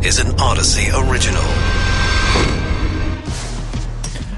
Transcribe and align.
This 0.00 0.20
is 0.20 0.30
an 0.30 0.36
Audacy 0.36 1.10
original. 1.10 1.42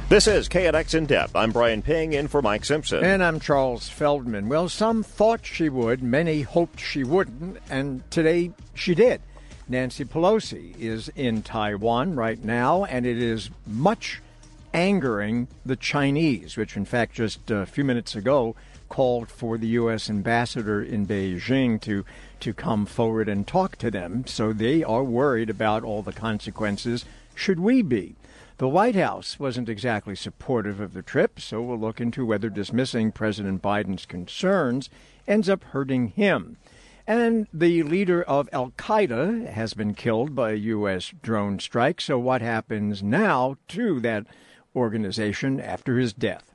This 0.09 0.27
is 0.27 0.49
KNX 0.49 0.95
In 0.95 1.05
Depth. 1.05 1.37
I'm 1.37 1.53
Brian 1.53 1.83
Ping 1.83 2.15
in 2.15 2.29
for 2.29 2.41
Mike 2.41 2.65
Simpson. 2.65 3.05
And 3.05 3.23
I'm 3.23 3.39
Charles 3.41 3.87
Feldman. 3.89 4.49
Well, 4.49 4.71
some 4.71 5.03
thought 5.03 5.45
she 5.45 5.69
would, 5.69 6.03
many 6.03 6.43
hoped 6.43 6.81
she 6.81 7.05
wouldn't, 7.05 7.59
and 7.69 8.11
today 8.11 8.53
she 8.75 8.95
did. 8.95 9.21
Nancy 9.69 10.05
Pelosi 10.07 10.77
is 10.79 11.11
in 11.15 11.43
Taiwan 11.43 12.17
right 12.17 12.43
now, 12.43 12.85
and 12.85 13.05
it 13.05 13.19
is 13.19 13.51
much 13.67 14.23
angering 14.73 15.47
the 15.67 15.77
Chinese, 15.77 16.57
which, 16.57 16.75
in 16.77 16.87
fact, 16.87 17.13
just 17.13 17.51
a 17.51 17.67
few 17.67 17.85
minutes 17.85 18.17
ago 18.17 18.57
called 18.89 19.29
for 19.29 19.59
the 19.59 19.69
U.S. 19.69 20.09
ambassador 20.09 20.83
in 20.83 21.07
Beijing 21.07 21.81
to 21.83 22.05
to 22.41 22.53
come 22.53 22.87
forward 22.87 23.29
and 23.29 23.47
talk 23.47 23.77
to 23.77 23.91
them. 23.91 24.25
So 24.27 24.53
they 24.53 24.83
are 24.83 25.05
worried 25.05 25.51
about 25.51 25.85
all 25.85 26.03
the 26.03 26.13
consequences. 26.13 27.05
Should 27.35 27.61
we 27.61 27.83
be? 27.83 28.17
The 28.59 28.69
White 28.69 28.95
House 28.95 29.39
wasn't 29.39 29.71
exactly 29.71 30.15
supportive 30.15 30.81
of 30.81 30.93
the 30.93 31.01
trip, 31.01 31.41
so 31.41 31.63
we'll 31.63 31.79
look 31.79 32.01
into 32.01 32.27
whether 32.27 32.51
dismissing 32.51 33.11
President 33.11 33.63
Biden's 33.63 34.05
concerns 34.05 34.91
ends 35.27 35.49
up 35.49 35.65
hurting 35.65 36.09
him. 36.09 36.59
And 37.07 37.47
the 37.55 37.83
leader 37.83 38.23
of 38.23 38.49
Al 38.53 38.73
Qaeda 38.77 39.47
has 39.47 39.73
been 39.73 39.95
killed 39.95 40.35
by 40.35 40.51
a 40.51 40.57
U.S. 40.57 41.13
drone 41.23 41.59
strike, 41.59 42.01
so 42.01 42.19
what 42.19 42.43
happens 42.43 43.03
now 43.03 43.57
to 43.69 43.99
that 44.01 44.27
organization 44.77 45.59
after 45.59 45.99
his 45.99 46.13
death? 46.13 46.50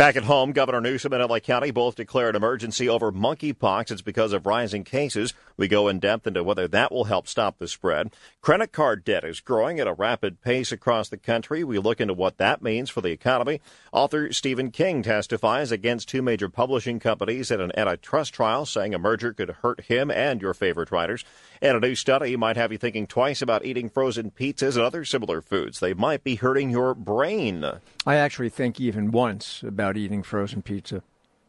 Back 0.00 0.16
at 0.16 0.24
home, 0.24 0.52
Governor 0.52 0.80
Newsom 0.80 1.12
and 1.12 1.22
LA 1.22 1.40
County 1.40 1.70
both 1.70 1.94
declared 1.94 2.34
emergency 2.34 2.88
over 2.88 3.12
monkeypox. 3.12 3.90
It's 3.90 4.00
because 4.00 4.32
of 4.32 4.46
rising 4.46 4.82
cases. 4.82 5.34
We 5.58 5.68
go 5.68 5.88
in 5.88 5.98
depth 5.98 6.26
into 6.26 6.42
whether 6.42 6.66
that 6.68 6.90
will 6.90 7.04
help 7.04 7.28
stop 7.28 7.58
the 7.58 7.68
spread. 7.68 8.10
Credit 8.40 8.72
card 8.72 9.04
debt 9.04 9.24
is 9.24 9.40
growing 9.40 9.78
at 9.78 9.86
a 9.86 9.92
rapid 9.92 10.40
pace 10.40 10.72
across 10.72 11.10
the 11.10 11.18
country. 11.18 11.64
We 11.64 11.78
look 11.78 12.00
into 12.00 12.14
what 12.14 12.38
that 12.38 12.62
means 12.62 12.88
for 12.88 13.02
the 13.02 13.10
economy. 13.10 13.60
Author 13.92 14.32
Stephen 14.32 14.70
King 14.70 15.02
testifies 15.02 15.70
against 15.70 16.08
two 16.08 16.22
major 16.22 16.48
publishing 16.48 16.98
companies 16.98 17.50
at 17.50 17.60
an 17.60 17.70
antitrust 17.76 18.32
trial, 18.32 18.64
saying 18.64 18.94
a 18.94 18.98
merger 18.98 19.34
could 19.34 19.50
hurt 19.50 19.82
him 19.82 20.10
and 20.10 20.40
your 20.40 20.54
favorite 20.54 20.90
writers. 20.90 21.26
And 21.62 21.76
a 21.76 21.80
new 21.80 21.94
study 21.94 22.36
might 22.36 22.56
have 22.56 22.72
you 22.72 22.78
thinking 22.78 23.06
twice 23.06 23.42
about 23.42 23.66
eating 23.66 23.90
frozen 23.90 24.30
pizzas 24.30 24.76
and 24.76 24.84
other 24.84 25.04
similar 25.04 25.42
foods. 25.42 25.80
They 25.80 25.92
might 25.92 26.24
be 26.24 26.36
hurting 26.36 26.70
your 26.70 26.94
brain. 26.94 27.64
I 28.06 28.14
actually 28.14 28.48
think 28.48 28.80
even 28.80 29.10
once 29.10 29.62
about 29.62 29.98
eating 29.98 30.22
frozen 30.22 30.62
pizza. 30.62 31.02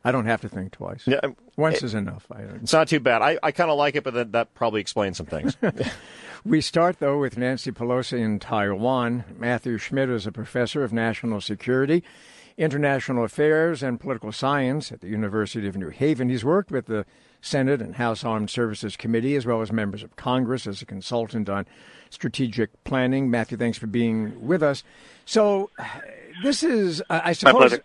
I 0.04 0.12
don't 0.12 0.26
have 0.26 0.42
to 0.42 0.50
think 0.50 0.72
twice. 0.74 1.04
Yeah, 1.06 1.20
um, 1.24 1.36
Once 1.56 1.78
it, 1.78 1.84
is 1.84 1.94
enough. 1.94 2.26
I, 2.32 2.42
it's 2.42 2.74
not 2.74 2.88
too 2.88 3.00
bad. 3.00 3.22
I, 3.22 3.38
I 3.44 3.52
kind 3.52 3.70
of 3.70 3.78
like 3.78 3.96
it, 3.96 4.04
but 4.04 4.16
that, 4.16 4.32
that 4.32 4.54
probably 4.54 4.82
explains 4.82 5.18
some 5.18 5.28
things. 5.28 5.56
we 6.44 6.60
start, 6.60 7.00
though, 7.00 7.20
with 7.20 7.38
Nancy 7.38 7.72
Pelosi 7.72 8.20
in 8.20 8.40
Taiwan. 8.40 9.24
Matthew 9.38 9.78
Schmidt 9.78 10.10
is 10.10 10.26
a 10.26 10.32
professor 10.32 10.84
of 10.84 10.92
national 10.92 11.40
security, 11.40 12.04
international 12.58 13.24
affairs, 13.24 13.84
and 13.84 14.00
political 14.00 14.32
science 14.32 14.92
at 14.92 15.02
the 15.02 15.08
University 15.08 15.68
of 15.68 15.78
New 15.78 15.90
Haven. 15.90 16.30
He's 16.30 16.44
worked 16.44 16.72
with 16.72 16.88
the 16.88 17.06
Senate 17.42 17.82
and 17.82 17.96
House 17.96 18.24
Armed 18.24 18.50
Services 18.50 18.96
Committee, 18.96 19.36
as 19.36 19.46
well 19.46 19.62
as 19.62 19.72
members 19.72 20.04
of 20.04 20.16
Congress, 20.16 20.68
as 20.68 20.82
a 20.82 20.86
consultant 20.86 21.50
on 21.50 21.66
strategic 22.10 22.84
planning. 22.84 23.30
Matthew, 23.30 23.58
thanks 23.58 23.78
for 23.78 23.88
being 23.88 24.48
with 24.48 24.62
us. 24.62 24.84
So, 25.26 25.70
this 26.44 26.64
is, 26.64 27.02
I 27.10 27.34
suppose, 27.34 27.80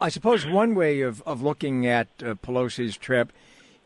I 0.00 0.08
suppose 0.08 0.46
one 0.46 0.74
way 0.74 1.00
of, 1.00 1.22
of 1.22 1.42
looking 1.42 1.86
at 1.86 2.08
uh, 2.22 2.34
Pelosi's 2.34 2.96
trip 2.96 3.32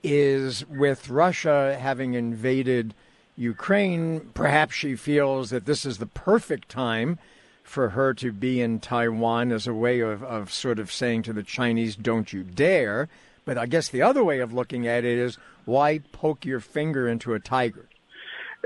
is 0.02 0.66
with 0.66 1.08
Russia 1.08 1.76
having 1.80 2.14
invaded 2.14 2.94
Ukraine. 3.36 4.30
Perhaps 4.34 4.74
she 4.74 4.94
feels 4.94 5.50
that 5.50 5.64
this 5.64 5.84
is 5.84 5.98
the 5.98 6.06
perfect 6.06 6.68
time 6.68 7.18
for 7.62 7.90
her 7.90 8.14
to 8.14 8.32
be 8.32 8.60
in 8.60 8.80
Taiwan 8.80 9.52
as 9.52 9.66
a 9.66 9.74
way 9.74 10.00
of, 10.00 10.22
of 10.22 10.52
sort 10.52 10.78
of 10.78 10.90
saying 10.90 11.22
to 11.24 11.32
the 11.32 11.42
Chinese, 11.42 11.96
"Don't 11.96 12.32
you 12.32 12.42
dare." 12.42 13.08
But 13.48 13.56
I 13.56 13.64
guess 13.64 13.88
the 13.88 14.02
other 14.02 14.22
way 14.22 14.40
of 14.40 14.52
looking 14.52 14.86
at 14.86 15.06
it 15.06 15.18
is, 15.18 15.38
why 15.64 16.00
poke 16.12 16.44
your 16.44 16.60
finger 16.60 17.08
into 17.08 17.32
a 17.32 17.40
tiger? 17.40 17.88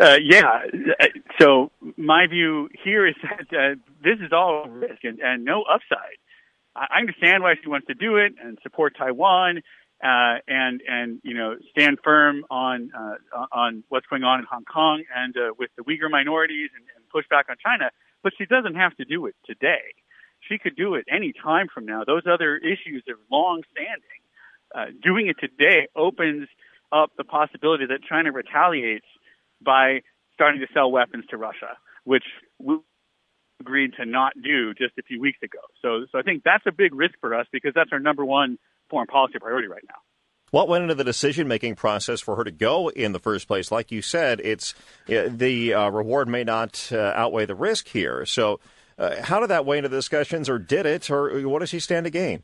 Uh, 0.00 0.16
yeah. 0.20 0.62
So 1.40 1.70
my 1.96 2.26
view 2.26 2.68
here 2.82 3.06
is 3.06 3.14
that 3.22 3.56
uh, 3.56 3.74
this 4.02 4.18
is 4.20 4.32
all 4.32 4.66
risk 4.68 5.04
and, 5.04 5.20
and 5.20 5.44
no 5.44 5.62
upside. 5.62 6.18
I 6.74 6.98
understand 6.98 7.44
why 7.44 7.54
she 7.62 7.68
wants 7.68 7.86
to 7.86 7.94
do 7.94 8.16
it 8.16 8.32
and 8.42 8.58
support 8.64 8.94
Taiwan, 8.98 9.58
uh, 10.02 10.42
and 10.48 10.80
and 10.88 11.20
you 11.22 11.34
know 11.34 11.54
stand 11.70 11.98
firm 12.02 12.44
on 12.50 12.90
uh, 12.92 13.46
on 13.52 13.84
what's 13.88 14.06
going 14.06 14.24
on 14.24 14.40
in 14.40 14.46
Hong 14.50 14.64
Kong 14.64 15.04
and 15.14 15.36
uh, 15.36 15.54
with 15.56 15.70
the 15.76 15.84
Uyghur 15.84 16.10
minorities 16.10 16.70
and, 16.74 16.84
and 16.96 17.08
push 17.08 17.26
back 17.30 17.46
on 17.48 17.54
China. 17.64 17.92
But 18.24 18.32
she 18.36 18.46
doesn't 18.46 18.74
have 18.74 18.96
to 18.96 19.04
do 19.04 19.26
it 19.26 19.36
today. 19.46 19.94
She 20.48 20.58
could 20.58 20.74
do 20.74 20.96
it 20.96 21.04
any 21.08 21.32
time 21.32 21.68
from 21.72 21.86
now. 21.86 22.02
Those 22.04 22.22
other 22.26 22.56
issues 22.56 23.04
are 23.08 23.20
long 23.30 23.62
standing. 23.70 24.21
Uh, 24.74 24.86
doing 25.02 25.28
it 25.28 25.36
today 25.38 25.88
opens 25.94 26.48
up 26.92 27.10
the 27.16 27.24
possibility 27.24 27.86
that 27.86 28.00
China 28.08 28.32
retaliates 28.32 29.06
by 29.64 30.00
starting 30.34 30.60
to 30.60 30.66
sell 30.74 30.90
weapons 30.90 31.24
to 31.30 31.36
Russia, 31.36 31.76
which 32.04 32.24
we 32.58 32.76
agreed 33.60 33.92
to 33.98 34.04
not 34.04 34.32
do 34.42 34.74
just 34.74 34.92
a 34.98 35.02
few 35.02 35.20
weeks 35.20 35.38
ago. 35.42 35.60
So, 35.80 36.06
so 36.10 36.18
I 36.18 36.22
think 36.22 36.42
that's 36.44 36.64
a 36.66 36.72
big 36.72 36.94
risk 36.94 37.14
for 37.20 37.34
us 37.34 37.46
because 37.52 37.72
that's 37.74 37.90
our 37.92 38.00
number 38.00 38.24
one 38.24 38.58
foreign 38.90 39.06
policy 39.06 39.38
priority 39.38 39.68
right 39.68 39.84
now. 39.88 39.96
What 40.50 40.68
went 40.68 40.82
into 40.82 40.94
the 40.94 41.04
decision 41.04 41.48
making 41.48 41.76
process 41.76 42.20
for 42.20 42.36
her 42.36 42.44
to 42.44 42.50
go 42.50 42.88
in 42.90 43.12
the 43.12 43.18
first 43.18 43.48
place? 43.48 43.70
Like 43.70 43.90
you 43.90 44.02
said, 44.02 44.38
it's 44.44 44.74
the 45.06 45.72
uh, 45.72 45.88
reward 45.88 46.28
may 46.28 46.44
not 46.44 46.90
uh, 46.92 47.12
outweigh 47.16 47.46
the 47.46 47.54
risk 47.54 47.88
here. 47.88 48.26
So, 48.26 48.60
uh, 48.98 49.22
how 49.22 49.40
did 49.40 49.48
that 49.48 49.64
weigh 49.64 49.78
into 49.78 49.88
the 49.88 49.96
discussions, 49.96 50.50
or 50.50 50.58
did 50.58 50.84
it, 50.84 51.10
or 51.10 51.48
what 51.48 51.60
does 51.60 51.70
she 51.70 51.80
stand 51.80 52.04
to 52.04 52.10
gain? 52.10 52.42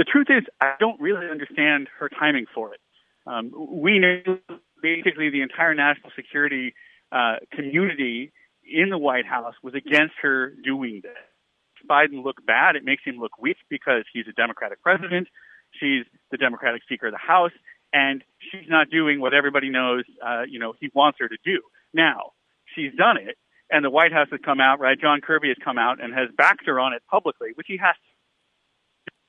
The 0.00 0.04
truth 0.04 0.28
is, 0.30 0.44
I 0.62 0.76
don't 0.80 0.98
really 0.98 1.28
understand 1.28 1.88
her 1.98 2.08
timing 2.08 2.46
for 2.54 2.72
it. 2.72 2.80
Um, 3.26 3.52
we 3.68 3.98
knew 3.98 4.38
basically 4.82 5.28
the 5.28 5.42
entire 5.42 5.74
national 5.74 6.08
security 6.16 6.72
uh, 7.12 7.36
community 7.52 8.32
in 8.64 8.88
the 8.88 8.96
White 8.96 9.26
House 9.26 9.52
was 9.62 9.74
against 9.74 10.14
her 10.22 10.54
doing 10.64 11.02
this. 11.02 11.12
Biden 11.86 12.24
look 12.24 12.36
bad. 12.46 12.76
It 12.76 12.82
makes 12.82 13.02
him 13.04 13.18
look 13.18 13.32
weak 13.38 13.58
because 13.68 14.04
he's 14.10 14.24
a 14.26 14.32
Democratic 14.32 14.82
president. 14.82 15.28
She's 15.78 16.06
the 16.30 16.38
Democratic 16.38 16.82
Speaker 16.84 17.08
of 17.08 17.12
the 17.12 17.18
House, 17.18 17.52
and 17.92 18.24
she's 18.50 18.70
not 18.70 18.88
doing 18.88 19.20
what 19.20 19.34
everybody 19.34 19.68
knows, 19.68 20.04
uh, 20.26 20.44
you 20.48 20.58
know, 20.58 20.72
he 20.80 20.90
wants 20.94 21.18
her 21.20 21.28
to 21.28 21.36
do. 21.44 21.60
Now, 21.92 22.32
she's 22.74 22.94
done 22.96 23.18
it, 23.18 23.36
and 23.70 23.84
the 23.84 23.90
White 23.90 24.14
House 24.14 24.28
has 24.30 24.40
come 24.42 24.60
out, 24.62 24.80
right? 24.80 24.98
John 24.98 25.20
Kirby 25.20 25.48
has 25.48 25.58
come 25.62 25.76
out 25.76 26.02
and 26.02 26.14
has 26.14 26.30
backed 26.38 26.64
her 26.64 26.80
on 26.80 26.94
it 26.94 27.02
publicly, 27.10 27.50
which 27.54 27.66
he 27.68 27.76
has. 27.76 27.96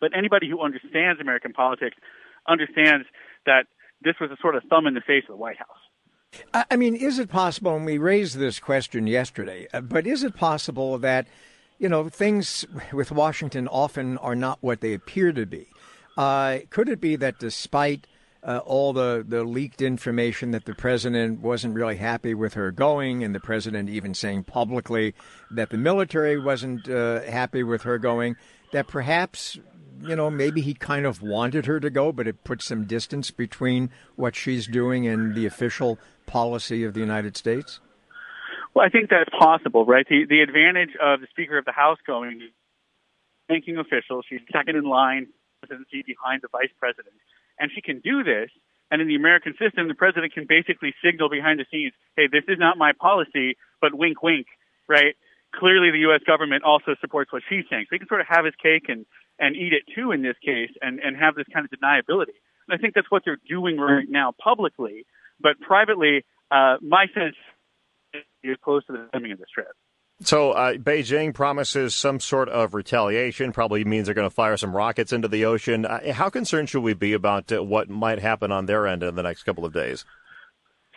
But 0.01 0.11
anybody 0.17 0.49
who 0.49 0.59
understands 0.59 1.21
American 1.21 1.53
politics 1.53 1.95
understands 2.47 3.07
that 3.45 3.67
this 4.01 4.15
was 4.19 4.31
a 4.31 4.37
sort 4.41 4.55
of 4.55 4.63
thumb 4.69 4.87
in 4.87 4.95
the 4.95 5.01
face 5.01 5.23
of 5.29 5.35
the 5.35 5.37
White 5.37 5.57
House. 5.57 5.67
I 6.53 6.75
mean, 6.75 6.95
is 6.95 7.19
it 7.19 7.29
possible, 7.29 7.75
and 7.75 7.85
we 7.85 7.97
raised 7.97 8.37
this 8.37 8.59
question 8.59 9.05
yesterday, 9.05 9.67
uh, 9.73 9.81
but 9.81 10.07
is 10.07 10.23
it 10.23 10.35
possible 10.35 10.97
that, 10.99 11.27
you 11.77 11.89
know, 11.89 12.07
things 12.07 12.65
with 12.93 13.11
Washington 13.11 13.67
often 13.67 14.17
are 14.17 14.35
not 14.35 14.57
what 14.61 14.79
they 14.79 14.93
appear 14.93 15.33
to 15.33 15.45
be? 15.45 15.67
Uh, 16.17 16.59
could 16.69 16.87
it 16.87 17.01
be 17.01 17.17
that 17.17 17.37
despite 17.39 18.07
uh, 18.43 18.59
all 18.65 18.93
the, 18.93 19.25
the 19.27 19.43
leaked 19.43 19.81
information 19.81 20.51
that 20.51 20.65
the 20.65 20.73
president 20.73 21.41
wasn't 21.41 21.73
really 21.75 21.97
happy 21.97 22.33
with 22.33 22.53
her 22.53 22.71
going, 22.71 23.23
and 23.23 23.35
the 23.35 23.39
president 23.39 23.89
even 23.89 24.13
saying 24.13 24.45
publicly 24.45 25.13
that 25.51 25.69
the 25.69 25.77
military 25.77 26.39
wasn't 26.39 26.89
uh, 26.89 27.21
happy 27.23 27.61
with 27.61 27.83
her 27.83 27.97
going, 27.97 28.35
that 28.71 28.87
perhaps 28.87 29.59
you 30.01 30.15
know, 30.15 30.29
maybe 30.29 30.61
he 30.61 30.73
kind 30.73 31.05
of 31.05 31.21
wanted 31.21 31.65
her 31.65 31.79
to 31.79 31.89
go, 31.89 32.11
but 32.11 32.27
it 32.27 32.43
puts 32.43 32.65
some 32.65 32.85
distance 32.85 33.31
between 33.31 33.89
what 34.15 34.35
she's 34.35 34.67
doing 34.67 35.07
and 35.07 35.35
the 35.35 35.45
official 35.45 35.97
policy 36.25 36.83
of 36.83 36.93
the 36.93 36.99
United 36.99 37.37
States? 37.37 37.79
Well, 38.73 38.85
I 38.85 38.89
think 38.89 39.09
that's 39.09 39.29
possible, 39.37 39.85
right? 39.85 40.05
The, 40.07 40.25
the 40.29 40.41
advantage 40.41 40.95
of 41.01 41.19
the 41.19 41.27
Speaker 41.29 41.57
of 41.57 41.65
the 41.65 41.73
House 41.73 41.97
going, 42.07 42.49
banking 43.47 43.77
official, 43.77 44.21
she's 44.27 44.39
second 44.51 44.77
in 44.77 44.83
line, 44.83 45.27
presidency 45.59 46.03
behind 46.05 46.41
the 46.41 46.47
Vice 46.51 46.71
President, 46.79 47.15
and 47.59 47.69
she 47.73 47.81
can 47.81 47.99
do 47.99 48.23
this. 48.23 48.49
And 48.89 49.01
in 49.01 49.07
the 49.07 49.15
American 49.15 49.53
system, 49.59 49.87
the 49.87 49.95
president 49.95 50.33
can 50.33 50.45
basically 50.47 50.93
signal 51.03 51.29
behind 51.29 51.59
the 51.59 51.65
scenes, 51.71 51.93
hey, 52.17 52.27
this 52.27 52.43
is 52.47 52.59
not 52.59 52.77
my 52.77 52.91
policy, 52.91 53.55
but 53.79 53.95
wink, 53.95 54.21
wink, 54.21 54.47
right? 54.87 55.15
Clearly, 55.55 55.91
the 55.91 56.03
U.S. 56.11 56.21
government 56.27 56.63
also 56.63 56.95
supports 56.99 57.31
what 57.31 57.43
she's 57.47 57.63
saying. 57.69 57.85
So 57.87 57.95
he 57.95 57.99
can 57.99 58.07
sort 58.07 58.19
of 58.19 58.27
have 58.27 58.43
his 58.43 58.55
cake 58.61 58.87
and 58.87 59.05
and 59.41 59.55
eat 59.55 59.73
it 59.73 59.83
too 59.93 60.11
in 60.11 60.21
this 60.21 60.37
case 60.45 60.69
and, 60.81 60.99
and 60.99 61.17
have 61.17 61.35
this 61.35 61.47
kind 61.51 61.65
of 61.65 61.71
deniability. 61.77 62.37
And 62.69 62.73
I 62.73 62.77
think 62.77 62.93
that's 62.93 63.09
what 63.09 63.23
they're 63.25 63.41
doing 63.49 63.77
right 63.77 64.05
now 64.07 64.33
publicly. 64.41 65.05
But 65.41 65.59
privately, 65.59 66.23
uh, 66.51 66.77
my 66.81 67.07
sense 67.13 67.35
is 68.43 68.55
close 68.63 68.85
to 68.85 68.93
the 68.93 69.09
timing 69.11 69.33
of 69.33 69.39
this 69.39 69.49
trip. 69.53 69.67
So 70.21 70.51
uh, 70.51 70.73
Beijing 70.73 71.33
promises 71.33 71.95
some 71.95 72.19
sort 72.19 72.47
of 72.47 72.75
retaliation. 72.75 73.51
Probably 73.51 73.83
means 73.83 74.05
they're 74.05 74.13
going 74.13 74.29
to 74.29 74.33
fire 74.33 74.55
some 74.55 74.75
rockets 74.75 75.11
into 75.11 75.27
the 75.27 75.45
ocean. 75.45 75.85
Uh, 75.85 76.13
how 76.13 76.29
concerned 76.29 76.69
should 76.69 76.83
we 76.83 76.93
be 76.93 77.13
about 77.13 77.51
uh, 77.51 77.63
what 77.63 77.89
might 77.89 78.19
happen 78.19 78.51
on 78.51 78.67
their 78.67 78.85
end 78.85 79.01
in 79.01 79.15
the 79.15 79.23
next 79.23 79.43
couple 79.43 79.65
of 79.65 79.73
days? 79.73 80.05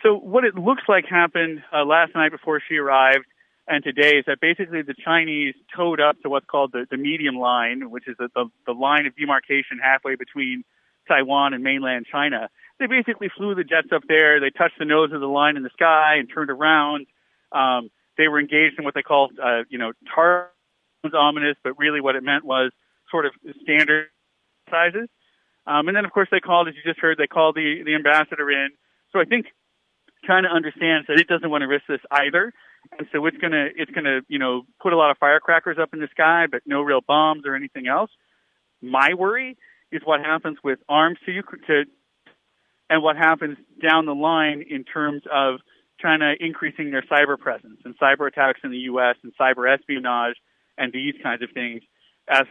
So 0.03 0.13
what 0.13 0.43
it 0.43 0.53
looks 0.53 0.83
like 0.87 1.05
happened 1.09 1.63
uh, 1.73 1.83
last 1.83 2.13
night 2.13 2.31
before 2.31 2.61
she 2.69 2.75
arrived 2.75 3.25
and 3.67 3.83
today 3.83 4.17
is 4.17 4.25
that 4.27 4.39
basically 4.39 4.81
the 4.83 4.93
Chinese 4.93 5.55
towed 5.75 5.99
up 5.99 6.21
to 6.21 6.29
what's 6.29 6.45
called 6.45 6.71
the, 6.71 6.85
the 6.89 6.97
median 6.97 7.35
line, 7.35 7.89
which 7.89 8.07
is 8.07 8.15
the, 8.17 8.29
the, 8.35 8.45
the 8.67 8.73
line 8.73 9.05
of 9.05 9.15
demarcation 9.15 9.79
halfway 9.81 10.15
between 10.15 10.63
Taiwan 11.07 11.53
and 11.53 11.63
mainland 11.63 12.05
China. 12.11 12.49
They 12.79 12.87
basically 12.87 13.29
flew 13.35 13.55
the 13.55 13.63
jets 13.63 13.87
up 13.93 14.03
there. 14.07 14.39
They 14.39 14.51
touched 14.51 14.77
the 14.77 14.85
nose 14.85 15.11
of 15.13 15.21
the 15.21 15.27
line 15.27 15.57
in 15.57 15.63
the 15.63 15.69
sky 15.73 16.15
and 16.19 16.29
turned 16.31 16.51
around. 16.51 17.07
Um, 17.51 17.89
they 18.17 18.27
were 18.27 18.39
engaged 18.39 18.77
in 18.77 18.85
what 18.85 18.93
they 18.93 19.01
called, 19.01 19.31
uh, 19.41 19.63
you 19.69 19.77
know, 19.77 19.93
tar 20.13 20.51
ominous, 21.13 21.55
but 21.63 21.77
really 21.77 22.01
what 22.01 22.15
it 22.15 22.23
meant 22.23 22.43
was 22.43 22.71
sort 23.11 23.25
of 23.25 23.33
standard 23.61 24.07
sizes. 24.69 25.07
Um, 25.67 25.87
and 25.87 25.97
then, 25.97 26.05
of 26.05 26.11
course, 26.11 26.27
they 26.31 26.39
called, 26.39 26.67
as 26.67 26.75
you 26.75 26.81
just 26.83 26.99
heard, 26.99 27.17
they 27.17 27.27
called 27.27 27.55
the, 27.55 27.81
the 27.85 27.95
ambassador 27.95 28.49
in. 28.51 28.69
So 29.11 29.19
I 29.19 29.25
think 29.25 29.47
China 30.25 30.47
understands 30.53 31.07
that 31.07 31.19
it 31.19 31.27
doesn't 31.27 31.49
want 31.49 31.61
to 31.61 31.67
risk 31.67 31.85
this 31.87 32.01
either, 32.11 32.53
and 32.97 33.07
so 33.11 33.25
it's 33.25 33.37
gonna 33.37 33.67
it's 33.75 33.91
gonna 33.91 34.21
you 34.27 34.39
know 34.39 34.63
put 34.81 34.93
a 34.93 34.97
lot 34.97 35.11
of 35.11 35.17
firecrackers 35.17 35.77
up 35.81 35.89
in 35.93 35.99
the 35.99 36.07
sky, 36.11 36.45
but 36.49 36.61
no 36.65 36.81
real 36.81 37.01
bombs 37.05 37.43
or 37.45 37.55
anything 37.55 37.87
else. 37.87 38.11
My 38.81 39.13
worry 39.13 39.57
is 39.91 40.01
what 40.03 40.19
happens 40.19 40.57
with 40.63 40.79
arms 40.89 41.17
to 41.25 41.41
to, 41.67 41.83
and 42.89 43.03
what 43.03 43.15
happens 43.15 43.57
down 43.81 44.05
the 44.05 44.15
line 44.15 44.63
in 44.69 44.83
terms 44.83 45.23
of 45.31 45.59
China 45.99 46.33
increasing 46.39 46.91
their 46.91 47.03
cyber 47.03 47.37
presence 47.37 47.79
and 47.85 47.97
cyber 47.97 48.27
attacks 48.27 48.59
in 48.63 48.71
the 48.71 48.85
U.S. 48.91 49.15
and 49.23 49.33
cyber 49.39 49.71
espionage 49.71 50.35
and 50.77 50.91
these 50.91 51.13
kinds 51.23 51.41
of 51.41 51.49
things, 51.53 51.81
as 52.29 52.45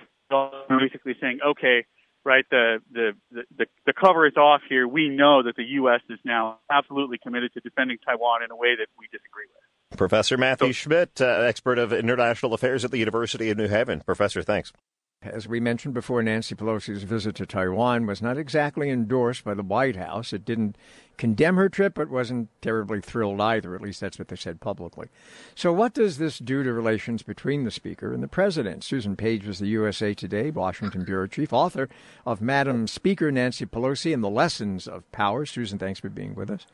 basically 0.69 1.15
saying, 1.21 1.41
okay, 1.47 1.85
right? 2.25 2.45
The, 2.51 2.79
the, 2.93 3.13
the, 3.31 3.67
the 3.87 3.93
cover 3.93 4.27
is 4.27 4.37
off 4.37 4.63
here. 4.69 4.87
We 4.89 5.09
know 5.09 5.43
that 5.43 5.57
the 5.57 5.65
U.S. 5.65 6.01
is 6.09 6.19
now 6.25 6.59
absolutely 6.71 7.19
committed 7.23 7.53
to 7.55 7.61
defending 7.61 7.99
Taiwan 8.05 8.43
in 8.43 8.51
a 8.51 8.57
way 8.57 8.77
that 8.77 8.87
we 8.99 9.07
disagree 9.07 9.45
with. 9.47 9.99
Professor 9.99 10.37
Matthew 10.37 10.69
so, 10.69 10.73
Schmidt, 10.73 11.21
uh, 11.21 11.25
expert 11.25 11.79
of 11.79 11.93
international 11.93 12.55
affairs 12.55 12.85
at 12.85 12.91
the 12.91 12.99
University 12.99 13.51
of 13.51 13.59
New 13.59 13.69
Haven. 13.69 14.01
Professor, 14.01 14.43
thanks. 14.43 14.73
As 15.25 15.49
we 15.49 15.61
mentioned 15.61 15.95
before, 15.95 16.23
Nancy 16.23 16.55
Pelosi's 16.55 17.03
visit 17.03 17.35
to 17.37 17.47
Taiwan 17.47 18.07
was 18.07 18.21
not 18.21 18.37
exactly 18.37 18.91
endorsed 18.91 19.45
by 19.45 19.55
the 19.55 19.63
White 19.63 19.97
House. 19.97 20.33
It 20.33 20.45
didn't 20.45 20.77
condemn 21.17 21.57
her 21.57 21.69
trip, 21.69 21.95
but 21.95 22.11
wasn't 22.11 22.49
terribly 22.61 23.01
thrilled 23.01 23.41
either. 23.41 23.75
At 23.75 23.81
least 23.81 24.01
that's 24.01 24.19
what 24.19 24.29
they 24.29 24.37
said 24.37 24.61
publicly. 24.61 25.09
So, 25.55 25.73
what 25.73 25.95
does 25.95 26.19
this 26.19 26.39
do 26.39 26.63
to 26.63 26.73
relations 26.73 27.23
between 27.23 27.65
the 27.65 27.71
Speaker 27.71 28.13
and 28.13 28.23
the 28.23 28.29
President? 28.29 28.85
Susan 28.85 29.17
Page 29.17 29.47
was 29.47 29.59
the 29.59 29.69
USA 29.69 30.15
Today 30.15 30.51
Washington 30.51 31.05
Bureau 31.05 31.27
Chief, 31.27 31.53
author 31.53 31.89
of 32.27 32.41
Madam 32.41 32.87
Speaker 32.87 33.31
Nancy 33.31 33.67
Pelosi 33.67 34.13
and 34.13 34.23
the 34.23 34.31
Lessons 34.31 34.87
of 34.87 35.11
Power. 35.13 35.47
Susan, 35.47 35.79
thanks 35.79 36.01
for 36.01 36.09
being 36.09 36.35
with 36.35 36.51
us. 36.51 36.67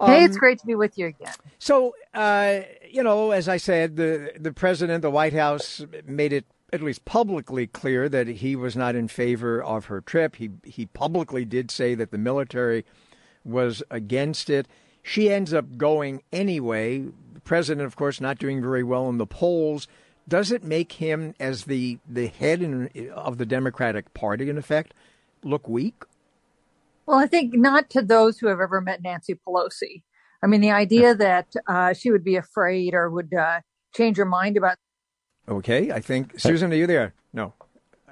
Hey, 0.00 0.18
um, 0.18 0.24
it's 0.24 0.36
great 0.36 0.58
to 0.58 0.66
be 0.66 0.74
with 0.74 0.98
you 0.98 1.06
again. 1.06 1.32
So, 1.58 1.94
uh, 2.14 2.60
you 2.90 3.02
know, 3.02 3.30
as 3.30 3.48
I 3.48 3.56
said, 3.56 3.96
the 3.96 4.32
the 4.38 4.52
president, 4.52 5.02
the 5.02 5.10
White 5.10 5.32
House 5.32 5.84
made 6.06 6.32
it 6.32 6.44
at 6.72 6.82
least 6.82 7.04
publicly 7.04 7.66
clear 7.66 8.08
that 8.08 8.26
he 8.26 8.56
was 8.56 8.74
not 8.74 8.94
in 8.94 9.08
favor 9.08 9.62
of 9.62 9.86
her 9.86 10.00
trip. 10.00 10.36
He 10.36 10.50
he 10.64 10.86
publicly 10.86 11.44
did 11.44 11.70
say 11.70 11.94
that 11.94 12.10
the 12.10 12.18
military 12.18 12.84
was 13.44 13.82
against 13.90 14.48
it. 14.48 14.66
She 15.02 15.30
ends 15.30 15.52
up 15.52 15.76
going 15.76 16.22
anyway. 16.32 17.00
The 17.34 17.40
president, 17.40 17.86
of 17.86 17.96
course, 17.96 18.20
not 18.20 18.38
doing 18.38 18.62
very 18.62 18.82
well 18.82 19.08
in 19.08 19.18
the 19.18 19.26
polls. 19.26 19.88
Does 20.28 20.52
it 20.52 20.62
make 20.62 20.92
him, 20.92 21.34
as 21.38 21.64
the 21.64 21.98
the 22.08 22.28
head 22.28 22.62
in, 22.62 23.10
of 23.14 23.38
the 23.38 23.46
Democratic 23.46 24.14
Party, 24.14 24.48
in 24.48 24.56
effect, 24.56 24.94
look 25.42 25.68
weak? 25.68 26.04
Well, 27.06 27.18
I 27.18 27.26
think 27.26 27.54
not 27.54 27.90
to 27.90 28.02
those 28.02 28.38
who 28.38 28.46
have 28.46 28.60
ever 28.60 28.80
met 28.80 29.02
Nancy 29.02 29.34
Pelosi. 29.34 30.02
I 30.42 30.46
mean, 30.46 30.60
the 30.60 30.70
idea 30.70 31.14
that 31.14 31.52
uh, 31.68 31.92
she 31.92 32.10
would 32.10 32.24
be 32.24 32.36
afraid 32.36 32.94
or 32.94 33.10
would 33.10 33.34
uh, 33.34 33.60
change 33.94 34.16
her 34.16 34.24
mind 34.24 34.56
about 34.56 34.78
Okay, 35.48 35.90
I 35.90 36.00
think 36.00 36.38
Susan, 36.38 36.72
are 36.72 36.76
you 36.76 36.86
there? 36.86 37.14
No. 37.32 37.54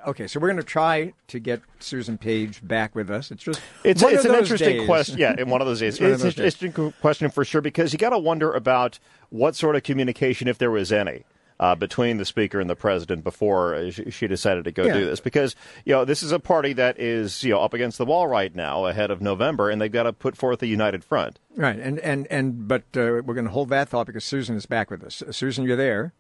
Okay, 0.07 0.27
so 0.27 0.41
we're 0.41 0.49
going 0.49 0.57
to 0.57 0.63
try 0.63 1.13
to 1.29 1.39
get 1.39 1.61
Susan 1.79 2.17
Page 2.19 2.67
back 2.67 2.95
with 2.95 3.11
us. 3.11 3.31
It's 3.31 3.43
just 3.43 3.61
it's, 3.85 4.03
it's 4.03 4.25
an 4.25 4.35
interesting 4.35 4.79
days. 4.79 4.87
question. 4.87 5.19
Yeah, 5.19 5.35
in 5.39 5.51
one 5.51 5.61
of 5.61 5.67
those 5.67 5.81
days, 5.81 5.95
it's, 6.01 6.25
it's 6.25 6.39
an 6.39 6.45
interesting 6.45 6.93
question 7.01 7.31
for 7.31 7.45
sure 7.45 7.61
because 7.61 7.93
you 7.93 7.99
got 7.99 8.11
to 8.11 8.19
wonder 8.19 8.53
about 8.53 8.99
what 9.29 9.57
sort 9.57 9.77
of 9.77 9.83
communication, 9.83 10.49
if 10.49 10.59
there 10.59 10.71
was 10.71 10.93
any. 10.93 11.25
Uh, 11.59 11.75
between 11.75 12.17
the 12.17 12.25
speaker 12.25 12.59
and 12.59 12.71
the 12.71 12.75
president 12.75 13.23
before 13.23 13.91
she 13.91 14.27
decided 14.27 14.65
to 14.65 14.73
go 14.73 14.87
yeah. 14.87 14.95
do 14.95 15.05
this 15.05 15.21
because 15.21 15.55
you 15.85 15.93
know 15.93 16.07
this 16.07 16.23
is 16.23 16.33
a 16.33 16.39
party 16.39 16.73
that 16.73 16.99
is 16.99 17.45
you 17.45 17.51
know 17.51 17.61
up 17.61 17.75
against 17.75 17.99
the 17.99 18.07
wall 18.07 18.27
right 18.27 18.57
now 18.57 18.87
ahead 18.87 19.11
of 19.11 19.21
November 19.21 19.69
and 19.69 19.79
they've 19.79 19.93
got 19.93 20.05
to 20.05 20.13
put 20.15 20.39
forth 20.39 20.63
a 20.63 20.67
united 20.67 21.05
front. 21.05 21.39
Right, 21.57 21.79
and 21.79 21.99
and 21.99 22.27
and 22.29 22.67
but 22.67 22.85
uh, 22.97 23.21
we're 23.23 23.35
going 23.35 23.45
to 23.45 23.51
hold 23.51 23.69
that 23.69 23.91
thought 23.91 24.07
because 24.07 24.25
Susan 24.25 24.57
is 24.57 24.65
back 24.65 24.91
with 24.91 25.05
us. 25.05 25.23
Susan, 25.33 25.67
you're 25.67 25.77
there. 25.77 26.15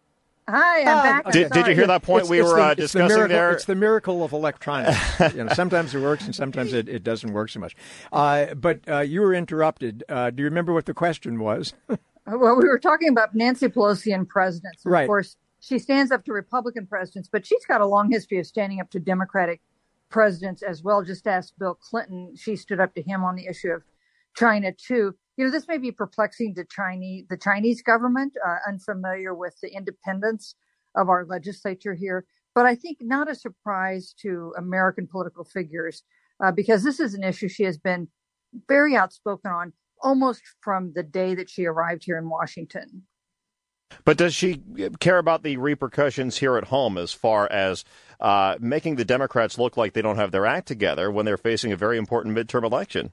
Hi, 0.48 0.80
I'm 0.80 0.88
uh, 0.88 1.02
back. 1.02 1.32
Did, 1.32 1.52
did, 1.52 1.66
you 1.66 1.74
hear 1.74 1.86
that 1.86 2.02
point 2.02 2.22
it's, 2.22 2.30
we 2.30 2.40
it's 2.40 2.48
were 2.48 2.56
the, 2.56 2.62
uh, 2.62 2.74
discussing 2.74 3.08
the 3.08 3.14
miracle, 3.14 3.36
there? 3.36 3.52
It's 3.52 3.64
the 3.64 3.74
miracle 3.74 4.24
of 4.24 4.32
electronics. 4.32 4.98
you 5.34 5.44
know, 5.44 5.52
sometimes 5.54 5.94
it 5.94 6.00
works 6.00 6.24
and 6.24 6.34
sometimes 6.34 6.72
it, 6.72 6.88
it 6.88 7.04
doesn't 7.04 7.32
work 7.32 7.50
so 7.50 7.60
much. 7.60 7.76
Uh, 8.12 8.54
but 8.54 8.80
uh, 8.88 9.00
you 9.00 9.20
were 9.20 9.34
interrupted. 9.34 10.02
Uh, 10.08 10.30
do 10.30 10.42
you 10.42 10.48
remember 10.48 10.72
what 10.72 10.86
the 10.86 10.94
question 10.94 11.38
was? 11.38 11.74
well, 11.88 12.56
we 12.56 12.68
were 12.68 12.78
talking 12.78 13.08
about 13.08 13.34
Nancy 13.34 13.68
Pelosi 13.68 14.14
and 14.14 14.28
presidents. 14.28 14.84
And 14.84 14.92
right. 14.92 15.02
Of 15.02 15.08
course, 15.08 15.36
she 15.60 15.78
stands 15.78 16.10
up 16.10 16.24
to 16.24 16.32
Republican 16.32 16.86
presidents, 16.86 17.28
but 17.30 17.46
she's 17.46 17.64
got 17.66 17.80
a 17.80 17.86
long 17.86 18.10
history 18.10 18.38
of 18.38 18.46
standing 18.46 18.80
up 18.80 18.90
to 18.90 18.98
Democratic 18.98 19.60
presidents 20.08 20.62
as 20.62 20.82
well. 20.82 21.02
Just 21.02 21.26
ask 21.26 21.52
Bill 21.58 21.74
Clinton. 21.74 22.34
She 22.36 22.56
stood 22.56 22.80
up 22.80 22.94
to 22.94 23.02
him 23.02 23.22
on 23.22 23.36
the 23.36 23.46
issue 23.46 23.70
of 23.70 23.82
China 24.34 24.72
too 24.72 25.14
you 25.40 25.46
know, 25.46 25.50
this 25.50 25.66
may 25.66 25.78
be 25.78 25.90
perplexing 25.90 26.54
to 26.54 26.66
Chinese, 26.66 27.24
the 27.30 27.36
Chinese 27.38 27.80
government, 27.80 28.34
uh, 28.46 28.56
unfamiliar 28.68 29.34
with 29.34 29.54
the 29.62 29.74
independence 29.74 30.54
of 30.94 31.08
our 31.08 31.24
legislature 31.24 31.94
here, 31.94 32.26
but 32.54 32.66
I 32.66 32.74
think 32.74 32.98
not 33.00 33.30
a 33.30 33.34
surprise 33.34 34.14
to 34.20 34.52
American 34.58 35.06
political 35.06 35.44
figures 35.44 36.02
uh, 36.44 36.52
because 36.52 36.84
this 36.84 37.00
is 37.00 37.14
an 37.14 37.24
issue 37.24 37.48
she 37.48 37.62
has 37.62 37.78
been 37.78 38.08
very 38.68 38.94
outspoken 38.94 39.50
on 39.50 39.72
almost 40.02 40.42
from 40.60 40.92
the 40.94 41.02
day 41.02 41.34
that 41.34 41.48
she 41.48 41.64
arrived 41.64 42.04
here 42.04 42.18
in 42.18 42.28
Washington. 42.28 43.04
But 44.04 44.18
does 44.18 44.34
she 44.34 44.60
care 45.00 45.16
about 45.16 45.42
the 45.42 45.56
repercussions 45.56 46.36
here 46.36 46.58
at 46.58 46.64
home 46.64 46.98
as 46.98 47.14
far 47.14 47.50
as 47.50 47.86
uh, 48.20 48.56
making 48.60 48.96
the 48.96 49.06
Democrats 49.06 49.58
look 49.58 49.78
like 49.78 49.94
they 49.94 50.02
don't 50.02 50.16
have 50.16 50.32
their 50.32 50.44
act 50.44 50.68
together 50.68 51.10
when 51.10 51.24
they're 51.24 51.38
facing 51.38 51.72
a 51.72 51.76
very 51.76 51.96
important 51.96 52.36
midterm 52.36 52.62
election? 52.62 53.12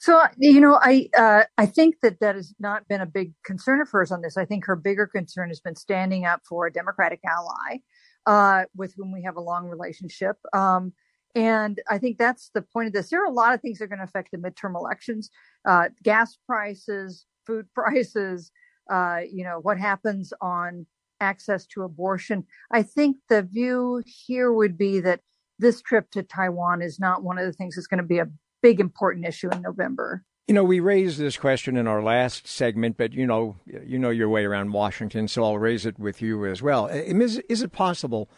So 0.00 0.22
you 0.38 0.60
know, 0.62 0.78
I 0.80 1.08
uh, 1.16 1.44
I 1.58 1.66
think 1.66 1.96
that 2.00 2.20
that 2.20 2.34
has 2.34 2.54
not 2.58 2.88
been 2.88 3.02
a 3.02 3.06
big 3.06 3.34
concern 3.44 3.82
of 3.82 3.90
hers 3.90 4.10
on 4.10 4.22
this. 4.22 4.38
I 4.38 4.46
think 4.46 4.64
her 4.64 4.74
bigger 4.74 5.06
concern 5.06 5.48
has 5.48 5.60
been 5.60 5.76
standing 5.76 6.24
up 6.24 6.40
for 6.48 6.66
a 6.66 6.72
Democratic 6.72 7.20
ally 7.22 7.80
uh, 8.24 8.64
with 8.74 8.94
whom 8.96 9.12
we 9.12 9.22
have 9.24 9.36
a 9.36 9.42
long 9.42 9.66
relationship. 9.66 10.36
Um, 10.54 10.94
and 11.34 11.80
I 11.90 11.98
think 11.98 12.16
that's 12.16 12.50
the 12.54 12.62
point 12.62 12.86
of 12.86 12.94
this. 12.94 13.10
There 13.10 13.22
are 13.22 13.26
a 13.30 13.30
lot 13.30 13.52
of 13.52 13.60
things 13.60 13.78
that 13.78 13.84
are 13.84 13.88
going 13.88 13.98
to 13.98 14.04
affect 14.04 14.30
the 14.32 14.38
midterm 14.38 14.74
elections: 14.74 15.28
uh, 15.68 15.90
gas 16.02 16.38
prices, 16.46 17.26
food 17.46 17.66
prices. 17.74 18.50
Uh, 18.90 19.20
you 19.30 19.44
know 19.44 19.58
what 19.60 19.78
happens 19.78 20.32
on 20.40 20.86
access 21.20 21.66
to 21.66 21.82
abortion. 21.82 22.46
I 22.72 22.82
think 22.82 23.18
the 23.28 23.42
view 23.42 24.02
here 24.06 24.50
would 24.50 24.78
be 24.78 25.00
that 25.00 25.20
this 25.58 25.82
trip 25.82 26.10
to 26.12 26.22
Taiwan 26.22 26.80
is 26.80 26.98
not 26.98 27.22
one 27.22 27.36
of 27.36 27.44
the 27.44 27.52
things 27.52 27.76
that's 27.76 27.86
going 27.86 27.98
to 27.98 28.02
be 28.02 28.18
a 28.18 28.28
big 28.62 28.80
important 28.80 29.26
issue 29.26 29.50
in 29.50 29.62
November. 29.62 30.24
You 30.46 30.54
know, 30.54 30.64
we 30.64 30.80
raised 30.80 31.18
this 31.18 31.36
question 31.36 31.76
in 31.76 31.86
our 31.86 32.02
last 32.02 32.48
segment, 32.48 32.96
but 32.96 33.12
you 33.12 33.26
know, 33.26 33.56
you 33.66 33.98
know 33.98 34.10
your 34.10 34.28
way 34.28 34.44
around 34.44 34.72
Washington, 34.72 35.28
so 35.28 35.44
I'll 35.44 35.58
raise 35.58 35.86
it 35.86 35.98
with 35.98 36.20
you 36.20 36.44
as 36.44 36.60
well. 36.60 36.88
Is, 36.88 37.38
is 37.48 37.62
it 37.62 37.70
possible 37.70 38.28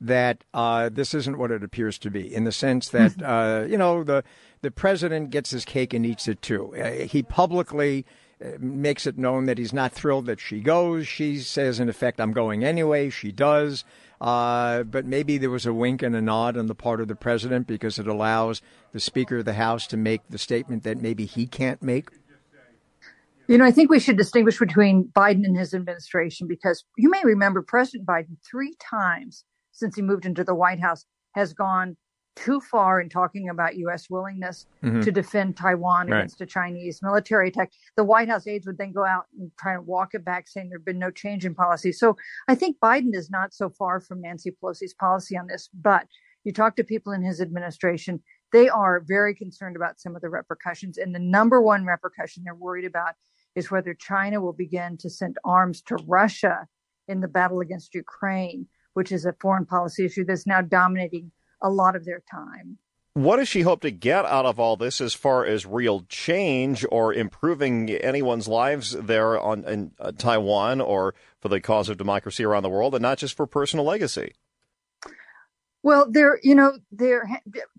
that 0.00 0.44
uh, 0.54 0.88
this 0.88 1.14
isn't 1.14 1.38
what 1.38 1.50
it 1.50 1.62
appears 1.62 1.98
to 1.98 2.10
be, 2.10 2.34
in 2.34 2.44
the 2.44 2.52
sense 2.52 2.88
that 2.90 3.22
uh, 3.22 3.66
you 3.68 3.78
know 3.78 4.02
the 4.02 4.24
the 4.62 4.70
president 4.70 5.30
gets 5.30 5.50
his 5.50 5.64
cake 5.64 5.94
and 5.94 6.04
eats 6.04 6.26
it 6.26 6.42
too? 6.42 6.74
Uh, 6.74 7.06
he 7.06 7.22
publicly 7.22 8.04
uh, 8.44 8.48
makes 8.58 9.06
it 9.06 9.16
known 9.16 9.44
that 9.46 9.58
he's 9.58 9.72
not 9.72 9.92
thrilled 9.92 10.26
that 10.26 10.40
she 10.40 10.60
goes. 10.60 11.06
She 11.06 11.38
says, 11.38 11.78
in 11.78 11.88
effect, 11.88 12.20
"I'm 12.20 12.32
going 12.32 12.64
anyway." 12.64 13.10
She 13.10 13.30
does. 13.30 13.84
Uh, 14.20 14.82
but 14.82 15.06
maybe 15.06 15.38
there 15.38 15.50
was 15.50 15.64
a 15.64 15.72
wink 15.72 16.02
and 16.02 16.14
a 16.14 16.20
nod 16.20 16.56
on 16.56 16.66
the 16.66 16.74
part 16.74 17.00
of 17.00 17.08
the 17.08 17.14
president 17.14 17.66
because 17.66 17.98
it 17.98 18.06
allows 18.06 18.60
the 18.92 19.00
Speaker 19.00 19.38
of 19.38 19.46
the 19.46 19.54
House 19.54 19.86
to 19.86 19.96
make 19.96 20.20
the 20.28 20.38
statement 20.38 20.82
that 20.82 21.00
maybe 21.00 21.24
he 21.24 21.46
can't 21.46 21.82
make. 21.82 22.10
You 23.48 23.58
know, 23.58 23.64
I 23.64 23.70
think 23.70 23.90
we 23.90 23.98
should 23.98 24.16
distinguish 24.16 24.58
between 24.58 25.10
Biden 25.16 25.44
and 25.44 25.56
his 25.56 25.74
administration 25.74 26.46
because 26.46 26.84
you 26.96 27.10
may 27.10 27.22
remember 27.24 27.62
President 27.62 28.06
Biden 28.06 28.36
three 28.48 28.76
times 28.78 29.44
since 29.72 29.96
he 29.96 30.02
moved 30.02 30.26
into 30.26 30.44
the 30.44 30.54
White 30.54 30.80
House 30.80 31.04
has 31.34 31.52
gone 31.52 31.96
too 32.36 32.60
far 32.60 33.00
in 33.00 33.08
talking 33.08 33.48
about 33.48 33.76
U.S. 33.76 34.08
willingness 34.08 34.66
mm-hmm. 34.82 35.00
to 35.00 35.12
defend 35.12 35.56
Taiwan 35.56 36.08
right. 36.08 36.18
against 36.18 36.40
a 36.40 36.46
Chinese 36.46 37.00
military 37.02 37.48
attack. 37.48 37.72
The 37.96 38.04
White 38.04 38.28
House 38.28 38.46
aides 38.46 38.66
would 38.66 38.78
then 38.78 38.92
go 38.92 39.04
out 39.04 39.26
and 39.38 39.50
try 39.58 39.74
to 39.74 39.82
walk 39.82 40.14
it 40.14 40.24
back, 40.24 40.48
saying 40.48 40.68
there'd 40.68 40.84
been 40.84 40.98
no 40.98 41.10
change 41.10 41.44
in 41.44 41.54
policy. 41.54 41.92
So 41.92 42.16
I 42.48 42.54
think 42.54 42.78
Biden 42.82 43.14
is 43.14 43.30
not 43.30 43.52
so 43.52 43.70
far 43.70 44.00
from 44.00 44.20
Nancy 44.20 44.50
Pelosi's 44.50 44.94
policy 44.94 45.36
on 45.36 45.48
this. 45.48 45.68
But 45.74 46.06
you 46.44 46.52
talk 46.52 46.76
to 46.76 46.84
people 46.84 47.12
in 47.12 47.22
his 47.22 47.40
administration, 47.40 48.22
they 48.52 48.68
are 48.68 49.02
very 49.06 49.34
concerned 49.34 49.76
about 49.76 50.00
some 50.00 50.16
of 50.16 50.22
the 50.22 50.30
repercussions. 50.30 50.98
And 50.98 51.14
the 51.14 51.20
number 51.20 51.60
one 51.60 51.84
repercussion 51.84 52.44
they're 52.44 52.54
worried 52.54 52.86
about 52.86 53.14
is 53.54 53.70
whether 53.70 53.94
China 53.94 54.40
will 54.40 54.52
begin 54.52 54.96
to 54.98 55.10
send 55.10 55.36
arms 55.44 55.82
to 55.82 55.96
Russia 56.06 56.66
in 57.08 57.20
the 57.20 57.28
battle 57.28 57.60
against 57.60 57.94
Ukraine, 57.94 58.66
which 58.94 59.12
is 59.12 59.26
a 59.26 59.34
foreign 59.40 59.66
policy 59.66 60.04
issue 60.04 60.24
that's 60.24 60.46
now 60.46 60.60
dominating 60.60 61.32
a 61.62 61.70
lot 61.70 61.96
of 61.96 62.04
their 62.04 62.22
time. 62.30 62.78
What 63.14 63.38
does 63.38 63.48
she 63.48 63.62
hope 63.62 63.80
to 63.80 63.90
get 63.90 64.24
out 64.24 64.46
of 64.46 64.60
all 64.60 64.76
this 64.76 65.00
as 65.00 65.14
far 65.14 65.44
as 65.44 65.66
real 65.66 66.04
change 66.08 66.86
or 66.92 67.12
improving 67.12 67.90
anyone's 67.90 68.46
lives 68.46 68.92
there 68.92 69.38
on 69.38 69.64
in 69.64 69.90
uh, 69.98 70.12
Taiwan 70.16 70.80
or 70.80 71.14
for 71.40 71.48
the 71.48 71.60
cause 71.60 71.88
of 71.88 71.96
democracy 71.96 72.44
around 72.44 72.62
the 72.62 72.68
world 72.68 72.94
and 72.94 73.02
not 73.02 73.18
just 73.18 73.36
for 73.36 73.46
personal 73.46 73.84
legacy? 73.84 74.34
Well, 75.82 76.06
there, 76.10 76.38
you 76.42 76.54
know, 76.54 76.78
there, 76.92 77.28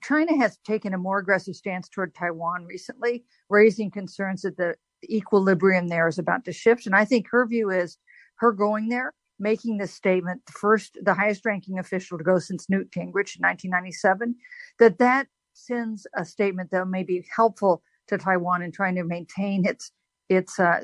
China 0.04 0.36
has 0.38 0.58
taken 0.66 0.94
a 0.94 0.98
more 0.98 1.20
aggressive 1.20 1.56
stance 1.56 1.88
toward 1.88 2.14
Taiwan 2.16 2.66
recently, 2.66 3.24
raising 3.50 3.92
concerns 3.92 4.42
that 4.42 4.58
the 4.58 4.76
equilibrium 5.06 5.88
there 5.88 6.08
is 6.08 6.18
about 6.18 6.44
to 6.46 6.52
shift. 6.52 6.86
And 6.86 6.96
I 6.96 7.06
think 7.06 7.28
her 7.30 7.46
view 7.46 7.70
is 7.70 7.98
her 8.38 8.52
going 8.52 8.90
there, 8.90 9.14
making 9.42 9.78
this 9.78 9.94
statement, 9.94 10.42
the 10.46 10.54
first, 10.54 10.98
the 11.02 11.14
highest 11.14 11.46
ranking 11.46 11.80
official 11.80 12.18
to 12.18 12.24
go 12.24 12.40
since 12.40 12.70
Newt 12.70 12.92
Gingrich 12.92 13.36
in 13.36 13.42
1997, 13.42 14.36
that 14.80 15.00
that 15.00 15.28
sends 15.54 16.08
a 16.16 16.24
statement 16.24 16.72
that 16.72 16.88
may 16.88 17.04
be 17.04 17.26
helpful 17.36 17.82
to 18.08 18.18
Taiwan 18.18 18.62
in 18.62 18.72
trying 18.72 18.96
to 18.96 19.04
maintain 19.04 19.66
its 19.66 19.92
its 20.30 20.60
uh, 20.60 20.84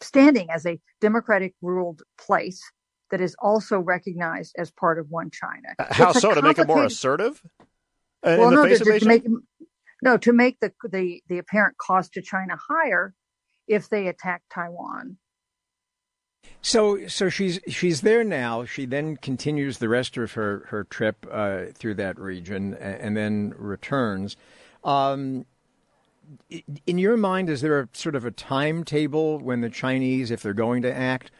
standing 0.00 0.48
as 0.50 0.64
a 0.66 0.78
democratic 1.00 1.54
ruled 1.60 2.02
place 2.18 2.62
that 3.10 3.20
is 3.20 3.34
also 3.40 3.78
recognized 3.80 4.54
as 4.58 4.70
part 4.70 4.98
of 4.98 5.10
one 5.10 5.30
China. 5.30 5.74
Uh, 5.78 5.86
how 5.90 6.12
so? 6.12 6.34
To 6.34 6.42
make 6.42 6.58
it 6.58 6.66
more 6.66 6.84
assertive? 6.84 7.42
Uh, 8.22 8.36
well, 8.38 8.50
no, 8.50 8.66
to, 8.66 8.78
to 8.78 9.06
make 9.06 9.24
no 10.02 10.16
to 10.18 10.32
make 10.32 10.60
the 10.60 10.72
the 10.88 11.22
the 11.28 11.38
apparent 11.38 11.76
cost 11.78 12.12
to 12.14 12.22
China 12.22 12.56
higher 12.68 13.14
if 13.66 13.88
they 13.88 14.06
attack 14.08 14.42
Taiwan. 14.52 15.16
So, 16.62 17.06
so 17.08 17.28
she's 17.28 17.60
she's 17.68 18.00
there 18.00 18.24
now. 18.24 18.64
She 18.64 18.86
then 18.86 19.16
continues 19.18 19.78
the 19.78 19.88
rest 19.88 20.16
of 20.16 20.32
her 20.32 20.66
her 20.68 20.84
trip 20.84 21.26
uh, 21.30 21.66
through 21.74 21.94
that 21.96 22.18
region, 22.18 22.74
and, 22.74 23.00
and 23.00 23.16
then 23.16 23.54
returns. 23.58 24.36
Um, 24.82 25.44
in 26.86 26.98
your 26.98 27.16
mind, 27.16 27.50
is 27.50 27.60
there 27.60 27.80
a 27.80 27.88
sort 27.92 28.14
of 28.14 28.24
a 28.24 28.30
timetable 28.30 29.38
when 29.38 29.60
the 29.60 29.68
Chinese, 29.68 30.30
if 30.30 30.42
they're 30.42 30.54
going 30.54 30.82
to 30.82 30.94
act, 30.94 31.30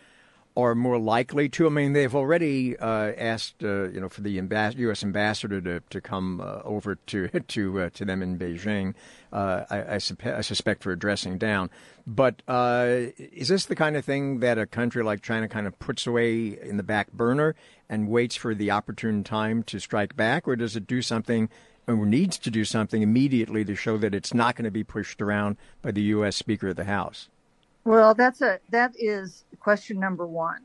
are 0.56 0.74
more 0.74 0.98
likely 0.98 1.48
to. 1.48 1.66
I 1.66 1.70
mean, 1.70 1.92
they've 1.94 2.14
already 2.14 2.76
uh, 2.76 3.12
asked, 3.16 3.62
uh, 3.62 3.88
you 3.88 4.00
know, 4.00 4.08
for 4.08 4.20
the 4.20 4.30
U.S. 4.30 5.02
ambassador 5.02 5.60
to, 5.60 5.80
to 5.90 6.00
come 6.00 6.40
uh, 6.40 6.60
over 6.64 6.94
to 6.94 7.28
to 7.48 7.80
uh, 7.80 7.90
to 7.94 8.04
them 8.04 8.22
in 8.22 8.38
Beijing. 8.38 8.94
Uh, 9.32 9.64
I, 9.68 9.78
I, 9.78 9.94
I, 9.96 10.40
suspect 10.42 10.84
for 10.84 10.94
dressing 10.94 11.38
down. 11.38 11.70
But 12.06 12.42
uh, 12.46 12.86
is 13.18 13.48
this 13.48 13.66
the 13.66 13.74
kind 13.74 13.96
of 13.96 14.04
thing 14.04 14.38
that 14.40 14.58
a 14.58 14.66
country 14.66 15.02
like 15.02 15.22
China 15.22 15.48
kind 15.48 15.66
of 15.66 15.76
puts 15.80 16.06
away 16.06 16.56
in 16.60 16.76
the 16.76 16.84
back 16.84 17.10
burner 17.12 17.56
and 17.88 18.08
waits 18.08 18.36
for 18.36 18.54
the 18.54 18.70
opportune 18.70 19.24
time 19.24 19.64
to 19.64 19.80
strike 19.80 20.14
back, 20.14 20.46
or 20.46 20.54
does 20.54 20.76
it 20.76 20.86
do 20.86 21.02
something? 21.02 21.48
Or 21.86 21.96
needs 22.06 22.38
to 22.38 22.50
do 22.50 22.64
something 22.64 23.02
immediately 23.02 23.62
to 23.66 23.74
show 23.74 23.98
that 23.98 24.14
it's 24.14 24.32
not 24.32 24.56
going 24.56 24.64
to 24.64 24.70
be 24.70 24.84
pushed 24.84 25.20
around 25.20 25.58
by 25.82 25.90
the 25.90 26.00
U.S. 26.02 26.34
Speaker 26.34 26.68
of 26.68 26.76
the 26.76 26.84
House. 26.84 27.28
Well, 27.84 28.14
that's 28.14 28.40
a 28.40 28.60
that 28.70 28.92
is 28.96 29.44
question 29.60 30.00
number 30.00 30.26
one. 30.26 30.62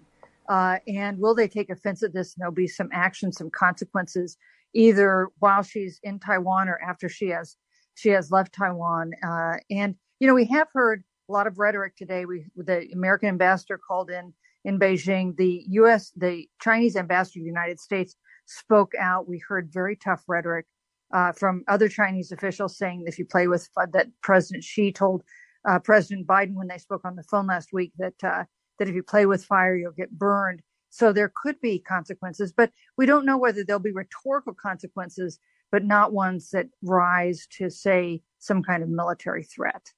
Uh, 0.48 0.78
and 0.88 1.20
will 1.20 1.36
they 1.36 1.48
take 1.48 1.70
offense 1.70 2.02
at 2.02 2.14
this? 2.14 2.34
And 2.34 2.42
there'll 2.42 2.54
be 2.54 2.68
some 2.68 2.90
action, 2.92 3.32
some 3.32 3.52
consequences, 3.52 4.38
either 4.74 5.28
while 5.40 5.62
she's 5.62 6.00
in 6.02 6.20
Taiwan 6.20 6.70
or 6.70 6.80
after 6.82 7.10
she 7.10 7.28
has 7.30 7.58
she 7.96 8.10
has 8.10 8.32
left 8.32 8.54
Taiwan. 8.54 9.12
Uh, 9.26 9.58
and 9.70 9.96
you 10.20 10.28
know, 10.28 10.34
we 10.34 10.46
have 10.46 10.68
heard 10.74 11.04
a 11.30 11.32
lot 11.32 11.46
of 11.46 11.60
rhetoric 11.60 11.96
today. 11.98 12.26
We 12.26 12.46
the 12.56 12.90
American 12.94 13.30
ambassador 13.30 13.78
called 13.78 14.10
in 14.10 14.34
in 14.64 14.80
Beijing. 14.80 15.36
The 15.36 15.66
U.S. 15.70 16.12
the 16.16 16.48
Chinese 16.62 16.96
ambassador 16.96 17.40
to 17.40 17.44
the 17.44 17.46
United 17.46 17.82
States 17.82 18.16
spoke 18.46 18.94
out. 18.98 19.28
We 19.28 19.42
heard 19.46 19.72
very 19.72 19.98
tough 19.98 20.24
rhetoric 20.28 20.66
uh, 21.14 21.34
from 21.34 21.64
other 21.68 21.90
Chinese 21.90 22.32
officials 22.32 22.78
saying 22.78 23.04
that 23.04 23.10
if 23.10 23.20
you 23.20 23.26
play 23.26 23.48
with 23.48 23.68
that 23.92 24.08
President 24.22 24.64
Xi 24.64 24.94
told 24.94 25.24
uh, 25.68 25.80
President 25.80 26.28
Biden 26.28 26.54
when 26.54 26.68
they 26.68 26.78
spoke 26.78 27.06
on 27.06 27.16
the 27.16 27.24
phone 27.24 27.48
last 27.48 27.70
week 27.74 27.92
that 27.98 28.24
uh, 28.24 28.44
that 28.78 28.88
if 28.88 28.96
you 28.96 29.04
play 29.04 29.26
with 29.26 29.44
fire, 29.44 29.76
you'll 29.76 29.92
get 29.92 30.12
burned. 30.12 30.62
So 30.90 31.14
there 31.14 31.32
could 31.36 31.62
be 31.62 31.80
consequences, 31.80 32.52
but 32.56 32.72
we 32.98 33.06
don't 33.06 33.26
know 33.26 33.38
whether 33.38 33.64
there'll 33.64 33.80
be 33.80 33.92
rhetorical 33.92 34.54
consequences, 34.54 35.38
but 35.72 35.84
not 35.84 36.14
ones 36.14 36.50
that 36.52 36.68
rise 36.82 37.48
to 37.58 37.70
say 37.70 38.22
some 38.40 38.64
kind 38.64 38.82
of 38.82 38.90
military 38.90 39.44
threat. 39.44 39.92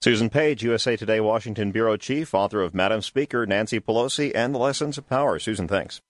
Susan 0.00 0.30
Page, 0.30 0.62
USA 0.62 0.96
Today 0.96 1.20
Washington 1.20 1.72
bureau 1.72 1.96
chief, 1.96 2.32
author 2.32 2.62
of 2.62 2.74
Madam 2.74 3.02
Speaker, 3.02 3.44
Nancy 3.44 3.80
Pelosi, 3.80 4.32
and 4.34 4.54
the 4.54 4.58
Lessons 4.58 4.96
of 4.96 5.08
Power. 5.08 5.38
Susan, 5.38 5.68
thanks. 5.68 6.00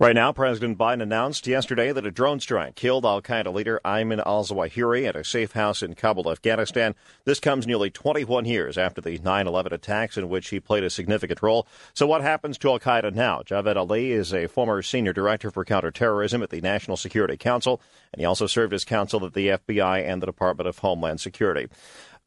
Right 0.00 0.16
now, 0.16 0.32
President 0.32 0.76
Biden 0.76 1.02
announced 1.02 1.46
yesterday 1.46 1.92
that 1.92 2.04
a 2.04 2.10
drone 2.10 2.40
strike 2.40 2.74
killed 2.74 3.06
Al 3.06 3.22
Qaeda 3.22 3.54
leader 3.54 3.80
Ayman 3.84 4.20
al 4.26 4.44
Zawahiri 4.44 5.06
at 5.06 5.14
a 5.14 5.22
safe 5.22 5.52
house 5.52 5.84
in 5.84 5.94
Kabul, 5.94 6.32
Afghanistan. 6.32 6.96
This 7.24 7.38
comes 7.38 7.64
nearly 7.64 7.90
21 7.90 8.44
years 8.44 8.76
after 8.76 9.00
the 9.00 9.18
9 9.18 9.46
11 9.46 9.72
attacks 9.72 10.16
in 10.16 10.28
which 10.28 10.48
he 10.48 10.58
played 10.58 10.82
a 10.82 10.90
significant 10.90 11.40
role. 11.42 11.68
So, 11.92 12.08
what 12.08 12.22
happens 12.22 12.58
to 12.58 12.70
Al 12.70 12.80
Qaeda 12.80 13.14
now? 13.14 13.42
Javed 13.42 13.76
Ali 13.76 14.10
is 14.10 14.34
a 14.34 14.48
former 14.48 14.82
senior 14.82 15.12
director 15.12 15.52
for 15.52 15.64
counterterrorism 15.64 16.42
at 16.42 16.50
the 16.50 16.60
National 16.60 16.96
Security 16.96 17.36
Council, 17.36 17.80
and 18.12 18.18
he 18.18 18.26
also 18.26 18.48
served 18.48 18.72
as 18.72 18.84
counsel 18.84 19.24
at 19.24 19.34
the 19.34 19.46
FBI 19.46 20.04
and 20.04 20.20
the 20.20 20.26
Department 20.26 20.66
of 20.66 20.78
Homeland 20.78 21.20
Security. 21.20 21.68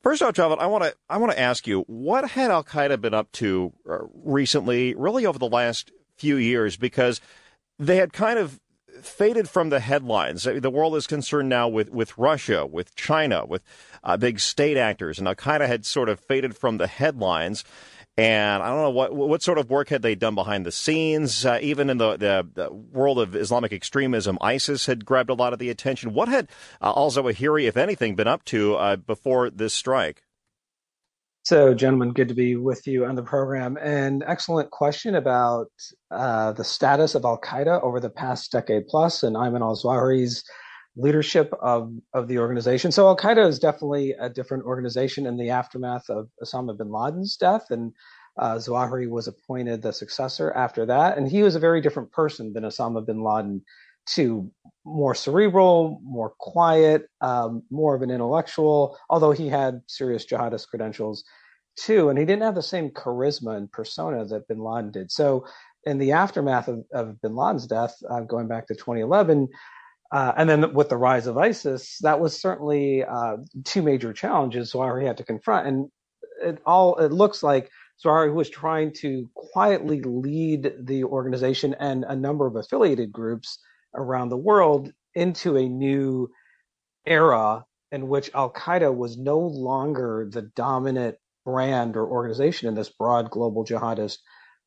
First 0.01 0.21
off, 0.21 0.35
Javed, 0.35 0.59
I 0.59 0.67
want 0.67 0.85
to 0.85 0.95
I 1.09 1.17
want 1.17 1.33
to 1.33 1.39
ask 1.39 1.67
you 1.67 1.81
what 1.87 2.29
had 2.29 2.49
Al 2.49 2.63
Qaeda 2.63 3.01
been 3.01 3.13
up 3.13 3.29
to 3.33 3.73
uh, 3.89 3.97
recently, 4.23 4.95
really 4.95 5.25
over 5.25 5.37
the 5.37 5.49
last 5.49 5.91
few 6.15 6.37
years, 6.37 6.77
because 6.77 7.19
they 7.79 7.97
had 7.97 8.13
kind 8.13 8.39
of 8.39 8.59
faded 9.01 9.47
from 9.49 9.69
the 9.69 9.79
headlines. 9.79 10.43
The 10.43 10.69
world 10.71 10.95
is 10.95 11.07
concerned 11.07 11.49
now 11.49 11.67
with, 11.67 11.89
with 11.89 12.17
Russia, 12.17 12.65
with 12.65 12.95
China, 12.95 13.45
with 13.45 13.63
uh, 14.03 14.17
big 14.17 14.39
state 14.39 14.77
actors, 14.77 15.19
and 15.19 15.27
Al 15.27 15.35
Qaeda 15.35 15.67
had 15.67 15.85
sort 15.85 16.09
of 16.09 16.19
faded 16.19 16.55
from 16.55 16.77
the 16.77 16.87
headlines. 16.87 17.63
And 18.19 18.63
I 18.63 18.69
don't 18.69 18.81
know 18.81 18.89
what 18.89 19.15
what 19.15 19.43
sort 19.43 19.59
of 19.59 19.69
work 19.69 19.89
had 19.89 20.01
they 20.01 20.15
done 20.15 20.33
behind 20.33 20.65
the 20.65 20.71
scenes. 20.71 21.45
Uh, 21.45 21.59
even 21.61 21.87
in 21.91 21.99
the, 21.99 22.17
the, 22.17 22.47
the, 22.51 22.73
world 22.73 23.19
of 23.19 23.35
Islamic 23.35 23.71
extremism, 23.71 24.39
ISIS 24.41 24.87
had 24.87 25.05
grabbed 25.05 25.29
a 25.29 25.35
lot 25.35 25.53
of 25.53 25.59
the 25.59 25.69
attention. 25.69 26.15
What 26.15 26.27
had 26.27 26.49
uh, 26.81 26.93
Al 26.95 27.11
Zawahiri, 27.11 27.67
if 27.67 27.77
anything, 27.77 28.15
been 28.15 28.27
up 28.27 28.43
to 28.45 28.75
uh, 28.75 28.95
before 28.95 29.51
this 29.51 29.75
strike? 29.75 30.23
So, 31.47 31.73
gentlemen, 31.73 32.11
good 32.11 32.27
to 32.27 32.33
be 32.33 32.57
with 32.57 32.85
you 32.87 33.05
on 33.05 33.15
the 33.15 33.23
program. 33.23 33.77
And 33.81 34.21
excellent 34.27 34.69
question 34.69 35.15
about 35.15 35.71
uh, 36.11 36.51
the 36.51 36.65
status 36.65 37.15
of 37.15 37.23
Al 37.23 37.39
Qaeda 37.39 37.81
over 37.83 38.01
the 38.01 38.09
past 38.09 38.51
decade 38.51 38.87
plus 38.87 39.23
and 39.23 39.37
Ayman 39.37 39.61
al 39.61 39.77
Zawahiri's 39.77 40.43
leadership 40.97 41.53
of, 41.61 41.93
of 42.13 42.27
the 42.27 42.39
organization. 42.39 42.91
So, 42.91 43.07
Al 43.07 43.15
Qaeda 43.15 43.47
is 43.47 43.59
definitely 43.59 44.13
a 44.19 44.29
different 44.29 44.65
organization 44.65 45.25
in 45.25 45.37
the 45.37 45.51
aftermath 45.51 46.09
of 46.09 46.27
Osama 46.43 46.77
bin 46.77 46.91
Laden's 46.91 47.37
death. 47.37 47.67
And 47.69 47.93
uh, 48.37 48.55
Zawahiri 48.55 49.09
was 49.09 49.29
appointed 49.29 49.81
the 49.81 49.93
successor 49.93 50.51
after 50.51 50.85
that. 50.87 51.17
And 51.17 51.31
he 51.31 51.43
was 51.43 51.55
a 51.55 51.59
very 51.59 51.79
different 51.79 52.11
person 52.11 52.51
than 52.51 52.63
Osama 52.63 53.05
bin 53.05 53.23
Laden 53.23 53.61
to 54.07 54.49
more 54.85 55.13
cerebral, 55.13 55.99
more 56.03 56.33
quiet, 56.39 57.07
um, 57.21 57.63
more 57.69 57.95
of 57.95 58.01
an 58.01 58.09
intellectual, 58.09 58.97
although 59.09 59.31
he 59.31 59.49
had 59.49 59.81
serious 59.87 60.25
jihadist 60.25 60.69
credentials 60.69 61.23
too. 61.77 62.09
And 62.09 62.17
he 62.17 62.25
didn't 62.25 62.43
have 62.43 62.55
the 62.55 62.61
same 62.61 62.89
charisma 62.91 63.57
and 63.57 63.71
persona 63.71 64.25
that 64.25 64.47
bin 64.47 64.59
Laden 64.59 64.91
did. 64.91 65.11
So, 65.11 65.45
in 65.83 65.97
the 65.97 66.13
aftermath 66.13 66.67
of, 66.67 66.83
of 66.93 67.21
bin 67.21 67.35
Laden's 67.35 67.67
death, 67.67 67.95
uh, 68.09 68.21
going 68.21 68.47
back 68.47 68.67
to 68.67 68.75
2011, 68.75 69.47
uh, 70.11 70.33
and 70.37 70.49
then 70.49 70.73
with 70.73 70.89
the 70.89 70.97
rise 70.97 71.27
of 71.27 71.37
ISIS, 71.37 71.97
that 72.01 72.19
was 72.19 72.39
certainly 72.39 73.03
uh, 73.03 73.37
two 73.65 73.81
major 73.81 74.13
challenges 74.13 74.71
Zawahiri 74.71 75.05
had 75.05 75.17
to 75.17 75.23
confront. 75.23 75.67
And 75.67 75.89
it 76.41 76.59
all 76.65 76.95
it 76.97 77.11
looks 77.11 77.43
like 77.43 77.69
Zawahiri 78.03 78.33
was 78.33 78.49
trying 78.49 78.93
to 79.01 79.29
quietly 79.35 80.01
lead 80.01 80.73
the 80.79 81.03
organization 81.03 81.75
and 81.79 82.05
a 82.05 82.15
number 82.15 82.47
of 82.47 82.55
affiliated 82.55 83.11
groups 83.11 83.59
around 83.97 84.29
the 84.29 84.37
world 84.37 84.91
into 85.15 85.57
a 85.57 85.67
new 85.67 86.29
era 87.05 87.65
in 87.91 88.07
which 88.07 88.29
Al 88.33 88.51
Qaeda 88.51 88.95
was 88.95 89.17
no 89.17 89.39
longer 89.39 90.27
the 90.31 90.43
dominant 90.43 91.17
brand 91.45 91.95
or 91.95 92.05
organization 92.05 92.67
in 92.67 92.75
this 92.75 92.89
broad 92.89 93.29
global 93.29 93.63
jihadist 93.63 94.17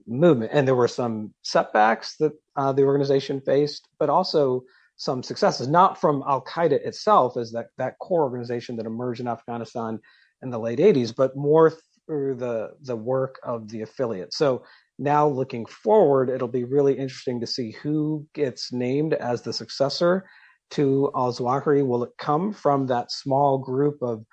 movement. 0.06 0.50
And 0.54 0.66
there 0.66 0.75
were 0.75 0.88
some 0.88 1.34
setbacks 1.42 2.16
that 2.16 2.32
uh, 2.56 2.72
the 2.72 2.84
organization 2.84 3.40
faced, 3.40 3.87
but 3.99 4.08
also 4.08 4.64
some 4.96 5.22
successes, 5.22 5.68
not 5.68 6.00
from 6.00 6.22
Al 6.26 6.42
Qaeda 6.44 6.84
itself 6.84 7.37
as 7.37 7.52
that, 7.52 7.68
that 7.78 7.99
core 7.99 8.22
organization 8.22 8.76
that 8.76 8.87
emerged 8.87 9.20
in 9.20 9.28
Afghanistan 9.28 9.99
in 10.42 10.50
the 10.50 10.58
late 10.58 10.78
80s, 10.78 11.14
but 11.14 11.37
more 11.37 11.72
through 12.06 12.34
the, 12.34 12.70
the 12.82 12.96
work 12.96 13.38
of 13.42 13.68
the 13.68 13.82
affiliate. 13.82 14.34
So 14.34 14.64
now 15.00 15.26
looking 15.26 15.64
forward, 15.66 16.28
it'll 16.28 16.47
be 16.47 16.64
really 16.64 16.92
interesting 16.92 17.40
to 17.40 17.47
see 17.47 17.73
who 17.83 18.26
gets 18.35 18.73
named 18.73 19.14
as 19.14 19.42
the 19.42 19.52
successor 19.52 20.26
to 20.73 21.11
al 21.16 21.33
Zawahiri? 21.33 21.85
Will 21.85 22.04
it 22.04 22.12
come 22.19 22.52
from 22.52 22.87
that 22.87 23.11
small 23.11 23.59
group 23.59 23.99
of 24.02 24.25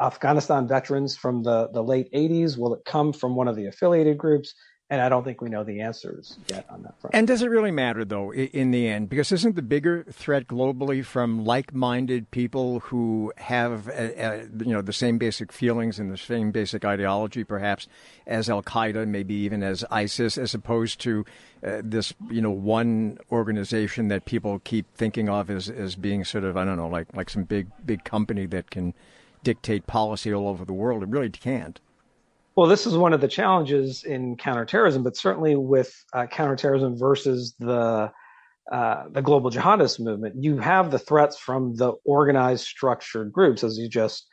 Afghanistan 0.00 0.66
veterans 0.66 1.16
from 1.16 1.42
the, 1.42 1.68
the 1.72 1.82
late 1.82 2.10
80s? 2.12 2.56
Will 2.56 2.74
it 2.74 2.84
come 2.86 3.12
from 3.12 3.36
one 3.36 3.48
of 3.48 3.56
the 3.56 3.66
affiliated 3.66 4.16
groups? 4.16 4.54
And 4.90 5.00
I 5.00 5.08
don't 5.08 5.24
think 5.24 5.40
we 5.40 5.48
know 5.48 5.64
the 5.64 5.80
answers 5.80 6.38
yet 6.46 6.66
on 6.68 6.82
that 6.82 7.00
front. 7.00 7.14
And 7.14 7.26
does 7.26 7.40
it 7.40 7.48
really 7.48 7.70
matter, 7.70 8.04
though, 8.04 8.34
in 8.34 8.70
the 8.70 8.86
end? 8.86 9.08
Because 9.08 9.32
isn't 9.32 9.56
the 9.56 9.62
bigger 9.62 10.04
threat 10.12 10.46
globally 10.46 11.02
from 11.02 11.42
like-minded 11.42 12.30
people 12.30 12.80
who 12.80 13.32
have, 13.38 13.88
a, 13.88 14.22
a, 14.22 14.40
you 14.42 14.72
know, 14.72 14.82
the 14.82 14.92
same 14.92 15.16
basic 15.16 15.52
feelings 15.52 15.98
and 15.98 16.12
the 16.12 16.18
same 16.18 16.50
basic 16.50 16.84
ideology, 16.84 17.44
perhaps, 17.44 17.88
as 18.26 18.50
Al 18.50 18.62
Qaeda, 18.62 19.08
maybe 19.08 19.34
even 19.34 19.62
as 19.62 19.86
ISIS, 19.90 20.36
as 20.36 20.52
opposed 20.52 21.00
to 21.00 21.24
uh, 21.66 21.80
this, 21.82 22.12
you 22.30 22.42
know, 22.42 22.50
one 22.50 23.16
organization 23.32 24.08
that 24.08 24.26
people 24.26 24.58
keep 24.64 24.86
thinking 24.94 25.30
of 25.30 25.48
as, 25.48 25.70
as 25.70 25.96
being 25.96 26.24
sort 26.24 26.44
of, 26.44 26.58
I 26.58 26.64
don't 26.66 26.76
know, 26.76 26.88
like 26.88 27.06
like 27.16 27.30
some 27.30 27.44
big 27.44 27.68
big 27.86 28.04
company 28.04 28.44
that 28.46 28.70
can 28.70 28.92
dictate 29.42 29.86
policy 29.86 30.32
all 30.32 30.46
over 30.46 30.66
the 30.66 30.74
world. 30.74 31.02
It 31.02 31.08
really 31.08 31.30
can't. 31.30 31.80
Well, 32.56 32.68
this 32.68 32.86
is 32.86 32.96
one 32.96 33.12
of 33.12 33.20
the 33.20 33.28
challenges 33.28 34.04
in 34.04 34.36
counterterrorism, 34.36 35.02
but 35.02 35.16
certainly 35.16 35.56
with 35.56 35.92
uh, 36.12 36.26
counterterrorism 36.26 36.96
versus 36.96 37.54
the 37.58 38.12
uh, 38.72 39.04
the 39.10 39.20
global 39.20 39.50
jihadist 39.50 40.00
movement, 40.00 40.42
you 40.42 40.56
have 40.56 40.90
the 40.90 40.98
threats 40.98 41.36
from 41.36 41.76
the 41.76 41.92
organized, 42.06 42.64
structured 42.64 43.30
groups, 43.30 43.62
as 43.62 43.76
you 43.76 43.88
just 43.88 44.26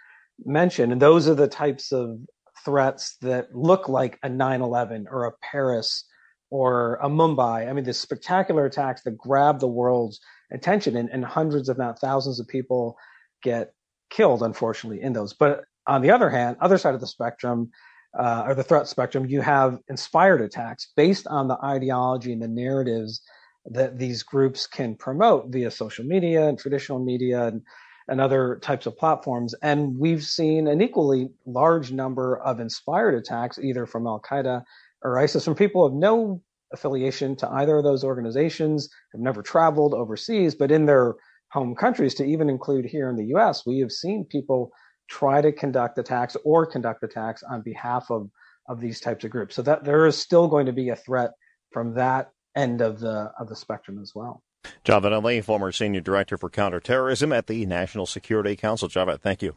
mentioned, 0.45 0.93
and 0.93 1.01
those 1.01 1.27
are 1.27 1.35
the 1.35 1.47
types 1.47 1.91
of 1.91 2.17
threats 2.63 3.17
that 3.21 3.53
look 3.55 3.89
like 3.89 4.19
a 4.23 4.29
9/11 4.29 5.05
or 5.09 5.25
a 5.25 5.33
Paris 5.41 6.05
or 6.51 6.99
a 7.01 7.09
Mumbai. 7.09 7.67
I 7.67 7.73
mean, 7.73 7.85
the 7.85 7.93
spectacular 7.93 8.65
attacks 8.65 9.01
that 9.03 9.17
grab 9.17 9.59
the 9.59 9.67
world's 9.67 10.19
attention, 10.51 10.95
and, 10.95 11.09
and 11.09 11.25
hundreds, 11.25 11.69
if 11.69 11.77
not 11.77 11.99
thousands, 11.99 12.39
of 12.39 12.47
people 12.47 12.97
get 13.41 13.73
killed, 14.11 14.43
unfortunately, 14.43 15.01
in 15.01 15.13
those. 15.13 15.33
But 15.33 15.63
on 15.87 16.03
the 16.03 16.11
other 16.11 16.29
hand, 16.29 16.57
other 16.61 16.77
side 16.77 16.93
of 16.93 17.01
the 17.01 17.07
spectrum 17.07 17.71
uh, 18.17 18.43
or 18.45 18.55
the 18.55 18.63
threat 18.63 18.87
spectrum, 18.87 19.25
you 19.25 19.41
have 19.41 19.79
inspired 19.89 20.41
attacks 20.41 20.91
based 20.95 21.27
on 21.27 21.47
the 21.47 21.57
ideology 21.63 22.33
and 22.33 22.41
the 22.41 22.47
narratives 22.47 23.21
that 23.65 23.97
these 23.97 24.23
groups 24.23 24.67
can 24.67 24.95
promote 24.95 25.47
via 25.49 25.71
social 25.71 26.03
media 26.03 26.47
and 26.47 26.57
traditional 26.57 26.99
media 27.03 27.47
and, 27.47 27.61
and 28.07 28.19
other 28.19 28.59
types 28.61 28.85
of 28.85 28.97
platforms. 28.97 29.53
And 29.61 29.97
we've 29.97 30.23
seen 30.23 30.67
an 30.67 30.81
equally 30.81 31.29
large 31.45 31.91
number 31.91 32.39
of 32.39 32.59
inspired 32.59 33.15
attacks, 33.15 33.59
either 33.59 33.85
from 33.85 34.07
Al 34.07 34.21
Qaeda 34.21 34.63
or 35.03 35.19
ISIS, 35.19 35.45
from 35.45 35.55
people 35.55 35.85
of 35.85 35.93
no 35.93 36.41
affiliation 36.73 37.35
to 37.35 37.49
either 37.49 37.77
of 37.77 37.83
those 37.83 38.03
organizations, 38.03 38.89
have 39.11 39.21
never 39.21 39.41
traveled 39.41 39.93
overseas, 39.93 40.55
but 40.55 40.71
in 40.71 40.85
their 40.85 41.15
home 41.51 41.75
countries, 41.75 42.15
to 42.15 42.23
even 42.23 42.49
include 42.49 42.85
here 42.85 43.09
in 43.09 43.15
the 43.15 43.35
US, 43.35 43.65
we 43.65 43.79
have 43.79 43.91
seen 43.91 44.25
people 44.25 44.71
try 45.11 45.41
to 45.41 45.51
conduct 45.51 45.97
attacks 45.97 46.37
or 46.45 46.65
conduct 46.65 47.03
attacks 47.03 47.43
on 47.43 47.61
behalf 47.61 48.09
of 48.09 48.29
of 48.69 48.79
these 48.79 49.01
types 49.01 49.25
of 49.25 49.31
groups. 49.31 49.55
So 49.55 49.61
that 49.63 49.83
there 49.83 50.05
is 50.05 50.17
still 50.17 50.47
going 50.47 50.67
to 50.67 50.71
be 50.71 50.89
a 50.89 50.95
threat 50.95 51.31
from 51.71 51.95
that 51.95 52.31
end 52.55 52.81
of 52.81 52.99
the 52.99 53.31
of 53.37 53.49
the 53.49 53.55
spectrum 53.55 53.99
as 54.01 54.13
well. 54.15 54.41
Javed 54.85 55.11
Ali, 55.11 55.41
former 55.41 55.71
senior 55.71 56.01
director 56.01 56.37
for 56.37 56.49
counterterrorism 56.49 57.33
at 57.33 57.47
the 57.47 57.65
National 57.65 58.05
Security 58.05 58.55
Council. 58.55 58.87
Javed, 58.87 59.19
thank 59.19 59.41
you. 59.41 59.55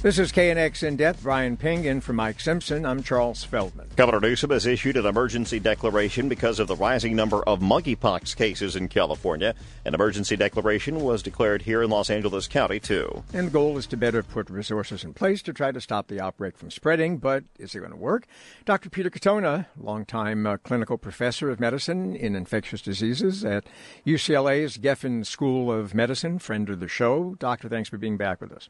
This 0.00 0.20
is 0.20 0.30
KNX 0.30 0.84
in 0.84 0.94
depth. 0.94 1.24
Brian 1.24 1.56
Ping 1.56 1.84
in 1.84 2.00
for 2.00 2.12
Mike 2.12 2.38
Simpson. 2.38 2.86
I'm 2.86 3.02
Charles 3.02 3.42
Feldman. 3.42 3.88
Governor 3.96 4.20
Newsom 4.20 4.50
has 4.50 4.64
issued 4.64 4.96
an 4.96 5.06
emergency 5.06 5.58
declaration 5.58 6.28
because 6.28 6.60
of 6.60 6.68
the 6.68 6.76
rising 6.76 7.16
number 7.16 7.42
of 7.42 7.58
monkeypox 7.58 8.36
cases 8.36 8.76
in 8.76 8.86
California. 8.86 9.56
An 9.84 9.96
emergency 9.96 10.36
declaration 10.36 11.00
was 11.00 11.20
declared 11.20 11.62
here 11.62 11.82
in 11.82 11.90
Los 11.90 12.10
Angeles 12.10 12.46
County, 12.46 12.78
too. 12.78 13.24
And 13.32 13.48
the 13.48 13.50
goal 13.50 13.76
is 13.76 13.88
to 13.88 13.96
better 13.96 14.22
put 14.22 14.48
resources 14.50 15.02
in 15.02 15.14
place 15.14 15.42
to 15.42 15.52
try 15.52 15.72
to 15.72 15.80
stop 15.80 16.06
the 16.06 16.20
outbreak 16.20 16.56
from 16.56 16.70
spreading. 16.70 17.16
But 17.18 17.42
is 17.58 17.74
it 17.74 17.80
going 17.80 17.90
to 17.90 17.96
work? 17.96 18.28
Dr. 18.64 18.90
Peter 18.90 19.10
Katona, 19.10 19.66
longtime 19.76 20.46
uh, 20.46 20.58
clinical 20.58 20.96
professor 20.96 21.50
of 21.50 21.58
medicine 21.58 22.14
in 22.14 22.36
infectious 22.36 22.82
diseases 22.82 23.44
at 23.44 23.64
UCLA's 24.06 24.78
Geffen 24.78 25.26
School 25.26 25.72
of 25.72 25.92
Medicine, 25.92 26.38
friend 26.38 26.70
of 26.70 26.78
the 26.78 26.86
show. 26.86 27.34
Doctor, 27.40 27.68
thanks 27.68 27.88
for 27.88 27.98
being 27.98 28.16
back 28.16 28.40
with 28.40 28.52
us. 28.52 28.68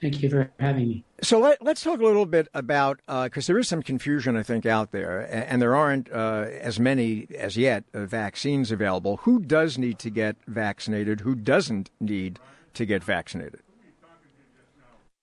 Thank 0.00 0.22
you 0.22 0.30
for 0.30 0.50
having 0.58 0.88
me. 0.88 1.04
So 1.22 1.38
let, 1.38 1.60
us 1.66 1.82
talk 1.82 2.00
a 2.00 2.04
little 2.04 2.24
bit 2.24 2.48
about 2.54 3.00
because 3.06 3.48
uh, 3.48 3.52
there 3.52 3.58
is 3.58 3.68
some 3.68 3.82
confusion, 3.82 4.34
I 4.34 4.42
think, 4.42 4.64
out 4.64 4.92
there, 4.92 5.20
and, 5.20 5.44
and 5.44 5.62
there 5.62 5.76
aren't 5.76 6.10
uh, 6.10 6.46
as 6.48 6.80
many 6.80 7.26
as 7.36 7.58
yet 7.58 7.84
uh, 7.92 8.06
vaccines 8.06 8.70
available. 8.70 9.18
Who 9.18 9.40
does 9.40 9.76
need 9.76 9.98
to 9.98 10.10
get 10.10 10.36
vaccinated? 10.46 11.20
Who 11.20 11.34
doesn't 11.34 11.90
need 12.00 12.38
to 12.74 12.86
get 12.86 13.04
vaccinated? 13.04 13.60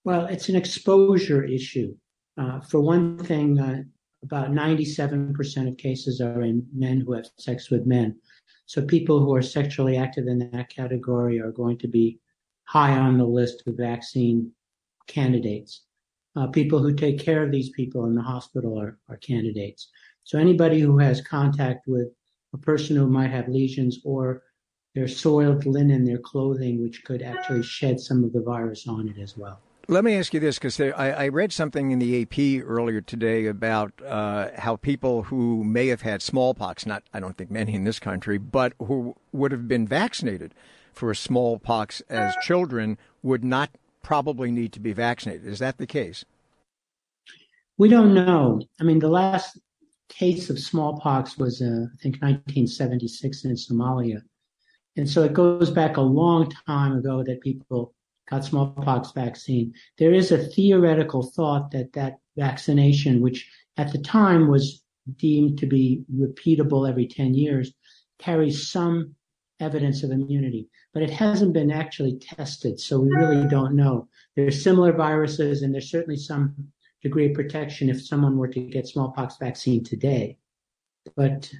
Well, 0.03 0.27
it's 0.27 0.47
an 0.47 0.55
exposure 0.55 1.43
issue. 1.43 1.95
Uh, 2.37 2.59
for 2.59 2.79
one 2.79 3.17
thing, 3.17 3.59
uh, 3.59 3.81
about 4.21 4.51
97% 4.51 5.67
of 5.67 5.77
cases 5.77 6.21
are 6.21 6.41
in 6.41 6.65
men 6.73 7.01
who 7.01 7.13
have 7.13 7.25
sex 7.37 7.71
with 7.71 7.87
men. 7.87 8.15
So 8.67 8.83
people 8.83 9.19
who 9.19 9.33
are 9.33 9.41
sexually 9.41 9.97
active 9.97 10.27
in 10.27 10.51
that 10.51 10.69
category 10.69 11.39
are 11.39 11.51
going 11.51 11.79
to 11.79 11.87
be 11.87 12.19
high 12.65 12.91
on 12.91 13.17
the 13.17 13.25
list 13.25 13.63
of 13.65 13.75
vaccine 13.75 14.51
candidates. 15.07 15.83
Uh, 16.35 16.47
people 16.47 16.79
who 16.79 16.93
take 16.93 17.19
care 17.19 17.43
of 17.43 17.51
these 17.51 17.69
people 17.71 18.05
in 18.05 18.15
the 18.15 18.21
hospital 18.21 18.79
are, 18.79 18.99
are 19.09 19.17
candidates. 19.17 19.89
So 20.23 20.37
anybody 20.37 20.79
who 20.79 20.99
has 20.99 21.21
contact 21.21 21.87
with 21.87 22.09
a 22.53 22.57
person 22.57 22.95
who 22.95 23.07
might 23.07 23.31
have 23.31 23.47
lesions 23.47 23.99
or 24.03 24.43
their 24.93 25.07
soiled 25.07 25.65
linen, 25.65 26.05
their 26.05 26.17
clothing, 26.17 26.81
which 26.81 27.03
could 27.03 27.21
actually 27.21 27.63
shed 27.63 27.99
some 27.99 28.23
of 28.23 28.33
the 28.33 28.41
virus 28.41 28.87
on 28.87 29.07
it 29.09 29.21
as 29.21 29.37
well. 29.37 29.59
Let 29.89 30.03
me 30.03 30.15
ask 30.15 30.33
you 30.33 30.41
this, 30.41 30.57
because 30.57 30.81
I, 30.81 30.91
I, 30.91 31.27
read 31.29 31.53
something 31.53 31.91
in 31.91 31.99
the 31.99 32.21
AP 32.21 32.65
earlier 32.67 32.99
today 32.99 33.45
about 33.45 33.93
uh, 34.05 34.49
how 34.57 34.75
people 34.75 35.23
who 35.23 35.63
may 35.63 35.87
have 35.87 36.01
had 36.01 36.21
smallpox, 36.21 36.85
not 36.85 37.03
I 37.13 37.21
don't 37.21 37.37
think 37.37 37.51
many 37.51 37.73
in 37.73 37.85
this 37.85 37.97
country, 37.97 38.37
but 38.37 38.73
who 38.79 39.15
would 39.31 39.53
have 39.53 39.65
been 39.65 39.87
vaccinated 39.87 40.53
for 40.91 41.13
smallpox 41.13 42.01
as 42.09 42.35
children, 42.41 42.97
would 43.23 43.45
not 43.45 43.69
probably 44.07 44.49
need 44.49 44.71
to 44.71 44.79
be 44.79 44.93
vaccinated. 44.93 45.45
Is 45.45 45.59
that 45.59 45.77
the 45.77 45.85
case? 45.85 46.23
We 47.77 47.89
don't 47.89 48.13
know. 48.13 48.61
I 48.79 48.85
mean, 48.85 48.99
the 48.99 49.09
last 49.09 49.59
case 50.07 50.49
of 50.49 50.57
smallpox 50.59 51.37
was, 51.37 51.61
uh, 51.61 51.65
I 51.93 51.97
think, 52.01 52.15
1976 52.21 53.43
in 53.43 53.55
Somalia. 53.55 54.21
And 54.95 55.09
so 55.09 55.23
it 55.23 55.33
goes 55.33 55.69
back 55.69 55.97
a 55.97 56.01
long 56.01 56.49
time 56.65 56.95
ago 56.95 57.21
that 57.21 57.41
people 57.41 57.93
got 58.29 58.45
smallpox 58.45 59.11
vaccine. 59.11 59.73
There 59.97 60.13
is 60.13 60.31
a 60.31 60.37
theoretical 60.37 61.23
thought 61.23 61.71
that 61.71 61.91
that 61.91 62.19
vaccination, 62.37 63.19
which 63.19 63.45
at 63.75 63.91
the 63.91 63.99
time 63.99 64.47
was 64.47 64.85
deemed 65.17 65.59
to 65.59 65.65
be 65.65 66.05
repeatable 66.15 66.89
every 66.89 67.07
10 67.07 67.33
years, 67.33 67.73
carries 68.19 68.71
some 68.71 69.15
evidence 69.59 70.01
of 70.03 70.11
immunity, 70.11 70.69
but 70.97 71.03
it 71.03 71.11
hasn't 71.11 71.53
been 71.53 71.69
actually 71.69 72.17
tested. 72.17 72.79
So 72.79 72.99
we 72.99 73.11
really 73.11 73.47
don't 73.47 73.75
know. 73.75 74.07
There's 74.35 74.63
similar 74.63 74.91
viruses, 74.91 75.61
and 75.61 75.71
there's 75.71 75.91
certainly 75.91 76.17
some 76.17 76.55
degree 77.03 77.27
of 77.27 77.35
protection 77.35 77.87
if 77.87 78.03
someone 78.03 78.35
were 78.35 78.47
to 78.47 78.59
get 78.61 78.87
smallpox 78.87 79.37
vaccine 79.37 79.83
today. 79.83 80.39
But 81.15 81.53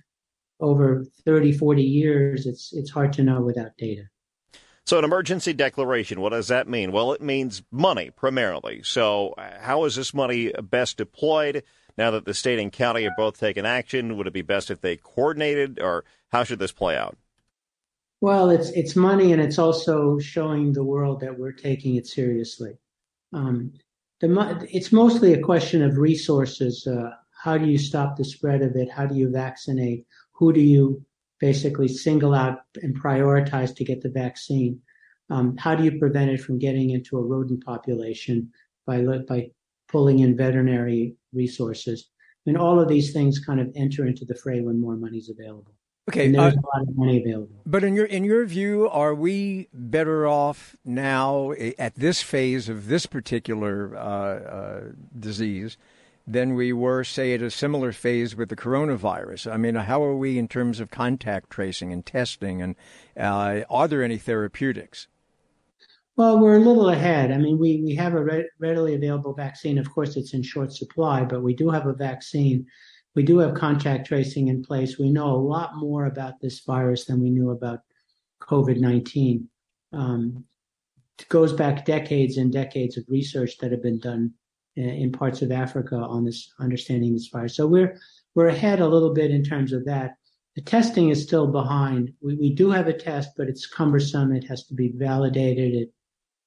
over 0.59 1.05
30, 1.23 1.51
40 1.51 1.83
years, 1.83 2.47
it's 2.47 2.73
it's 2.73 2.89
hard 2.89 3.13
to 3.13 3.21
know 3.21 3.41
without 3.41 3.77
data. 3.77 4.05
So, 4.87 4.97
an 4.97 5.05
emergency 5.05 5.53
declaration, 5.53 6.19
what 6.19 6.31
does 6.31 6.47
that 6.47 6.67
mean? 6.67 6.91
Well, 6.91 7.13
it 7.13 7.21
means 7.21 7.61
money 7.71 8.09
primarily. 8.09 8.81
So, 8.83 9.35
uh, 9.37 9.59
how 9.61 9.83
is 9.83 9.97
this 9.97 10.15
money 10.15 10.51
best 10.63 10.97
deployed 10.97 11.61
now 11.95 12.09
that 12.09 12.25
the 12.25 12.33
state 12.33 12.57
and 12.57 12.71
county 12.71 13.03
have 13.03 13.13
both 13.15 13.39
taken 13.39 13.67
action? 13.67 14.17
Would 14.17 14.25
it 14.25 14.33
be 14.33 14.41
best 14.41 14.71
if 14.71 14.81
they 14.81 14.97
coordinated, 14.97 15.79
or 15.79 16.05
how 16.31 16.43
should 16.43 16.57
this 16.57 16.71
play 16.71 16.97
out? 16.97 17.19
Well, 18.19 18.49
it's 18.49 18.69
it's 18.71 18.95
money, 18.95 19.31
and 19.31 19.41
it's 19.41 19.59
also 19.59 20.17
showing 20.17 20.73
the 20.73 20.83
world 20.83 21.19
that 21.21 21.37
we're 21.37 21.51
taking 21.51 21.95
it 21.95 22.07
seriously. 22.07 22.73
Um, 23.31 23.73
the, 24.21 24.67
it's 24.71 24.91
mostly 24.91 25.33
a 25.33 25.41
question 25.41 25.83
of 25.83 25.97
resources. 25.97 26.87
Uh, 26.87 27.11
how 27.43 27.57
do 27.57 27.67
you 27.67 27.77
stop 27.77 28.17
the 28.17 28.25
spread 28.25 28.63
of 28.63 28.75
it? 28.75 28.89
How 28.89 29.05
do 29.05 29.15
you 29.15 29.29
vaccinate? 29.29 30.07
Who 30.33 30.51
do 30.51 30.61
you 30.61 31.05
basically 31.39 31.87
single 31.87 32.33
out 32.33 32.61
and 32.81 32.99
prioritize 32.99 33.75
to 33.75 33.85
get 33.85 34.01
the 34.01 34.09
vaccine? 34.09 34.81
Um, 35.29 35.55
how 35.57 35.75
do 35.75 35.83
you 35.83 35.99
prevent 35.99 36.31
it 36.31 36.41
from 36.41 36.57
getting 36.57 36.89
into 36.89 37.17
a 37.17 37.23
rodent 37.23 37.63
population 37.65 38.51
by 38.87 39.03
by 39.27 39.51
pulling 39.89 40.19
in 40.19 40.35
veterinary 40.35 41.15
resources? 41.33 42.09
And 42.47 42.57
all 42.57 42.79
of 42.79 42.87
these 42.87 43.13
things 43.13 43.37
kind 43.37 43.59
of 43.59 43.71
enter 43.75 44.07
into 44.07 44.25
the 44.25 44.33
fray 44.33 44.61
when 44.61 44.81
more 44.81 44.95
money 44.95 45.19
is 45.19 45.29
available. 45.29 45.76
Okay, 46.09 46.31
there's 46.31 46.53
uh, 46.53 46.57
a 46.57 46.77
lot 46.77 46.87
of 46.87 46.97
money 46.97 47.21
available. 47.21 47.49
But 47.65 47.83
in 47.83 47.93
your 47.93 48.05
in 48.05 48.23
your 48.23 48.45
view, 48.45 48.89
are 48.89 49.13
we 49.13 49.67
better 49.73 50.25
off 50.25 50.75
now 50.85 51.51
at 51.77 51.95
this 51.95 52.21
phase 52.21 52.69
of 52.69 52.87
this 52.87 53.05
particular 53.05 53.95
uh, 53.95 53.99
uh, 53.99 54.81
disease 55.19 55.77
than 56.25 56.55
we 56.55 56.73
were, 56.73 57.03
say, 57.05 57.33
at 57.33 57.41
a 57.41 57.49
similar 57.49 57.93
phase 57.93 58.35
with 58.35 58.49
the 58.49 58.55
coronavirus. 58.55 59.51
I 59.51 59.55
mean, 59.55 59.75
how 59.75 60.03
are 60.03 60.15
we 60.15 60.37
in 60.37 60.49
terms 60.49 60.81
of 60.81 60.91
contact 60.91 61.49
tracing 61.49 61.93
and 61.93 62.05
testing, 62.05 62.61
and 62.61 62.75
uh, 63.17 63.61
are 63.69 63.87
there 63.87 64.03
any 64.03 64.17
therapeutics? 64.17 65.07
Well, 66.17 66.39
we're 66.39 66.57
a 66.57 66.59
little 66.59 66.89
ahead. 66.89 67.31
I 67.31 67.37
mean, 67.37 67.59
we, 67.59 67.81
we 67.81 67.95
have 67.95 68.15
a 68.15 68.23
re- 68.23 68.49
readily 68.59 68.95
available 68.95 69.33
vaccine. 69.33 69.77
Of 69.77 69.89
course, 69.89 70.17
it's 70.17 70.33
in 70.33 70.41
short 70.41 70.73
supply, 70.73 71.23
but 71.23 71.43
we 71.43 71.53
do 71.53 71.69
have 71.69 71.85
a 71.85 71.93
vaccine. 71.93 72.65
We 73.17 73.23
do 73.23 73.39
have 73.39 73.55
contact 73.55 74.05
tracing 74.05 74.47
in 74.47 74.61
place. 74.61 74.99
We 74.99 75.09
know 75.09 75.31
a 75.31 75.41
lot 75.41 75.75
more 75.75 76.05
about 76.05 76.39
this 76.39 76.59
virus 76.59 77.05
than 77.05 77.19
we 77.19 77.31
knew 77.31 77.49
about 77.49 77.79
COVID 78.43 78.79
19. 78.79 79.49
Um, 79.91 80.45
it 81.17 81.27
goes 81.27 81.51
back 81.51 81.83
decades 81.83 82.37
and 82.37 82.53
decades 82.53 82.95
of 82.95 83.05
research 83.09 83.57
that 83.57 83.71
have 83.71 83.81
been 83.81 83.97
done 83.99 84.35
in 84.75 85.11
parts 85.11 85.41
of 85.41 85.51
Africa 85.51 85.95
on 85.95 86.25
this 86.25 86.53
understanding 86.59 87.13
this 87.13 87.29
virus. 87.33 87.55
So 87.55 87.65
we're 87.65 87.99
we're 88.35 88.49
ahead 88.49 88.81
a 88.81 88.87
little 88.87 89.15
bit 89.15 89.31
in 89.31 89.43
terms 89.43 89.73
of 89.73 89.83
that. 89.85 90.17
The 90.55 90.61
testing 90.61 91.09
is 91.09 91.23
still 91.23 91.47
behind. 91.47 92.13
We, 92.21 92.35
we 92.35 92.53
do 92.53 92.69
have 92.69 92.87
a 92.87 92.93
test, 92.93 93.31
but 93.35 93.47
it's 93.47 93.65
cumbersome. 93.65 94.31
It 94.31 94.43
has 94.43 94.63
to 94.67 94.75
be 94.75 94.91
validated. 94.93 95.73
It 95.73 95.91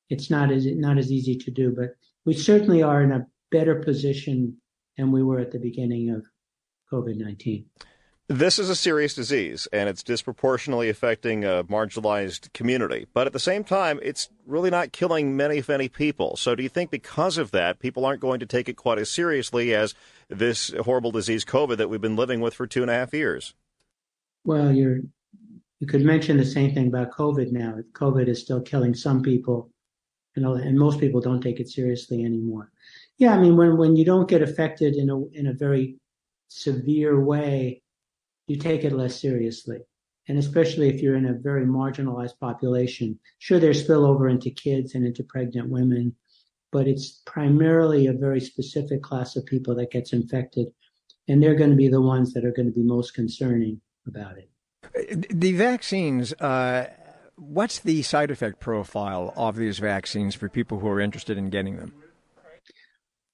it's 0.09 0.31
not 0.31 0.53
as 0.53 0.67
not 0.67 0.99
as 0.99 1.11
easy 1.11 1.35
to 1.35 1.51
do, 1.51 1.75
but 1.77 1.97
we 2.25 2.33
certainly 2.33 2.81
are 2.81 3.03
in 3.03 3.11
a 3.11 3.27
better 3.51 3.75
position 3.75 4.57
than 4.97 5.11
we 5.11 5.25
were 5.25 5.41
at 5.41 5.51
the 5.51 5.59
beginning 5.59 6.11
of 6.11 6.25
COVID 6.93 7.17
nineteen. 7.17 7.67
This 8.31 8.61
is 8.61 8.71
a 8.71 8.77
serious 8.77 9.13
disease, 9.13 9.67
and 9.73 9.89
it's 9.89 10.05
disproportionately 10.05 10.89
affecting 10.89 11.45
a 11.45 11.65
marginalized 11.65 12.53
community. 12.53 13.09
But 13.13 13.27
at 13.27 13.33
the 13.33 13.41
same 13.41 13.65
time, 13.65 13.99
it's 14.05 14.29
really 14.47 14.71
not 14.71 14.93
killing 14.93 15.37
many, 15.37 15.59
if 15.59 15.69
any 15.69 15.89
people. 15.89 16.37
So, 16.37 16.55
do 16.55 16.63
you 16.63 16.69
think 16.69 16.93
because 16.93 17.39
of 17.39 17.51
that, 17.51 17.81
people 17.81 18.05
aren't 18.05 18.21
going 18.21 18.39
to 18.39 18.47
take 18.47 18.69
it 18.69 18.75
quite 18.75 19.01
as 19.01 19.11
seriously 19.11 19.75
as 19.75 19.97
this 20.29 20.73
horrible 20.85 21.11
disease, 21.11 21.45
COVID, 21.45 21.77
that 21.79 21.91
we've 21.91 22.01
been 22.01 22.15
living 22.15 22.41
with 22.41 22.55
for 22.55 22.69
two 22.69 22.83
and 22.83 22.91
a 22.91 22.95
half 22.95 23.13
years? 23.13 23.53
Well, 24.45 24.73
you're 24.73 25.01
you 25.81 25.89
could 25.89 26.05
mention 26.05 26.37
the 26.37 26.45
same 26.45 26.73
thing 26.73 26.87
about 26.87 27.11
COVID 27.11 27.51
now. 27.51 27.79
COVID 27.95 28.29
is 28.29 28.41
still 28.41 28.61
killing 28.61 28.95
some 28.95 29.23
people, 29.23 29.71
you 30.37 30.43
know, 30.43 30.55
and 30.55 30.79
most 30.79 31.01
people 31.01 31.21
don't 31.21 31.41
take 31.41 31.59
it 31.59 31.69
seriously 31.69 32.25
anymore. 32.25 32.71
Yeah, 33.19 33.35
I 33.35 33.41
mean, 33.41 33.57
when 33.57 33.77
when 33.77 33.97
you 33.97 34.05
don't 34.05 34.29
get 34.29 34.41
affected 34.41 34.95
in 34.95 35.11
a 35.11 35.27
in 35.33 35.49
a 35.49 35.53
very 35.53 35.97
severe 36.51 37.19
way 37.21 37.83
you 38.47 38.57
take 38.57 38.85
it 38.85 38.93
less 38.93 39.19
seriously. 39.19 39.79
And 40.29 40.37
especially 40.37 40.89
if 40.89 41.01
you're 41.01 41.17
in 41.17 41.27
a 41.27 41.33
very 41.33 41.65
marginalized 41.65 42.39
population. 42.41 43.19
Sure, 43.39 43.59
there's 43.59 43.87
spillover 43.87 44.31
into 44.31 44.51
kids 44.51 44.95
and 44.95 45.07
into 45.07 45.23
pregnant 45.23 45.71
women, 45.71 46.15
but 46.73 46.87
it's 46.87 47.23
primarily 47.27 48.07
a 48.07 48.13
very 48.13 48.41
specific 48.41 49.03
class 49.03 49.37
of 49.37 49.47
people 49.47 49.75
that 49.77 49.91
gets 49.91 50.13
infected. 50.13 50.67
And 51.29 51.43
they're 51.43 51.55
going 51.55 51.71
to 51.71 51.77
be 51.77 51.89
the 51.89 52.01
ones 52.01 52.33
that 52.35 52.45
are 52.45 52.53
going 52.53 52.67
to 52.67 52.73
be 52.73 52.83
most 52.83 53.15
concerning 53.15 53.81
about 54.07 54.35
it. 54.37 54.51
The 55.31 55.53
vaccines, 55.53 56.33
uh, 56.35 56.91
what's 57.37 57.79
the 57.79 58.03
side 58.03 58.31
effect 58.31 58.59
profile 58.61 59.33
of 59.37 59.57
these 59.57 59.79
vaccines 59.79 60.35
for 60.35 60.49
people 60.49 60.81
who 60.81 60.89
are 60.89 61.01
interested 61.01 61.39
in 61.39 61.51
getting 61.51 61.77
them? 61.77 61.95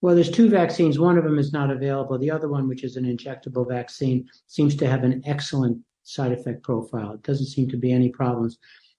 Well, 0.06 0.14
there's 0.14 0.30
two 0.30 0.48
vaccines. 0.48 1.00
One 1.00 1.18
of 1.18 1.24
them 1.24 1.36
is 1.36 1.52
not 1.52 1.68
available. 1.68 2.16
The 2.16 2.30
other 2.30 2.48
one, 2.48 2.68
which 2.68 2.84
is 2.84 2.94
an 2.94 3.04
injectable 3.04 3.68
vaccine, 3.68 4.28
seems 4.46 4.76
to 4.76 4.86
have 4.86 5.02
an 5.02 5.20
excellent 5.26 5.82
side 6.04 6.30
effect 6.30 6.62
profile. 6.62 7.14
It 7.14 7.24
doesn't 7.24 7.48
seem 7.48 7.68
to 7.70 7.76
be 7.76 7.90
any 7.90 8.10
problems. 8.10 8.56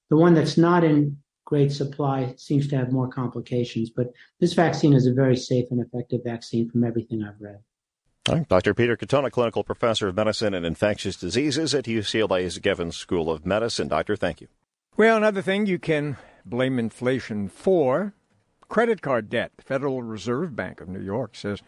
The 0.09 0.17
one 0.17 0.33
that's 0.33 0.57
not 0.57 0.83
in 0.83 1.15
great 1.45 1.71
supply 1.71 2.33
seems 2.35 2.67
to 2.67 2.75
have 2.75 2.91
more 2.91 3.07
complications, 3.07 3.89
but 3.89 4.07
this 4.41 4.51
vaccine 4.51 4.91
is 4.91 5.07
a 5.07 5.13
very 5.13 5.37
safe 5.37 5.67
and 5.71 5.79
effective 5.79 6.25
vaccine 6.25 6.69
from 6.69 6.83
everything 6.83 7.23
I've 7.23 7.39
read. 7.39 8.47
Dr. 8.49 8.73
Peter 8.73 8.97
Katona, 8.97 9.31
clinical 9.31 9.63
professor 9.63 10.09
of 10.09 10.15
medicine 10.17 10.53
and 10.53 10.65
infectious 10.65 11.15
diseases 11.15 11.73
at 11.73 11.85
UCLA's 11.85 12.59
Geffen 12.59 12.93
School 12.93 13.31
of 13.31 13.45
Medicine. 13.45 13.87
Doctor, 13.87 14.17
thank 14.17 14.41
you. 14.41 14.49
Well, 14.97 15.15
another 15.15 15.41
thing 15.41 15.67
you 15.67 15.79
can 15.79 16.17
blame 16.45 16.77
inflation 16.77 17.47
for 17.47 18.13
Credit 18.69 19.01
card 19.01 19.29
debt. 19.29 19.51
The 19.57 19.63
Federal 19.63 20.03
Reserve 20.03 20.55
Bank 20.55 20.81
of 20.81 20.89
New 20.89 21.01
York 21.01 21.35
says 21.35 21.61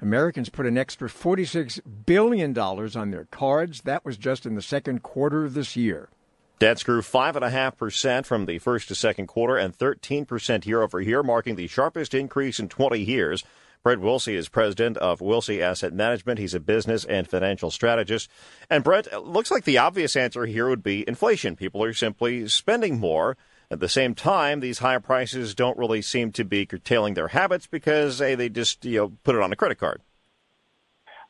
Americans 0.00 0.50
put 0.50 0.66
an 0.66 0.76
extra 0.76 1.08
$46 1.08 1.80
billion 2.04 2.56
on 2.58 3.10
their 3.10 3.26
cards. 3.30 3.82
That 3.82 4.04
was 4.04 4.16
just 4.16 4.44
in 4.44 4.54
the 4.54 4.62
second 4.62 5.02
quarter 5.02 5.44
of 5.44 5.54
this 5.54 5.76
year. 5.76 6.10
Debts 6.58 6.84
grew 6.84 7.02
5.5% 7.02 8.26
from 8.26 8.46
the 8.46 8.58
first 8.58 8.88
to 8.88 8.94
second 8.94 9.26
quarter 9.26 9.56
and 9.56 9.76
13% 9.76 10.66
year 10.66 10.82
over 10.82 11.00
year, 11.00 11.22
marking 11.22 11.56
the 11.56 11.66
sharpest 11.66 12.14
increase 12.14 12.60
in 12.60 12.68
20 12.68 13.00
years. 13.00 13.44
Brent 13.82 14.00
Wilsey 14.00 14.34
is 14.34 14.48
president 14.48 14.96
of 14.96 15.20
Wilsey 15.20 15.60
Asset 15.60 15.92
Management. 15.92 16.38
He's 16.38 16.54
a 16.54 16.60
business 16.60 17.04
and 17.04 17.28
financial 17.28 17.70
strategist. 17.70 18.30
And 18.70 18.82
Brent, 18.82 19.12
looks 19.26 19.50
like 19.50 19.64
the 19.64 19.76
obvious 19.76 20.16
answer 20.16 20.46
here 20.46 20.68
would 20.70 20.82
be 20.82 21.06
inflation. 21.06 21.54
People 21.54 21.84
are 21.84 21.92
simply 21.92 22.48
spending 22.48 22.98
more. 22.98 23.36
At 23.70 23.80
the 23.80 23.88
same 23.88 24.14
time, 24.14 24.60
these 24.60 24.78
higher 24.78 25.00
prices 25.00 25.54
don't 25.54 25.78
really 25.78 26.02
seem 26.02 26.32
to 26.32 26.44
be 26.44 26.66
curtailing 26.66 27.14
their 27.14 27.28
habits 27.28 27.66
because 27.66 28.18
hey, 28.18 28.34
they 28.34 28.48
just 28.48 28.84
you 28.84 28.98
know 28.98 29.12
put 29.24 29.34
it 29.34 29.42
on 29.42 29.52
a 29.52 29.56
credit 29.56 29.78
card. 29.78 30.00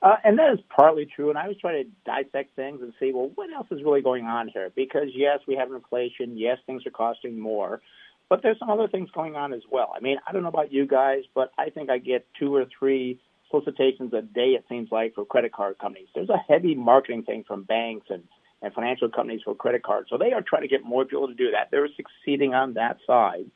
Uh, 0.03 0.17
and 0.23 0.39
that 0.39 0.53
is 0.53 0.59
partly 0.69 1.07
true. 1.07 1.31
And 1.31 1.39
I 1.39 1.49
was 1.49 1.57
trying 1.59 1.83
to 1.83 1.91
dissect 2.05 2.55
things 2.57 2.83
and 2.83 2.93
see, 3.01 3.11
well, 3.15 3.31
what 3.37 3.51
else 3.51 3.67
is 3.71 3.83
really 3.83 4.03
going 4.03 4.27
on 4.27 4.49
here? 4.49 4.71
Because 4.77 5.09
yes, 5.15 5.39
we 5.49 5.57
have 5.57 5.73
inflation. 5.73 6.37
Yes, 6.37 6.59
things 6.67 6.87
are 6.87 6.91
costing 6.91 7.39
more, 7.39 7.81
but 8.29 8.43
there's 8.43 8.59
some 8.59 8.69
other 8.69 8.87
things 8.87 9.09
going 9.15 9.35
on 9.35 9.55
as 9.55 9.63
well. 9.71 9.95
I 9.97 10.01
mean, 10.01 10.19
I 10.29 10.33
don't 10.33 10.43
know 10.43 10.49
about 10.49 10.73
you 10.73 10.87
guys, 10.87 11.23
but 11.35 11.53
I 11.57 11.71
think 11.71 11.89
I 11.89 11.97
get 11.99 12.27
two 12.39 12.55
or 12.55 12.67
three 12.79 13.19
solicitations 13.51 14.13
a 14.13 14.21
day. 14.21 14.51
It 14.51 14.67
seems 14.69 14.91
like 14.93 15.15
for 15.15 15.25
credit 15.25 15.53
card 15.53 15.79
companies. 15.79 16.09
There's 16.15 16.29
a 16.29 16.53
heavy 16.53 16.75
marketing 16.75 17.23
thing 17.23 17.45
from 17.47 17.63
banks 17.63 18.09
and 18.11 18.25
and 18.63 18.73
financial 18.73 19.09
companies 19.09 19.43
for 19.45 19.55
credit 19.55 19.83
cards. 19.83 20.09
So 20.11 20.19
they 20.19 20.33
are 20.33 20.43
trying 20.43 20.63
to 20.63 20.69
get 20.69 20.85
more 20.85 21.05
people 21.05 21.29
to 21.29 21.35
do 21.35 21.51
that. 21.53 21.69
They're 21.71 21.89
succeeding 21.97 22.55
on 22.55 22.75
that 22.75 22.99
side. 23.07 23.47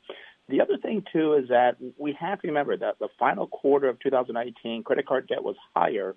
The 0.49 0.61
other 0.61 0.77
thing 0.81 1.03
too 1.13 1.33
is 1.33 1.49
that 1.49 1.77
we 1.97 2.17
have 2.19 2.41
to 2.41 2.47
remember 2.47 2.75
that 2.75 2.97
the 2.99 3.09
final 3.19 3.47
quarter 3.47 3.87
of 3.87 3.99
2019 3.99 4.83
credit 4.83 5.05
card 5.05 5.27
debt 5.27 5.43
was 5.43 5.55
higher 5.75 6.15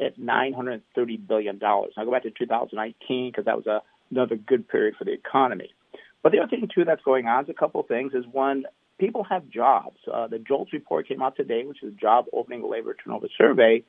at 0.00 0.18
930 0.18 1.16
billion 1.18 1.58
dollars. 1.58 1.92
I'll 1.96 2.04
go 2.04 2.10
back 2.10 2.22
to 2.22 2.30
2019 2.30 3.30
because 3.30 3.44
that 3.44 3.56
was 3.56 3.66
a, 3.66 3.82
another 4.10 4.36
good 4.36 4.68
period 4.68 4.94
for 4.98 5.04
the 5.04 5.12
economy. 5.12 5.70
But 6.22 6.32
the 6.32 6.38
other 6.38 6.48
thing 6.48 6.68
too 6.74 6.84
that's 6.84 7.02
going 7.02 7.26
on 7.26 7.44
is 7.44 7.50
a 7.50 7.54
couple 7.54 7.82
of 7.82 7.86
things. 7.86 8.14
Is 8.14 8.24
one, 8.30 8.64
people 8.98 9.24
have 9.24 9.48
jobs. 9.50 9.98
Uh, 10.12 10.26
the 10.26 10.38
JOLTS 10.38 10.72
report 10.72 11.06
came 11.06 11.22
out 11.22 11.36
today, 11.36 11.64
which 11.66 11.82
is 11.82 11.92
a 11.92 11.96
Job 11.96 12.24
Opening 12.32 12.68
Labor 12.68 12.94
Turnover 12.94 13.28
Survey. 13.36 13.84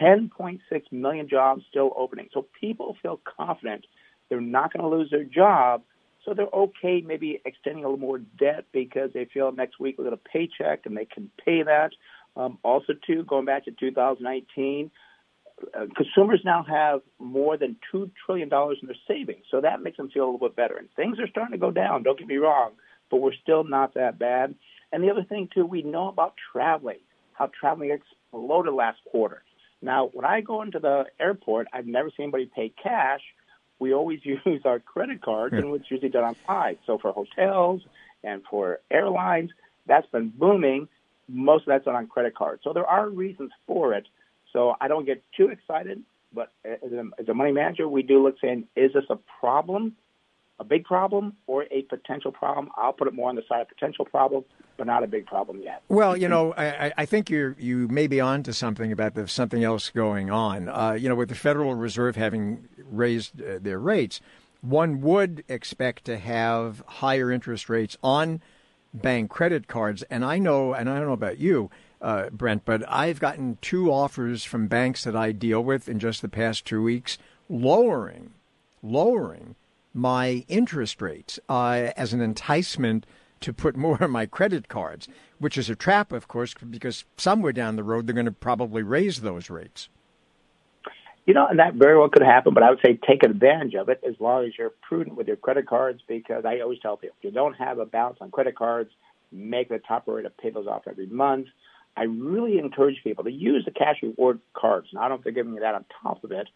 10.6 0.00 0.60
million 0.92 1.28
jobs 1.28 1.62
still 1.68 1.92
opening. 1.96 2.28
So 2.32 2.46
people 2.60 2.96
feel 3.02 3.20
confident 3.38 3.86
they're 4.28 4.40
not 4.40 4.72
going 4.72 4.82
to 4.82 4.96
lose 4.96 5.10
their 5.10 5.24
job. 5.24 5.82
So 6.24 6.34
they're 6.34 6.46
okay 6.52 7.02
maybe 7.06 7.40
extending 7.44 7.84
a 7.84 7.88
little 7.88 8.04
more 8.04 8.18
debt 8.18 8.64
because 8.72 9.10
they 9.14 9.26
feel 9.26 9.52
next 9.52 9.78
week 9.78 9.96
they'll 9.96 10.06
get 10.06 10.12
a 10.12 10.16
paycheck 10.16 10.84
and 10.84 10.96
they 10.96 11.04
can 11.04 11.30
pay 11.44 11.62
that. 11.62 11.90
Um, 12.36 12.58
also, 12.62 12.92
too, 13.06 13.24
going 13.24 13.44
back 13.46 13.64
to 13.66 13.70
2019, 13.70 14.90
uh, 15.74 15.86
consumers 15.96 16.40
now 16.44 16.64
have 16.68 17.00
more 17.18 17.56
than 17.56 17.76
$2 17.94 18.10
trillion 18.24 18.50
in 18.52 18.86
their 18.86 18.96
savings. 19.08 19.44
So 19.50 19.60
that 19.60 19.82
makes 19.82 19.96
them 19.96 20.10
feel 20.10 20.24
a 20.24 20.30
little 20.30 20.48
bit 20.48 20.56
better. 20.56 20.76
And 20.76 20.88
things 20.96 21.18
are 21.18 21.28
starting 21.28 21.52
to 21.52 21.58
go 21.58 21.70
down, 21.70 22.02
don't 22.02 22.18
get 22.18 22.28
me 22.28 22.36
wrong, 22.36 22.72
but 23.10 23.18
we're 23.18 23.32
still 23.32 23.64
not 23.64 23.94
that 23.94 24.18
bad. 24.18 24.54
And 24.92 25.02
the 25.02 25.10
other 25.10 25.24
thing, 25.24 25.48
too, 25.52 25.64
we 25.64 25.82
know 25.82 26.08
about 26.08 26.34
traveling, 26.52 26.98
how 27.32 27.50
traveling 27.58 27.90
exploded 27.90 28.74
last 28.74 28.98
quarter. 29.10 29.42
Now, 29.82 30.10
when 30.12 30.24
I 30.24 30.40
go 30.40 30.62
into 30.62 30.78
the 30.78 31.04
airport, 31.20 31.68
I've 31.72 31.86
never 31.86 32.10
seen 32.10 32.24
anybody 32.24 32.50
pay 32.54 32.72
cash. 32.82 33.20
We 33.78 33.92
always 33.92 34.20
use 34.24 34.62
our 34.64 34.80
credit 34.80 35.22
cards, 35.22 35.52
yeah. 35.52 35.60
and 35.60 35.74
it's 35.74 35.90
usually 35.90 36.10
done 36.10 36.34
online. 36.48 36.78
So 36.86 36.98
for 36.98 37.12
hotels 37.12 37.82
and 38.24 38.42
for 38.50 38.80
airlines, 38.90 39.50
that's 39.86 40.06
been 40.08 40.32
booming. 40.36 40.88
Most 41.28 41.62
of 41.62 41.66
that's 41.68 41.84
done 41.84 41.94
on 41.94 42.06
credit 42.06 42.34
cards. 42.34 42.62
So 42.64 42.72
there 42.72 42.86
are 42.86 43.08
reasons 43.08 43.50
for 43.66 43.94
it. 43.94 44.06
So 44.52 44.74
I 44.80 44.88
don't 44.88 45.04
get 45.04 45.22
too 45.36 45.48
excited, 45.48 46.02
but 46.32 46.52
as 46.64 46.92
a, 46.92 47.04
as 47.18 47.28
a 47.28 47.34
money 47.34 47.52
manager, 47.52 47.88
we 47.88 48.02
do 48.02 48.22
look 48.22 48.36
saying, 48.40 48.68
is 48.74 48.92
this 48.92 49.04
a 49.10 49.18
problem? 49.40 49.96
A 50.58 50.64
big 50.64 50.84
problem 50.84 51.34
or 51.46 51.64
a 51.70 51.82
potential 51.82 52.32
problem. 52.32 52.70
I'll 52.76 52.92
put 52.92 53.08
it 53.08 53.14
more 53.14 53.28
on 53.28 53.36
the 53.36 53.42
side 53.48 53.60
of 53.60 53.68
potential 53.68 54.04
problem, 54.04 54.44
but 54.76 54.86
not 54.86 55.02
a 55.04 55.06
big 55.06 55.26
problem 55.26 55.60
yet. 55.62 55.82
Well, 55.88 56.16
you 56.16 56.28
know, 56.28 56.54
I, 56.54 56.92
I 56.96 57.06
think 57.06 57.28
you 57.28 57.54
you 57.58 57.88
may 57.88 58.06
be 58.06 58.20
on 58.20 58.42
to 58.44 58.52
something 58.52 58.90
about 58.90 59.14
there's 59.14 59.32
something 59.32 59.62
else 59.62 59.90
going 59.90 60.30
on. 60.30 60.68
Uh, 60.68 60.92
you 60.92 61.08
know, 61.08 61.14
with 61.14 61.28
the 61.28 61.34
Federal 61.34 61.74
Reserve 61.74 62.16
having 62.16 62.68
raised 62.90 63.40
uh, 63.42 63.58
their 63.60 63.78
rates, 63.78 64.20
one 64.62 65.00
would 65.02 65.44
expect 65.48 66.04
to 66.06 66.18
have 66.18 66.82
higher 66.86 67.30
interest 67.30 67.68
rates 67.68 67.96
on 68.02 68.40
bank 68.94 69.30
credit 69.30 69.68
cards. 69.68 70.02
And 70.04 70.24
I 70.24 70.38
know, 70.38 70.72
and 70.72 70.88
I 70.88 70.98
don't 70.98 71.06
know 71.06 71.12
about 71.12 71.38
you. 71.38 71.70
Uh, 72.00 72.28
Brent, 72.30 72.64
but 72.66 72.84
I've 72.90 73.20
gotten 73.20 73.56
two 73.62 73.90
offers 73.90 74.44
from 74.44 74.68
banks 74.68 75.04
that 75.04 75.16
I 75.16 75.32
deal 75.32 75.64
with 75.64 75.88
in 75.88 75.98
just 75.98 76.20
the 76.20 76.28
past 76.28 76.66
two 76.66 76.82
weeks, 76.82 77.16
lowering, 77.48 78.34
lowering 78.82 79.54
my 79.96 80.44
interest 80.46 81.00
rates 81.00 81.40
uh, 81.48 81.90
as 81.96 82.12
an 82.12 82.20
enticement 82.20 83.06
to 83.40 83.52
put 83.52 83.76
more 83.84 84.02
on 84.02 84.10
my 84.10 84.26
credit 84.26 84.68
cards, 84.68 85.08
which 85.38 85.56
is 85.58 85.70
a 85.70 85.74
trap, 85.74 86.12
of 86.12 86.28
course, 86.28 86.54
because 86.54 87.04
somewhere 87.16 87.52
down 87.52 87.76
the 87.76 87.82
road 87.82 88.06
they're 88.06 88.14
going 88.14 88.26
to 88.26 88.32
probably 88.32 88.82
raise 88.82 89.22
those 89.22 89.50
rates. 89.50 89.88
You 91.24 91.34
know, 91.34 91.46
and 91.48 91.58
that 91.58 91.74
very 91.74 91.98
well 91.98 92.08
could 92.08 92.22
happen, 92.22 92.54
but 92.54 92.62
I 92.62 92.70
would 92.70 92.78
say 92.86 93.00
take 93.04 93.24
advantage 93.24 93.74
of 93.74 93.88
it 93.88 94.00
as 94.08 94.14
long 94.20 94.44
as 94.44 94.52
you're 94.56 94.72
prudent 94.88 95.16
with 95.16 95.26
your 95.26 95.36
credit 95.36 95.66
cards 95.66 96.00
because 96.06 96.44
I 96.44 96.60
always 96.60 96.78
tell 96.78 96.96
people 96.96 97.16
if 97.18 97.24
you 97.24 97.32
don't 97.32 97.54
have 97.54 97.80
a 97.80 97.86
balance 97.86 98.18
on 98.20 98.30
credit 98.30 98.54
cards, 98.54 98.90
make 99.32 99.68
the 99.68 99.80
top 99.80 100.06
rate 100.06 100.22
to 100.22 100.30
pay 100.30 100.50
those 100.50 100.68
off 100.68 100.82
every 100.86 101.06
month. 101.06 101.48
I 101.96 102.04
really 102.04 102.58
encourage 102.58 103.02
people 103.02 103.24
to 103.24 103.32
use 103.32 103.64
the 103.64 103.72
cash 103.72 103.96
reward 104.02 104.40
cards. 104.54 104.88
Now, 104.92 105.00
I 105.00 105.02
don't 105.08 105.10
know 105.10 105.16
if 105.16 105.24
they're 105.24 105.32
giving 105.32 105.54
you 105.54 105.60
that 105.60 105.74
on 105.74 105.84
top 106.02 106.22
of 106.22 106.30
it, 106.30 106.46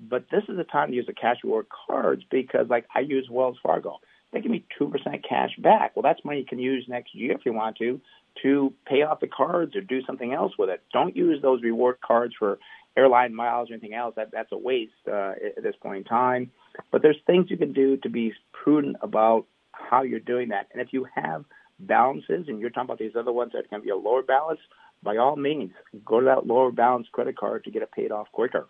but 0.00 0.24
this 0.30 0.42
is 0.48 0.56
the 0.56 0.64
time 0.64 0.88
to 0.88 0.94
use 0.94 1.06
the 1.06 1.12
cash 1.12 1.36
reward 1.44 1.66
cards 1.86 2.22
because, 2.30 2.68
like, 2.70 2.86
I 2.94 3.00
use 3.00 3.28
Wells 3.30 3.58
Fargo. 3.62 3.98
They 4.32 4.40
give 4.40 4.50
me 4.50 4.64
2% 4.80 4.92
cash 5.28 5.50
back. 5.58 5.94
Well, 5.94 6.02
that's 6.02 6.24
money 6.24 6.38
you 6.38 6.46
can 6.46 6.58
use 6.58 6.86
next 6.88 7.14
year 7.14 7.32
if 7.32 7.44
you 7.44 7.52
want 7.52 7.76
to, 7.78 8.00
to 8.42 8.72
pay 8.86 9.02
off 9.02 9.20
the 9.20 9.26
cards 9.26 9.74
or 9.76 9.80
do 9.80 10.02
something 10.04 10.32
else 10.32 10.52
with 10.58 10.70
it. 10.70 10.82
Don't 10.92 11.16
use 11.16 11.42
those 11.42 11.62
reward 11.62 11.96
cards 12.00 12.34
for 12.38 12.58
airline 12.96 13.34
miles 13.34 13.70
or 13.70 13.74
anything 13.74 13.94
else. 13.94 14.14
That, 14.16 14.30
that's 14.32 14.52
a 14.52 14.58
waste 14.58 14.92
uh, 15.06 15.32
at 15.56 15.62
this 15.62 15.74
point 15.82 15.98
in 15.98 16.04
time. 16.04 16.50
But 16.90 17.02
there's 17.02 17.18
things 17.26 17.46
you 17.50 17.56
can 17.56 17.72
do 17.72 17.96
to 17.98 18.08
be 18.08 18.32
prudent 18.52 18.96
about 19.02 19.46
how 19.72 20.02
you're 20.02 20.20
doing 20.20 20.48
that. 20.48 20.68
And 20.72 20.80
if 20.80 20.92
you 20.92 21.06
have 21.14 21.44
balances 21.78 22.46
and 22.48 22.60
you're 22.60 22.70
talking 22.70 22.84
about 22.84 22.98
these 22.98 23.16
other 23.18 23.32
ones 23.32 23.52
that 23.54 23.68
can 23.68 23.82
be 23.82 23.90
a 23.90 23.96
lower 23.96 24.22
balance, 24.22 24.60
by 25.02 25.16
all 25.16 25.36
means, 25.36 25.72
go 26.04 26.20
to 26.20 26.26
that 26.26 26.46
lower 26.46 26.70
balance 26.70 27.06
credit 27.10 27.36
card 27.36 27.64
to 27.64 27.70
get 27.70 27.82
it 27.82 27.90
paid 27.92 28.12
off 28.12 28.28
quicker. 28.32 28.68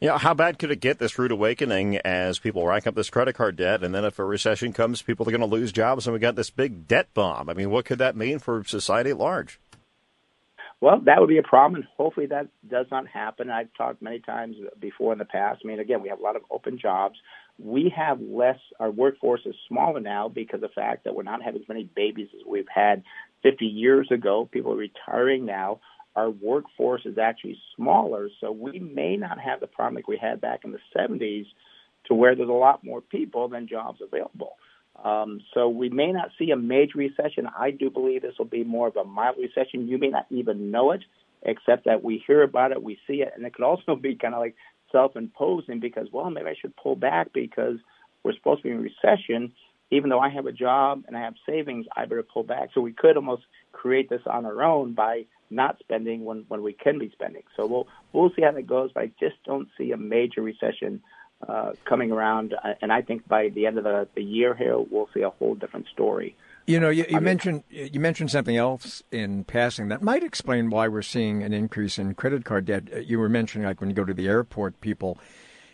Yeah, 0.00 0.18
how 0.18 0.34
bad 0.34 0.58
could 0.58 0.70
it 0.70 0.80
get 0.80 0.98
this 0.98 1.18
rude 1.18 1.32
awakening 1.32 1.98
as 1.98 2.38
people 2.38 2.66
rack 2.66 2.86
up 2.86 2.94
this 2.94 3.10
credit 3.10 3.34
card 3.34 3.56
debt, 3.56 3.82
and 3.82 3.94
then 3.94 4.04
if 4.04 4.18
a 4.18 4.24
recession 4.24 4.72
comes, 4.72 5.02
people 5.02 5.28
are 5.28 5.30
going 5.30 5.40
to 5.40 5.46
lose 5.46 5.72
jobs, 5.72 6.06
and 6.06 6.14
we 6.14 6.20
got 6.20 6.36
this 6.36 6.50
big 6.50 6.88
debt 6.88 7.08
bomb? 7.14 7.48
I 7.48 7.54
mean, 7.54 7.70
what 7.70 7.84
could 7.84 7.98
that 7.98 8.16
mean 8.16 8.38
for 8.38 8.64
society 8.64 9.10
at 9.10 9.18
large? 9.18 9.60
Well, 10.80 11.00
that 11.04 11.20
would 11.20 11.28
be 11.28 11.38
a 11.38 11.44
problem, 11.44 11.76
and 11.76 11.88
hopefully 11.96 12.26
that 12.26 12.48
does 12.68 12.86
not 12.90 13.06
happen. 13.06 13.50
I've 13.50 13.68
talked 13.78 14.02
many 14.02 14.18
times 14.18 14.56
before 14.80 15.12
in 15.12 15.20
the 15.20 15.24
past. 15.24 15.60
I 15.64 15.68
mean, 15.68 15.78
again, 15.78 16.02
we 16.02 16.08
have 16.08 16.18
a 16.18 16.22
lot 16.22 16.34
of 16.34 16.42
open 16.50 16.76
jobs. 16.76 17.14
We 17.56 17.92
have 17.96 18.20
less, 18.20 18.58
our 18.80 18.90
workforce 18.90 19.42
is 19.46 19.54
smaller 19.68 20.00
now 20.00 20.28
because 20.28 20.56
of 20.56 20.62
the 20.62 20.68
fact 20.74 21.04
that 21.04 21.14
we're 21.14 21.22
not 21.22 21.40
having 21.40 21.62
as 21.62 21.68
many 21.68 21.88
babies 21.94 22.30
as 22.34 22.40
we've 22.44 22.66
had 22.74 23.04
50 23.44 23.64
years 23.64 24.08
ago. 24.10 24.48
People 24.50 24.72
are 24.72 24.76
retiring 24.76 25.44
now. 25.44 25.78
Our 26.14 26.30
workforce 26.30 27.02
is 27.06 27.18
actually 27.18 27.58
smaller, 27.74 28.28
so 28.40 28.52
we 28.52 28.78
may 28.78 29.16
not 29.16 29.40
have 29.40 29.60
the 29.60 29.66
problem 29.66 29.94
like 29.94 30.08
we 30.08 30.18
had 30.18 30.40
back 30.40 30.60
in 30.64 30.72
the 30.72 30.78
70s 30.96 31.46
to 32.06 32.14
where 32.14 32.34
there's 32.34 32.48
a 32.48 32.52
lot 32.52 32.84
more 32.84 33.00
people 33.00 33.48
than 33.48 33.68
jobs 33.68 34.00
available. 34.02 34.56
Um, 35.02 35.40
so 35.54 35.68
we 35.68 35.88
may 35.88 36.12
not 36.12 36.30
see 36.38 36.50
a 36.50 36.56
major 36.56 36.98
recession. 36.98 37.48
I 37.58 37.70
do 37.70 37.90
believe 37.90 38.22
this 38.22 38.34
will 38.38 38.44
be 38.44 38.64
more 38.64 38.88
of 38.88 38.96
a 38.96 39.04
mild 39.04 39.36
recession. 39.38 39.88
You 39.88 39.98
may 39.98 40.08
not 40.08 40.26
even 40.30 40.70
know 40.70 40.92
it, 40.92 41.02
except 41.42 41.86
that 41.86 42.04
we 42.04 42.22
hear 42.26 42.42
about 42.42 42.72
it, 42.72 42.82
we 42.82 42.98
see 43.06 43.22
it, 43.22 43.32
and 43.34 43.44
it 43.44 43.54
could 43.54 43.64
also 43.64 43.96
be 44.00 44.14
kind 44.14 44.34
of 44.34 44.40
like 44.40 44.54
self-imposing 44.90 45.80
because, 45.80 46.08
well, 46.12 46.30
maybe 46.30 46.48
I 46.48 46.54
should 46.60 46.76
pull 46.76 46.96
back 46.96 47.32
because 47.32 47.78
we're 48.22 48.34
supposed 48.34 48.62
to 48.62 48.68
be 48.68 48.74
in 48.74 48.82
recession. 48.82 49.52
Even 49.90 50.08
though 50.08 50.20
I 50.20 50.30
have 50.30 50.46
a 50.46 50.52
job 50.52 51.04
and 51.06 51.16
I 51.16 51.20
have 51.20 51.34
savings, 51.46 51.86
I 51.96 52.04
better 52.04 52.22
pull 52.22 52.44
back. 52.44 52.70
So 52.74 52.80
we 52.80 52.92
could 52.92 53.16
almost 53.16 53.42
create 53.72 54.08
this 54.08 54.22
on 54.26 54.46
our 54.46 54.62
own 54.62 54.94
by 54.94 55.24
not 55.52 55.78
spending 55.78 56.24
when, 56.24 56.44
when 56.48 56.62
we 56.62 56.72
can 56.72 56.98
be 56.98 57.10
spending. 57.12 57.42
So 57.56 57.66
we'll 57.66 57.86
we'll 58.12 58.30
see 58.34 58.42
how 58.42 58.52
that 58.52 58.66
goes. 58.66 58.90
But 58.92 59.04
I 59.04 59.10
just 59.20 59.36
don't 59.44 59.68
see 59.78 59.92
a 59.92 59.96
major 59.96 60.42
recession 60.42 61.02
uh, 61.46 61.72
coming 61.84 62.12
around, 62.12 62.54
and 62.80 62.92
I 62.92 63.02
think 63.02 63.26
by 63.26 63.48
the 63.48 63.66
end 63.66 63.78
of 63.78 63.84
the, 63.84 64.06
the 64.14 64.22
year 64.22 64.54
here, 64.54 64.78
we'll 64.78 65.08
see 65.12 65.22
a 65.22 65.30
whole 65.30 65.54
different 65.54 65.86
story. 65.92 66.36
You 66.66 66.78
know, 66.78 66.90
you, 66.90 67.04
you 67.08 67.20
mentioned 67.20 67.64
you 67.68 67.98
mentioned 67.98 68.30
something 68.30 68.56
else 68.56 69.02
in 69.10 69.42
passing 69.44 69.88
that 69.88 70.02
might 70.02 70.22
explain 70.22 70.70
why 70.70 70.86
we're 70.86 71.02
seeing 71.02 71.42
an 71.42 71.52
increase 71.52 71.98
in 71.98 72.14
credit 72.14 72.44
card 72.44 72.66
debt. 72.66 72.84
Uh, 72.94 72.98
you 73.00 73.18
were 73.18 73.28
mentioning 73.28 73.66
like 73.66 73.80
when 73.80 73.90
you 73.90 73.96
go 73.96 74.04
to 74.04 74.14
the 74.14 74.28
airport, 74.28 74.80
people, 74.80 75.18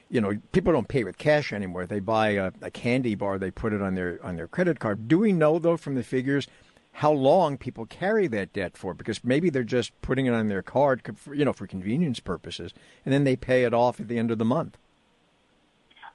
you 0.09 0.23
know, 0.23 0.38
people 0.53 0.73
don't 0.73 0.88
pay 0.88 1.05
with 1.05 1.19
cash 1.19 1.53
anymore. 1.53 1.85
They 1.85 2.01
buy 2.01 2.31
a, 2.31 2.53
a 2.62 2.71
candy 2.71 3.14
bar, 3.14 3.38
they 3.38 3.51
put 3.51 3.75
it 3.75 3.83
on 3.83 3.95
their 3.95 4.19
on 4.25 4.37
their 4.37 4.49
credit 4.49 4.81
card. 4.81 5.09
Do 5.09 5.19
we 5.19 5.33
know 5.33 5.59
though 5.59 5.77
from 5.77 5.95
the 5.95 6.03
figures 6.03 6.49
how 6.98 7.12
long 7.12 7.56
people 7.56 7.87
carry 7.87 8.26
that 8.26 8.52
debt 8.52 8.76
for? 8.76 8.92
Because 8.92 9.22
maybe 9.22 9.50
they're 9.50 9.62
just 9.62 9.92
putting 10.02 10.26
it 10.26 10.34
on 10.34 10.48
their 10.48 10.62
card, 10.62 11.00
for, 11.14 11.32
you 11.32 11.44
know, 11.44 11.52
for 11.52 11.64
convenience 11.64 12.18
purposes, 12.18 12.74
and 13.04 13.14
then 13.14 13.22
they 13.22 13.37
pay 13.37 13.62
it 13.62 13.72
off 13.72 14.00
at 14.00 14.08
the 14.08 14.18
end 14.18 14.32
of 14.32 14.38
the 14.38 14.44
month. 14.44 14.76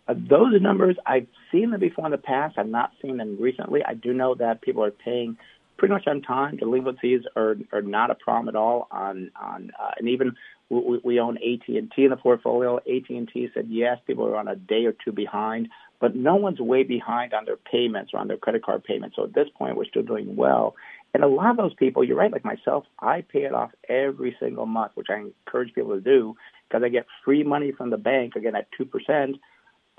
Uh, 0.09 0.13
those 0.17 0.61
numbers, 0.61 0.97
I've 1.05 1.27
seen 1.53 1.71
them 1.71 1.79
before 1.79 2.03
in 2.03 2.11
the 2.11 2.17
past. 2.17 2.57
I've 2.57 2.67
not 2.67 2.91
seen 3.01 3.15
them 3.15 3.37
recently. 3.39 3.81
I 3.81 3.93
do 3.93 4.11
know 4.11 4.35
that 4.35 4.61
people 4.61 4.83
are 4.83 4.91
paying 4.91 5.37
pretty 5.77 5.93
much 5.93 6.07
on 6.07 6.21
time. 6.21 6.57
Delinquencies 6.57 7.21
are 7.35 7.55
are 7.71 7.81
not 7.81 8.11
a 8.11 8.15
problem 8.15 8.49
at 8.49 8.55
all. 8.55 8.87
On 8.91 9.31
on 9.39 9.71
uh, 9.79 9.91
and 9.97 10.09
even 10.09 10.33
we, 10.69 10.99
we 11.03 11.19
own 11.19 11.37
AT 11.37 11.67
and 11.67 11.91
T 11.95 12.03
in 12.03 12.09
the 12.09 12.17
portfolio. 12.17 12.77
AT 12.77 13.09
and 13.09 13.29
T 13.31 13.49
said 13.53 13.67
yes, 13.69 13.97
people 14.05 14.25
are 14.25 14.37
on 14.37 14.47
a 14.47 14.55
day 14.55 14.85
or 14.85 14.93
two 14.93 15.11
behind, 15.11 15.69
but 15.99 16.15
no 16.15 16.35
one's 16.35 16.59
way 16.59 16.83
behind 16.83 17.33
on 17.33 17.45
their 17.45 17.57
payments 17.57 18.11
or 18.13 18.19
on 18.19 18.27
their 18.27 18.37
credit 18.37 18.63
card 18.63 18.83
payments. 18.83 19.15
So 19.15 19.23
at 19.23 19.33
this 19.33 19.47
point, 19.57 19.77
we're 19.77 19.85
still 19.85 20.03
doing 20.03 20.35
well. 20.35 20.75
And 21.13 21.23
a 21.23 21.27
lot 21.27 21.51
of 21.51 21.57
those 21.57 21.75
people, 21.75 22.03
you're 22.03 22.17
right, 22.17 22.31
like 22.31 22.43
myself, 22.43 22.85
I 22.99 23.21
pay 23.21 23.43
it 23.43 23.53
off 23.53 23.69
every 23.87 24.35
single 24.39 24.65
month, 24.65 24.93
which 24.95 25.07
I 25.11 25.17
encourage 25.17 25.73
people 25.75 25.93
to 25.93 26.01
do 26.01 26.35
because 26.67 26.83
I 26.83 26.89
get 26.89 27.05
free 27.23 27.43
money 27.43 27.71
from 27.71 27.91
the 27.91 27.97
bank 27.97 28.35
again 28.35 28.55
at 28.55 28.67
two 28.75 28.85
percent 28.85 29.37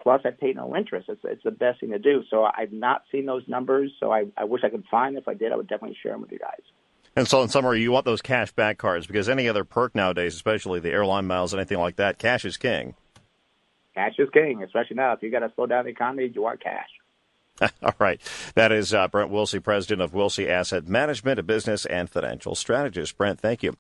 Plus, 0.05 0.21
I 0.25 0.31
pay 0.31 0.53
no 0.53 0.77
interest. 0.77 1.09
It's, 1.09 1.23
it's 1.25 1.43
the 1.43 1.51
best 1.51 1.81
thing 1.81 1.91
to 1.91 1.99
do. 1.99 2.23
So 2.31 2.45
I've 2.45 2.73
not 2.73 3.05
seen 3.11 3.25
those 3.25 3.43
numbers. 3.49 3.91
So 3.99 4.13
I, 4.13 4.27
I 4.37 4.45
wish 4.45 4.63
I 4.63 4.69
could 4.69 4.85
find. 4.91 5.17
Them. 5.17 5.23
If 5.23 5.29
I 5.29 5.35
did, 5.35 5.51
I 5.51 5.57
would 5.57 5.67
definitely 5.67 5.97
share 6.03 6.13
them 6.13 6.21
with 6.21 6.31
you 6.31 6.39
guys. 6.39 6.61
And 7.17 7.27
so, 7.27 7.43
in 7.43 7.49
summary, 7.49 7.81
you 7.81 7.91
want 7.91 8.05
those 8.05 8.21
cash 8.21 8.53
back 8.53 8.77
cards 8.77 9.07
because 9.07 9.29
any 9.29 9.49
other 9.49 9.65
perk 9.65 9.95
nowadays, 9.95 10.35
especially 10.35 10.81
the 10.81 10.91
airline 10.91 11.27
miles, 11.27 11.53
and 11.53 11.61
anything 11.61 11.79
like 11.79 11.97
that, 11.97 12.19
cash 12.19 12.45
is 12.45 12.57
king. 12.57 12.95
Cash 13.95 14.15
is 14.19 14.29
king, 14.31 14.63
especially 14.63 14.97
now. 14.97 15.13
If 15.13 15.23
you 15.23 15.31
got 15.31 15.41
to 15.41 15.53
slow 15.55 15.67
down 15.67 15.85
the 15.85 15.93
economy, 15.93 16.31
you 16.35 16.43
want 16.43 16.61
cash. 16.63 17.71
All 17.83 17.95
right. 17.99 18.21
That 18.57 18.73
is 18.73 18.93
uh, 18.93 19.09
Brent 19.09 19.31
Wilsey, 19.31 19.63
president 19.63 20.03
of 20.03 20.13
Wilsey 20.13 20.49
Asset 20.49 20.89
Management, 20.89 21.39
a 21.39 21.45
business 21.45 21.87
and 21.87 22.11
financial 22.11 22.55
strategist. 22.55 23.17
Brent, 23.17 23.41
thank 23.41 23.63
you. 23.63 23.77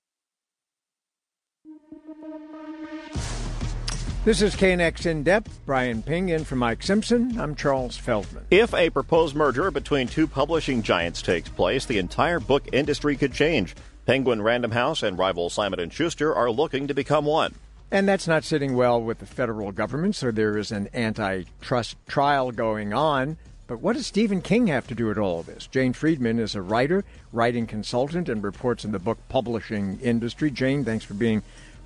This 4.24 4.40
is 4.40 4.56
KNX 4.56 5.04
In 5.04 5.22
Depth. 5.22 5.60
Brian 5.66 6.02
Ping 6.02 6.30
in 6.30 6.44
for 6.44 6.56
Mike 6.56 6.82
Simpson. 6.82 7.38
I'm 7.38 7.54
Charles 7.54 7.98
Feldman. 7.98 8.46
If 8.50 8.72
a 8.72 8.88
proposed 8.88 9.36
merger 9.36 9.70
between 9.70 10.08
two 10.08 10.26
publishing 10.26 10.82
giants 10.82 11.20
takes 11.20 11.50
place, 11.50 11.84
the 11.84 11.98
entire 11.98 12.40
book 12.40 12.66
industry 12.72 13.16
could 13.16 13.34
change. 13.34 13.74
Penguin 14.06 14.40
Random 14.40 14.70
House 14.70 15.02
and 15.02 15.18
rival 15.18 15.50
Simon 15.50 15.90
& 15.90 15.90
Schuster 15.90 16.34
are 16.34 16.50
looking 16.50 16.88
to 16.88 16.94
become 16.94 17.26
one. 17.26 17.54
And 17.90 18.08
that's 18.08 18.26
not 18.26 18.44
sitting 18.44 18.74
well 18.74 18.98
with 18.98 19.18
the 19.18 19.26
federal 19.26 19.72
government, 19.72 20.16
so 20.16 20.30
there 20.30 20.56
is 20.56 20.72
an 20.72 20.88
antitrust 20.94 21.96
trial 22.08 22.50
going 22.50 22.94
on. 22.94 23.36
But 23.66 23.80
what 23.80 23.94
does 23.94 24.06
Stephen 24.06 24.40
King 24.40 24.68
have 24.68 24.86
to 24.86 24.94
do 24.94 25.06
with 25.06 25.18
all 25.18 25.40
of 25.40 25.46
this? 25.46 25.66
Jane 25.66 25.92
Friedman 25.92 26.38
is 26.38 26.54
a 26.54 26.62
writer, 26.62 27.04
writing 27.30 27.66
consultant, 27.66 28.30
and 28.30 28.42
reports 28.42 28.86
in 28.86 28.92
the 28.92 28.98
book 28.98 29.18
publishing 29.28 30.00
industry. 30.00 30.50
Jane, 30.50 30.82
thanks 30.82 31.04
for 31.04 31.14
being 31.14 31.42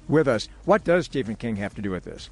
with 0.08 0.28
us. 0.28 0.48
What 0.64 0.84
does 0.84 1.06
Stephen 1.06 1.36
King 1.36 1.56
have 1.56 1.74
to 1.74 1.82
do 1.82 1.90
with 1.90 2.04
this? 2.04 2.30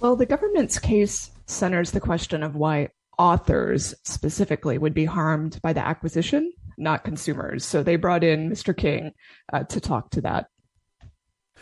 Well, 0.00 0.16
the 0.16 0.26
government's 0.26 0.78
case 0.78 1.30
centers 1.46 1.92
the 1.92 2.00
question 2.00 2.42
of 2.42 2.56
why 2.56 2.90
authors 3.18 3.94
specifically 4.02 4.78
would 4.78 4.94
be 4.94 5.04
harmed 5.04 5.60
by 5.62 5.72
the 5.72 5.86
acquisition, 5.86 6.52
not 6.76 7.04
consumers. 7.04 7.64
So 7.64 7.82
they 7.82 7.96
brought 7.96 8.24
in 8.24 8.50
Mr. 8.50 8.76
King 8.76 9.12
uh, 9.52 9.64
to 9.64 9.80
talk 9.80 10.10
to 10.10 10.20
that. 10.22 10.48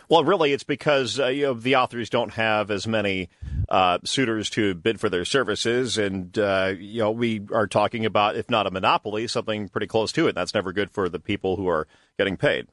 Well, 0.09 0.23
really, 0.23 0.51
it's 0.51 0.63
because 0.63 1.19
uh, 1.19 1.27
you 1.27 1.43
know 1.43 1.53
the 1.53 1.77
authors 1.77 2.09
don't 2.09 2.33
have 2.33 2.69
as 2.69 2.85
many 2.85 3.29
uh, 3.69 3.99
suitors 4.03 4.49
to 4.51 4.73
bid 4.73 4.99
for 4.99 5.09
their 5.09 5.25
services, 5.25 5.97
and 5.97 6.37
uh, 6.37 6.73
you 6.77 6.99
know 6.99 7.11
we 7.11 7.41
are 7.51 7.67
talking 7.67 8.05
about, 8.05 8.35
if 8.35 8.49
not 8.49 8.67
a 8.67 8.71
monopoly, 8.71 9.27
something 9.27 9.69
pretty 9.69 9.87
close 9.87 10.11
to 10.11 10.27
it. 10.27 10.35
That's 10.35 10.53
never 10.53 10.73
good 10.73 10.91
for 10.91 11.07
the 11.07 11.19
people 11.19 11.55
who 11.55 11.67
are 11.67 11.87
getting 12.17 12.35
paid. 12.35 12.67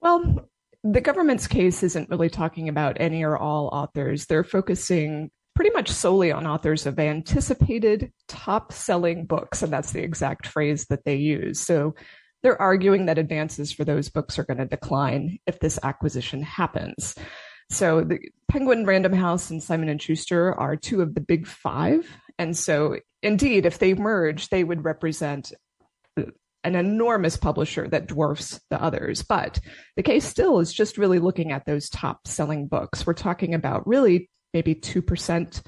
Well, 0.00 0.48
the 0.84 1.00
government's 1.00 1.46
case 1.46 1.82
isn't 1.82 2.08
really 2.08 2.30
talking 2.30 2.68
about 2.68 2.98
any 3.00 3.24
or 3.24 3.36
all 3.36 3.68
authors. 3.68 4.26
They're 4.26 4.44
focusing 4.44 5.30
pretty 5.54 5.70
much 5.70 5.88
solely 5.88 6.30
on 6.30 6.46
authors 6.46 6.86
of 6.86 7.00
anticipated 7.00 8.12
top 8.28 8.72
selling 8.72 9.26
books. 9.26 9.62
And 9.62 9.72
that's 9.72 9.90
the 9.92 10.02
exact 10.02 10.46
phrase 10.46 10.86
that 10.88 11.04
they 11.04 11.16
use. 11.16 11.60
So 11.60 11.96
they're 12.42 12.60
arguing 12.60 13.06
that 13.06 13.18
advances 13.18 13.72
for 13.72 13.84
those 13.84 14.08
books 14.08 14.38
are 14.38 14.44
going 14.44 14.58
to 14.58 14.66
decline 14.66 15.38
if 15.46 15.58
this 15.58 15.78
acquisition 15.82 16.42
happens. 16.42 17.16
So 17.70 18.02
the 18.02 18.20
Penguin 18.48 18.86
Random 18.86 19.12
House 19.12 19.50
and 19.50 19.62
Simon 19.62 19.88
and 19.88 20.00
Schuster 20.00 20.54
are 20.54 20.76
two 20.76 21.02
of 21.02 21.14
the 21.14 21.20
big 21.20 21.46
five. 21.46 22.08
And 22.38 22.56
so 22.56 22.96
indeed, 23.22 23.66
if 23.66 23.78
they 23.78 23.94
merge, 23.94 24.48
they 24.48 24.62
would 24.62 24.84
represent 24.84 25.52
an 26.64 26.74
enormous 26.74 27.36
publisher 27.36 27.88
that 27.88 28.06
dwarfs 28.06 28.60
the 28.70 28.82
others. 28.82 29.22
But 29.22 29.60
the 29.96 30.02
case 30.02 30.24
still 30.24 30.58
is 30.58 30.72
just 30.72 30.98
really 30.98 31.18
looking 31.18 31.52
at 31.52 31.64
those 31.66 31.88
top 31.88 32.26
selling 32.26 32.66
books. 32.66 33.06
We're 33.06 33.14
talking 33.14 33.54
about 33.54 33.86
really 33.86 34.30
maybe 34.52 34.74
2% 34.74 35.62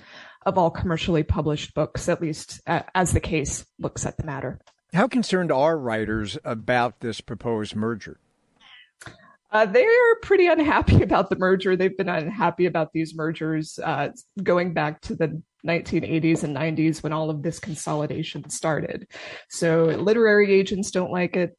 of 0.46 0.58
all 0.58 0.70
commercially 0.70 1.22
published 1.22 1.74
books, 1.74 2.08
at 2.08 2.22
least 2.22 2.60
uh, 2.66 2.82
as 2.94 3.12
the 3.12 3.20
case 3.20 3.66
looks 3.78 4.06
at 4.06 4.16
the 4.16 4.24
matter. 4.24 4.58
How 4.92 5.06
concerned 5.06 5.52
are 5.52 5.78
writers 5.78 6.36
about 6.44 7.00
this 7.00 7.20
proposed 7.20 7.76
merger? 7.76 8.18
Uh, 9.52 9.66
they 9.66 9.84
are 9.84 10.14
pretty 10.22 10.46
unhappy 10.46 11.02
about 11.02 11.30
the 11.30 11.36
merger. 11.36 11.76
They've 11.76 11.96
been 11.96 12.08
unhappy 12.08 12.66
about 12.66 12.92
these 12.92 13.14
mergers 13.14 13.78
uh, 13.82 14.10
going 14.42 14.74
back 14.74 15.00
to 15.02 15.14
the 15.14 15.42
1980s 15.66 16.42
and 16.42 16.56
90s 16.56 17.02
when 17.02 17.12
all 17.12 17.30
of 17.30 17.42
this 17.42 17.58
consolidation 17.58 18.48
started. 18.48 19.06
So 19.48 19.84
literary 19.84 20.52
agents 20.52 20.90
don't 20.90 21.10
like 21.10 21.36
it. 21.36 21.56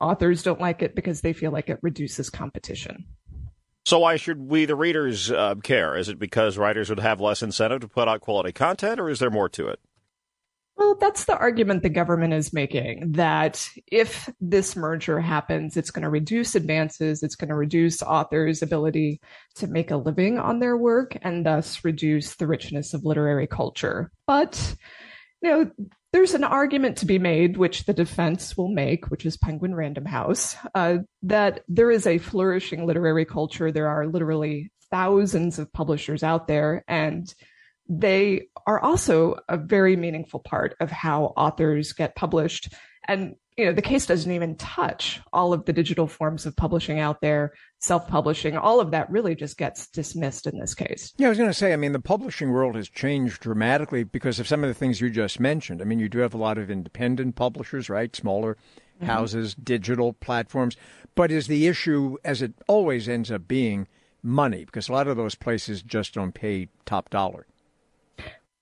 Authors 0.00 0.42
don't 0.42 0.60
like 0.60 0.82
it 0.82 0.94
because 0.94 1.20
they 1.20 1.32
feel 1.32 1.50
like 1.50 1.68
it 1.68 1.78
reduces 1.82 2.30
competition. 2.30 3.04
So 3.84 4.00
why 4.00 4.16
should 4.16 4.38
we, 4.38 4.66
the 4.66 4.76
readers, 4.76 5.30
uh, 5.30 5.54
care? 5.62 5.96
Is 5.96 6.08
it 6.08 6.18
because 6.18 6.58
writers 6.58 6.90
would 6.90 7.00
have 7.00 7.20
less 7.20 7.42
incentive 7.42 7.80
to 7.80 7.88
put 7.88 8.08
out 8.08 8.20
quality 8.20 8.52
content, 8.52 9.00
or 9.00 9.08
is 9.08 9.18
there 9.18 9.30
more 9.30 9.48
to 9.50 9.68
it? 9.68 9.80
Well, 10.80 10.96
that's 10.98 11.26
the 11.26 11.36
argument 11.36 11.82
the 11.82 11.90
government 11.90 12.32
is 12.32 12.54
making 12.54 13.12
that 13.12 13.68
if 13.86 14.30
this 14.40 14.74
merger 14.74 15.20
happens, 15.20 15.76
it's 15.76 15.90
going 15.90 16.04
to 16.04 16.08
reduce 16.08 16.54
advances, 16.54 17.22
it's 17.22 17.36
going 17.36 17.50
to 17.50 17.54
reduce 17.54 18.02
authors' 18.02 18.62
ability 18.62 19.20
to 19.56 19.66
make 19.66 19.90
a 19.90 19.98
living 19.98 20.38
on 20.38 20.58
their 20.58 20.78
work 20.78 21.18
and 21.20 21.44
thus 21.44 21.84
reduce 21.84 22.36
the 22.36 22.46
richness 22.46 22.94
of 22.94 23.04
literary 23.04 23.46
culture. 23.46 24.10
But, 24.26 24.74
you 25.42 25.50
know, 25.50 25.70
there's 26.14 26.32
an 26.32 26.44
argument 26.44 26.96
to 26.96 27.06
be 27.06 27.18
made, 27.18 27.58
which 27.58 27.84
the 27.84 27.92
defense 27.92 28.56
will 28.56 28.72
make, 28.72 29.10
which 29.10 29.26
is 29.26 29.36
Penguin 29.36 29.74
Random 29.74 30.06
House, 30.06 30.56
uh, 30.74 31.00
that 31.24 31.60
there 31.68 31.90
is 31.90 32.06
a 32.06 32.16
flourishing 32.16 32.86
literary 32.86 33.26
culture. 33.26 33.70
There 33.70 33.88
are 33.88 34.06
literally 34.06 34.72
thousands 34.90 35.58
of 35.58 35.70
publishers 35.74 36.22
out 36.22 36.48
there, 36.48 36.84
and 36.88 37.32
they 37.90 38.46
are 38.66 38.80
also 38.80 39.36
a 39.48 39.58
very 39.58 39.96
meaningful 39.96 40.38
part 40.38 40.76
of 40.80 40.90
how 40.90 41.34
authors 41.36 41.92
get 41.92 42.14
published. 42.14 42.72
And 43.08 43.34
you 43.56 43.66
know, 43.66 43.72
the 43.72 43.82
case 43.82 44.06
doesn't 44.06 44.30
even 44.30 44.56
touch 44.56 45.20
all 45.32 45.52
of 45.52 45.64
the 45.66 45.72
digital 45.72 46.06
forms 46.06 46.46
of 46.46 46.56
publishing 46.56 46.98
out 46.98 47.20
there, 47.20 47.52
self-publishing. 47.80 48.56
All 48.56 48.80
of 48.80 48.92
that 48.92 49.10
really 49.10 49.34
just 49.34 49.58
gets 49.58 49.88
dismissed 49.88 50.46
in 50.46 50.58
this 50.58 50.74
case. 50.74 51.12
Yeah, 51.18 51.26
I 51.26 51.30
was 51.30 51.36
going 51.38 51.50
to 51.50 51.54
say. 51.54 51.72
I 51.72 51.76
mean, 51.76 51.92
the 51.92 52.00
publishing 52.00 52.52
world 52.52 52.76
has 52.76 52.88
changed 52.88 53.42
dramatically 53.42 54.04
because 54.04 54.38
of 54.38 54.48
some 54.48 54.62
of 54.62 54.68
the 54.68 54.74
things 54.74 55.00
you 55.00 55.10
just 55.10 55.40
mentioned. 55.40 55.82
I 55.82 55.84
mean, 55.84 55.98
you 55.98 56.08
do 56.08 56.20
have 56.20 56.32
a 56.32 56.38
lot 56.38 56.56
of 56.56 56.70
independent 56.70 57.34
publishers, 57.34 57.90
right? 57.90 58.14
Smaller 58.14 58.54
mm-hmm. 58.54 59.06
houses, 59.06 59.54
digital 59.56 60.14
platforms. 60.14 60.76
But 61.14 61.30
is 61.30 61.48
the 61.48 61.66
issue, 61.66 62.16
as 62.24 62.40
it 62.40 62.54
always 62.66 63.10
ends 63.10 63.30
up 63.30 63.46
being, 63.46 63.88
money? 64.22 64.64
Because 64.64 64.88
a 64.88 64.92
lot 64.92 65.08
of 65.08 65.18
those 65.18 65.34
places 65.34 65.82
just 65.82 66.14
don't 66.14 66.32
pay 66.32 66.68
top 66.86 67.10
dollar. 67.10 67.46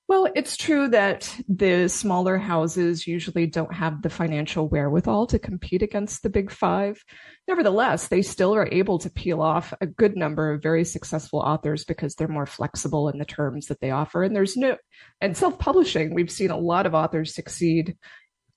Well, 0.09 0.27
it's 0.35 0.57
true 0.57 0.89
that 0.89 1.39
the 1.51 1.87
smaller 1.89 2.39
houses 2.39 3.07
usually 3.07 3.47
don't 3.47 3.75
have 3.75 4.01
the 4.01 4.09
financial 4.09 4.67
wherewithal 4.67 5.27
to 5.27 5.39
compete 5.39 5.83
against 5.83 6.23
the 6.23 6.31
big 6.31 6.51
five. 6.51 7.05
Nevertheless, 7.47 8.09
they 8.09 8.23
still 8.23 8.55
are 8.55 8.67
able 8.73 8.99
to 9.01 9.11
peel 9.11 9.43
off 9.43 9.75
a 9.83 9.87
good 9.87 10.17
number 10.17 10.51
of 10.51 10.63
very 10.63 10.87
successful 10.87 11.41
authors 11.41 11.85
because 11.85 12.15
they're 12.15 12.27
more 12.27 12.47
flexible 12.47 13.11
in 13.11 13.19
the 13.19 13.27
terms 13.27 13.67
that 13.67 13.81
they 13.81 13.91
offer. 13.91 14.23
And 14.23 14.35
there's 14.35 14.57
no, 14.57 14.79
and 15.21 15.37
self 15.37 15.59
publishing, 15.59 16.15
we've 16.15 16.31
seen 16.31 16.51
a 16.51 16.57
lot 16.57 16.87
of 16.87 16.95
authors 16.95 17.35
succeed 17.35 17.95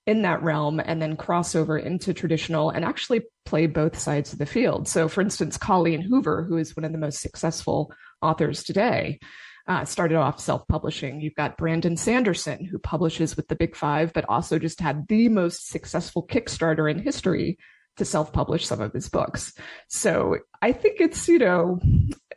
in 0.06 0.22
that 0.22 0.42
realm 0.42 0.80
and 0.80 1.02
then 1.02 1.18
cross 1.18 1.54
over 1.54 1.76
into 1.76 2.14
traditional 2.14 2.70
and 2.70 2.82
actually 2.82 3.24
play 3.44 3.66
both 3.66 3.98
sides 3.98 4.32
of 4.32 4.38
the 4.38 4.46
field. 4.46 4.88
So, 4.88 5.06
for 5.06 5.20
instance, 5.20 5.58
Colleen 5.58 6.00
Hoover, 6.00 6.44
who 6.44 6.56
is 6.56 6.74
one 6.74 6.84
of 6.84 6.92
the 6.92 6.98
most 6.98 7.20
successful 7.20 7.92
authors 8.22 8.64
today, 8.64 9.18
uh, 9.66 9.84
started 9.84 10.16
off 10.16 10.40
self 10.40 10.66
publishing. 10.68 11.20
You've 11.20 11.34
got 11.34 11.56
Brandon 11.56 11.96
Sanderson, 11.96 12.64
who 12.64 12.78
publishes 12.78 13.36
with 13.36 13.48
the 13.48 13.56
Big 13.56 13.76
Five, 13.76 14.12
but 14.12 14.24
also 14.28 14.58
just 14.58 14.80
had 14.80 15.06
the 15.08 15.28
most 15.28 15.68
successful 15.68 16.26
Kickstarter 16.26 16.90
in 16.90 16.98
history 16.98 17.58
to 17.96 18.04
self 18.04 18.32
publish 18.32 18.66
some 18.66 18.80
of 18.80 18.92
his 18.92 19.08
books. 19.08 19.52
So 19.88 20.38
I 20.60 20.72
think 20.72 21.00
it's, 21.00 21.28
you 21.28 21.38
know, 21.38 21.78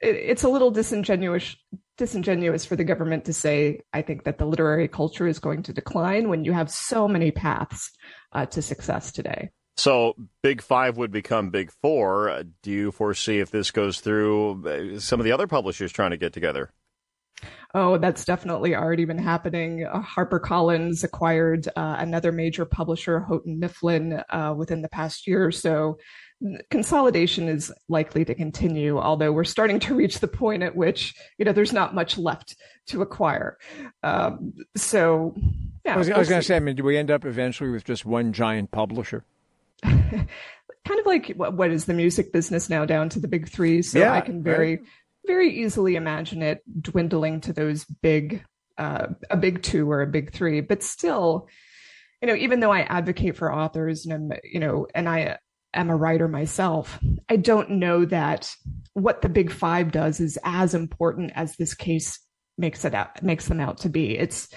it, 0.01 0.15
it's 0.15 0.43
a 0.43 0.49
little 0.49 0.71
disingenuous 0.71 1.55
disingenuous 1.97 2.65
for 2.65 2.75
the 2.75 2.83
government 2.83 3.23
to 3.23 3.31
say 3.31 3.79
i 3.93 4.01
think 4.01 4.25
that 4.25 4.37
the 4.37 4.45
literary 4.45 4.85
culture 4.85 5.27
is 5.27 5.39
going 5.39 5.63
to 5.63 5.71
decline 5.71 6.27
when 6.27 6.43
you 6.43 6.51
have 6.51 6.69
so 6.69 7.07
many 7.07 7.31
paths 7.31 7.89
uh, 8.33 8.45
to 8.45 8.61
success 8.61 9.13
today 9.13 9.49
so 9.77 10.15
Big 10.41 10.61
Five 10.61 10.97
would 10.97 11.11
become 11.11 11.49
Big 11.49 11.71
Four. 11.81 12.43
Do 12.63 12.71
you 12.71 12.91
foresee 12.91 13.39
if 13.39 13.51
this 13.51 13.71
goes 13.71 13.99
through 13.99 14.95
uh, 14.95 14.99
some 14.99 15.19
of 15.19 15.25
the 15.25 15.33
other 15.33 15.47
publishers 15.47 15.91
trying 15.91 16.11
to 16.11 16.17
get 16.17 16.33
together? 16.33 16.71
Oh, 17.73 17.97
that's 17.97 18.23
definitely 18.23 18.73
already 18.73 19.03
been 19.03 19.17
happening. 19.17 19.85
Uh, 19.85 20.01
HarperCollins 20.01 21.03
acquired 21.03 21.67
uh, 21.75 21.97
another 21.99 22.31
major 22.31 22.63
publisher, 22.63 23.19
Houghton 23.19 23.59
Mifflin, 23.59 24.23
uh, 24.29 24.53
within 24.57 24.81
the 24.81 24.87
past 24.87 25.27
year 25.27 25.45
or 25.45 25.51
so. 25.51 25.97
Consolidation 26.69 27.49
is 27.49 27.73
likely 27.89 28.23
to 28.25 28.33
continue, 28.33 28.97
although 28.97 29.31
we're 29.31 29.43
starting 29.43 29.79
to 29.81 29.95
reach 29.95 30.19
the 30.19 30.27
point 30.27 30.63
at 30.63 30.75
which 30.75 31.15
you 31.37 31.45
know 31.45 31.51
there's 31.51 31.73
not 31.73 31.93
much 31.93 32.17
left 32.17 32.55
to 32.87 33.01
acquire. 33.01 33.57
Um, 34.03 34.53
so, 34.77 35.33
yeah, 35.85 35.95
I 35.95 35.97
was, 35.97 36.07
we'll 36.07 36.17
was 36.17 36.29
going 36.29 36.41
to 36.41 36.47
say, 36.47 36.55
I 36.55 36.59
mean, 36.59 36.75
do 36.75 36.83
we 36.83 36.97
end 36.97 37.11
up 37.11 37.25
eventually 37.25 37.71
with 37.71 37.83
just 37.83 38.05
one 38.05 38.31
giant 38.31 38.71
publisher? 38.71 39.25
kind 39.83 40.99
of 40.99 41.05
like 41.05 41.33
what, 41.35 41.53
what 41.55 41.71
is 41.71 41.85
the 41.85 41.93
music 41.93 42.31
business 42.31 42.69
now 42.69 42.85
down 42.85 43.09
to 43.09 43.19
the 43.19 43.27
big 43.27 43.49
three? 43.49 43.81
So 43.81 43.99
yeah, 43.99 44.13
I 44.13 44.21
can 44.21 44.43
very. 44.43 44.77
Right 44.77 44.85
very 45.27 45.61
easily 45.61 45.95
imagine 45.95 46.41
it 46.41 46.61
dwindling 46.81 47.41
to 47.41 47.53
those 47.53 47.85
big, 47.85 48.43
uh, 48.77 49.07
a 49.29 49.37
big 49.37 49.63
two 49.63 49.89
or 49.89 50.01
a 50.01 50.07
big 50.07 50.33
three. 50.33 50.61
But 50.61 50.83
still, 50.83 51.47
you 52.21 52.27
know, 52.27 52.35
even 52.35 52.59
though 52.59 52.71
I 52.71 52.81
advocate 52.81 53.37
for 53.37 53.53
authors 53.53 54.05
and 54.05 54.13
I'm, 54.13 54.39
you 54.43 54.59
know, 54.59 54.87
and 54.93 55.07
I 55.07 55.37
am 55.73 55.89
a 55.89 55.95
writer 55.95 56.27
myself, 56.27 56.99
I 57.29 57.35
don't 57.35 57.71
know 57.71 58.05
that 58.05 58.51
what 58.93 59.21
the 59.21 59.29
big 59.29 59.51
five 59.51 59.91
does 59.91 60.19
is 60.19 60.37
as 60.43 60.73
important 60.73 61.31
as 61.35 61.55
this 61.55 61.73
case 61.73 62.19
makes 62.57 62.85
it 62.85 62.93
out, 62.93 63.21
makes 63.21 63.47
them 63.47 63.59
out 63.59 63.79
to 63.79 63.89
be. 63.89 64.17
It's, 64.17 64.49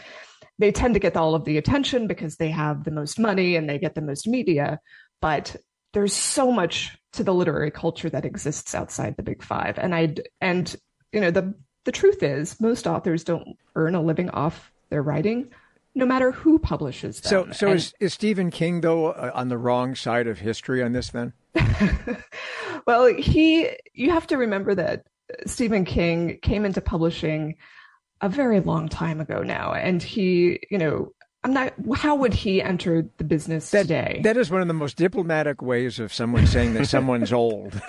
they 0.58 0.72
tend 0.72 0.94
to 0.94 1.00
get 1.00 1.16
all 1.16 1.34
of 1.34 1.44
the 1.44 1.56
attention 1.56 2.06
because 2.06 2.36
they 2.36 2.50
have 2.50 2.84
the 2.84 2.90
most 2.90 3.18
money 3.18 3.56
and 3.56 3.68
they 3.68 3.78
get 3.78 3.94
the 3.94 4.00
most 4.00 4.26
media. 4.26 4.80
But 5.20 5.56
there's 5.94 6.12
so 6.12 6.52
much 6.52 6.97
to 7.12 7.24
the 7.24 7.34
literary 7.34 7.70
culture 7.70 8.10
that 8.10 8.24
exists 8.24 8.74
outside 8.74 9.16
the 9.16 9.22
big 9.22 9.42
five 9.42 9.78
and 9.78 9.94
i 9.94 10.14
and 10.40 10.76
you 11.12 11.20
know 11.20 11.30
the 11.30 11.54
the 11.84 11.92
truth 11.92 12.22
is 12.22 12.60
most 12.60 12.86
authors 12.86 13.24
don't 13.24 13.56
earn 13.74 13.94
a 13.94 14.02
living 14.02 14.30
off 14.30 14.72
their 14.90 15.02
writing 15.02 15.50
no 15.94 16.06
matter 16.06 16.30
who 16.30 16.60
publishes 16.60 17.20
them. 17.20 17.28
So, 17.28 17.52
so 17.52 17.66
and, 17.68 17.76
is, 17.76 17.92
is 17.98 18.14
Stephen 18.14 18.50
King 18.50 18.80
though 18.80 19.08
uh, 19.08 19.32
on 19.34 19.48
the 19.48 19.58
wrong 19.58 19.96
side 19.96 20.28
of 20.28 20.38
history 20.38 20.82
on 20.82 20.92
this? 20.92 21.10
Then, 21.10 21.32
well, 22.86 23.06
he 23.06 23.68
you 23.94 24.10
have 24.10 24.26
to 24.28 24.36
remember 24.36 24.74
that 24.76 25.06
Stephen 25.46 25.84
King 25.84 26.38
came 26.40 26.64
into 26.64 26.80
publishing 26.80 27.56
a 28.20 28.28
very 28.28 28.60
long 28.60 28.88
time 28.88 29.20
ago 29.20 29.42
now, 29.42 29.72
and 29.72 30.02
he, 30.02 30.60
you 30.70 30.78
know, 30.78 31.12
I'm 31.44 31.52
not. 31.52 31.72
How 31.94 32.16
would 32.16 32.34
he 32.34 32.60
enter 32.60 33.08
the 33.16 33.24
business 33.24 33.70
that, 33.70 33.82
today? 33.82 34.20
That 34.24 34.36
is 34.36 34.50
one 34.50 34.60
of 34.60 34.68
the 34.68 34.74
most 34.74 34.96
diplomatic 34.96 35.62
ways 35.62 36.00
of 36.00 36.12
someone 36.12 36.46
saying 36.46 36.74
that 36.74 36.86
someone's 36.86 37.32
old. 37.32 37.80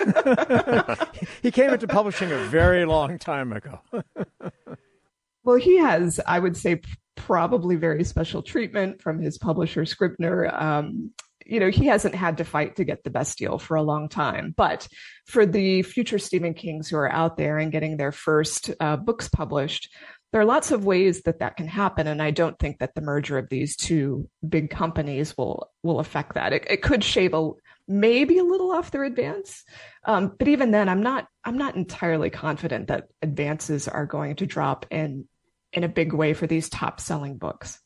he 1.42 1.50
came 1.50 1.70
into 1.70 1.88
publishing 1.88 2.30
a 2.30 2.38
very 2.44 2.84
long 2.84 3.18
time 3.18 3.52
ago. 3.52 3.80
well, 5.44 5.56
he 5.56 5.78
has, 5.78 6.20
I 6.26 6.38
would 6.38 6.56
say, 6.56 6.80
probably 7.16 7.74
very 7.74 8.04
special 8.04 8.42
treatment 8.42 9.02
from 9.02 9.20
his 9.20 9.36
publisher 9.36 9.84
Scribner. 9.84 10.46
Um, 10.54 11.10
you 11.44 11.58
know, 11.58 11.70
he 11.70 11.86
hasn't 11.86 12.14
had 12.14 12.38
to 12.38 12.44
fight 12.44 12.76
to 12.76 12.84
get 12.84 13.02
the 13.02 13.10
best 13.10 13.36
deal 13.36 13.58
for 13.58 13.76
a 13.76 13.82
long 13.82 14.08
time. 14.08 14.54
But 14.56 14.86
for 15.26 15.44
the 15.44 15.82
future 15.82 16.18
Stephen 16.18 16.54
Kings 16.54 16.88
who 16.88 16.96
are 16.96 17.10
out 17.10 17.36
there 17.36 17.58
and 17.58 17.72
getting 17.72 17.96
their 17.96 18.12
first 18.12 18.70
uh, 18.78 18.96
books 18.96 19.28
published, 19.28 19.92
there 20.32 20.40
are 20.40 20.46
lots 20.46 20.70
of 20.70 20.84
ways 20.84 21.22
that 21.22 21.40
that 21.40 21.56
can 21.56 21.66
happen 21.66 22.06
and 22.06 22.22
i 22.22 22.30
don't 22.30 22.58
think 22.58 22.78
that 22.78 22.94
the 22.94 23.00
merger 23.00 23.38
of 23.38 23.48
these 23.48 23.76
two 23.76 24.28
big 24.48 24.70
companies 24.70 25.36
will 25.36 25.70
will 25.82 26.00
affect 26.00 26.34
that 26.34 26.52
it, 26.52 26.64
it 26.68 26.82
could 26.82 27.02
shave 27.02 27.34
a 27.34 27.50
maybe 27.88 28.38
a 28.38 28.44
little 28.44 28.72
off 28.72 28.90
their 28.90 29.04
advance 29.04 29.64
um, 30.04 30.34
but 30.38 30.48
even 30.48 30.70
then 30.70 30.88
i'm 30.88 31.02
not 31.02 31.26
i'm 31.44 31.58
not 31.58 31.76
entirely 31.76 32.30
confident 32.30 32.88
that 32.88 33.08
advances 33.22 33.88
are 33.88 34.06
going 34.06 34.36
to 34.36 34.46
drop 34.46 34.86
in 34.90 35.26
in 35.72 35.84
a 35.84 35.88
big 35.88 36.12
way 36.12 36.32
for 36.34 36.46
these 36.46 36.68
top 36.68 37.00
selling 37.00 37.36
books 37.36 37.80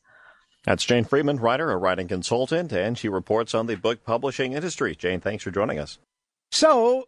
that's 0.65 0.83
Jane 0.83 1.03
Friedman, 1.03 1.37
writer, 1.37 1.69
a 1.69 1.77
writing 1.77 2.07
consultant, 2.07 2.71
and 2.71 2.97
she 2.97 3.07
reports 3.07 3.53
on 3.53 3.67
the 3.67 3.75
book 3.75 4.03
publishing 4.03 4.53
industry. 4.53 4.95
Jane, 4.95 5.19
thanks 5.19 5.43
for 5.43 5.51
joining 5.51 5.77
us. 5.77 5.99
So, 6.49 7.07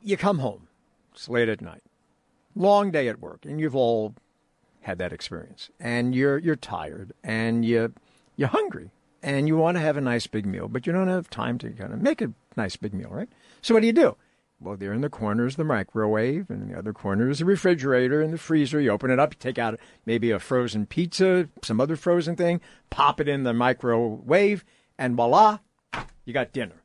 you 0.00 0.16
come 0.16 0.40
home. 0.40 0.66
It's 1.12 1.28
late 1.28 1.48
at 1.48 1.60
night. 1.60 1.82
Long 2.56 2.90
day 2.90 3.06
at 3.06 3.20
work, 3.20 3.44
and 3.44 3.60
you've 3.60 3.76
all 3.76 4.14
had 4.82 4.98
that 4.98 5.12
experience, 5.12 5.70
and 5.80 6.14
you're 6.14 6.38
you're 6.38 6.56
tired, 6.56 7.12
and 7.24 7.64
you 7.64 7.92
you're 8.36 8.48
hungry, 8.48 8.90
and 9.22 9.48
you 9.48 9.56
want 9.56 9.76
to 9.76 9.80
have 9.80 9.96
a 9.96 10.00
nice 10.00 10.26
big 10.26 10.46
meal, 10.46 10.68
but 10.68 10.86
you 10.86 10.92
don't 10.92 11.08
have 11.08 11.30
time 11.30 11.58
to 11.58 11.70
kind 11.70 11.92
of 11.92 12.00
make 12.00 12.20
a 12.20 12.32
nice 12.56 12.76
big 12.76 12.94
meal, 12.94 13.08
right? 13.10 13.28
So 13.60 13.74
what 13.74 13.80
do 13.80 13.86
you 13.86 13.92
do? 13.92 14.16
Well, 14.60 14.76
there 14.76 14.92
in 14.92 15.00
the 15.00 15.08
corner 15.08 15.46
is 15.46 15.56
the 15.56 15.64
microwave, 15.64 16.48
and 16.48 16.62
in 16.62 16.68
the 16.68 16.78
other 16.78 16.92
corner 16.92 17.28
is 17.28 17.40
the 17.40 17.44
refrigerator 17.44 18.20
and 18.22 18.32
the 18.32 18.38
freezer. 18.38 18.80
You 18.80 18.90
open 18.90 19.10
it 19.10 19.18
up, 19.18 19.34
you 19.34 19.38
take 19.40 19.58
out 19.58 19.78
maybe 20.06 20.30
a 20.30 20.38
frozen 20.38 20.86
pizza, 20.86 21.48
some 21.64 21.80
other 21.80 21.96
frozen 21.96 22.36
thing, 22.36 22.60
pop 22.88 23.20
it 23.20 23.28
in 23.28 23.42
the 23.42 23.52
microwave, 23.52 24.64
and 24.98 25.16
voila, 25.16 25.58
you 26.24 26.32
got 26.32 26.52
dinner. 26.52 26.82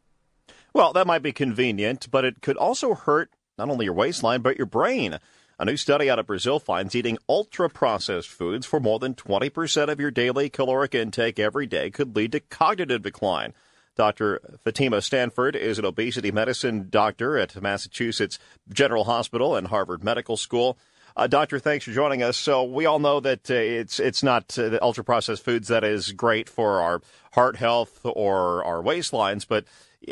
Well, 0.73 0.91
that 0.93 1.07
might 1.07 1.21
be 1.21 1.31
convenient, 1.31 2.09
but 2.09 2.25
it 2.25 2.41
could 2.41 2.57
also 2.57 2.95
hurt 2.95 3.29
not 3.57 3.69
only 3.69 3.85
your 3.85 3.93
waistline, 3.93 4.41
but 4.41 4.57
your 4.57 4.65
brain. 4.65 5.19
A 5.59 5.65
new 5.65 5.75
study 5.75 6.07
out 6.07 6.19
of 6.19 6.27
Brazil 6.27 6.59
finds 6.59 6.93
eating 6.93 7.17
ultra 7.27 7.67
processed 7.67 8.29
foods 8.29 8.67
for 8.67 8.79
more 8.79 8.99
than 8.99 9.15
20% 9.15 9.89
of 9.89 9.99
your 9.99 10.11
daily 10.11 10.51
caloric 10.51 10.93
intake 10.93 11.39
every 11.39 11.65
day 11.65 11.89
could 11.89 12.15
lead 12.15 12.33
to 12.33 12.41
cognitive 12.41 13.01
decline. 13.01 13.55
Dr. 13.95 14.39
Fatima 14.63 15.01
Stanford 15.01 15.55
is 15.55 15.79
an 15.79 15.85
obesity 15.85 16.31
medicine 16.31 16.89
doctor 16.91 17.39
at 17.39 17.59
Massachusetts 17.59 18.37
General 18.71 19.05
Hospital 19.05 19.55
and 19.55 19.69
Harvard 19.69 20.03
Medical 20.03 20.37
School. 20.37 20.77
Uh, 21.15 21.25
doctor, 21.25 21.57
thanks 21.57 21.85
for 21.85 21.91
joining 21.91 22.21
us. 22.21 22.37
So 22.37 22.63
we 22.63 22.85
all 22.85 22.99
know 22.99 23.19
that 23.19 23.49
uh, 23.49 23.55
it's 23.55 23.99
it's 23.99 24.21
not 24.21 24.55
uh, 24.59 24.69
the 24.69 24.83
ultra 24.83 25.03
processed 25.03 25.43
foods 25.43 25.69
that 25.69 25.83
is 25.83 26.11
great 26.11 26.47
for 26.47 26.79
our 26.79 27.01
heart 27.31 27.55
health 27.55 28.01
or 28.03 28.63
our 28.63 28.83
waistlines, 28.83 29.47
but 29.47 29.65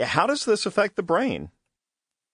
how 0.03 0.25
does 0.25 0.45
this 0.45 0.65
affect 0.65 0.95
the 0.95 1.03
brain? 1.03 1.51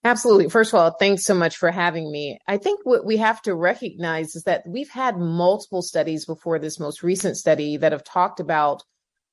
Absolutely. 0.04 0.50
First 0.50 0.74
of 0.74 0.80
all, 0.80 0.92
thanks 0.92 1.24
so 1.24 1.36
much 1.36 1.58
for 1.58 1.70
having 1.70 2.12
me. 2.12 2.40
I 2.48 2.58
think 2.58 2.80
what 2.84 3.06
we 3.06 3.18
have 3.18 3.42
to 3.44 3.54
recognize 3.54 4.36
is 4.36 4.44
that 4.44 4.64
we've 4.66 4.90
had 4.90 5.20
multiple 5.20 5.84
studies 5.84 6.26
before 6.26 6.58
this 6.58 6.80
most 6.80 7.04
recent 7.04 7.38
study 7.38 7.78
that 7.78 7.92
have 7.92 8.04
talked 8.04 8.40
about 8.40 8.84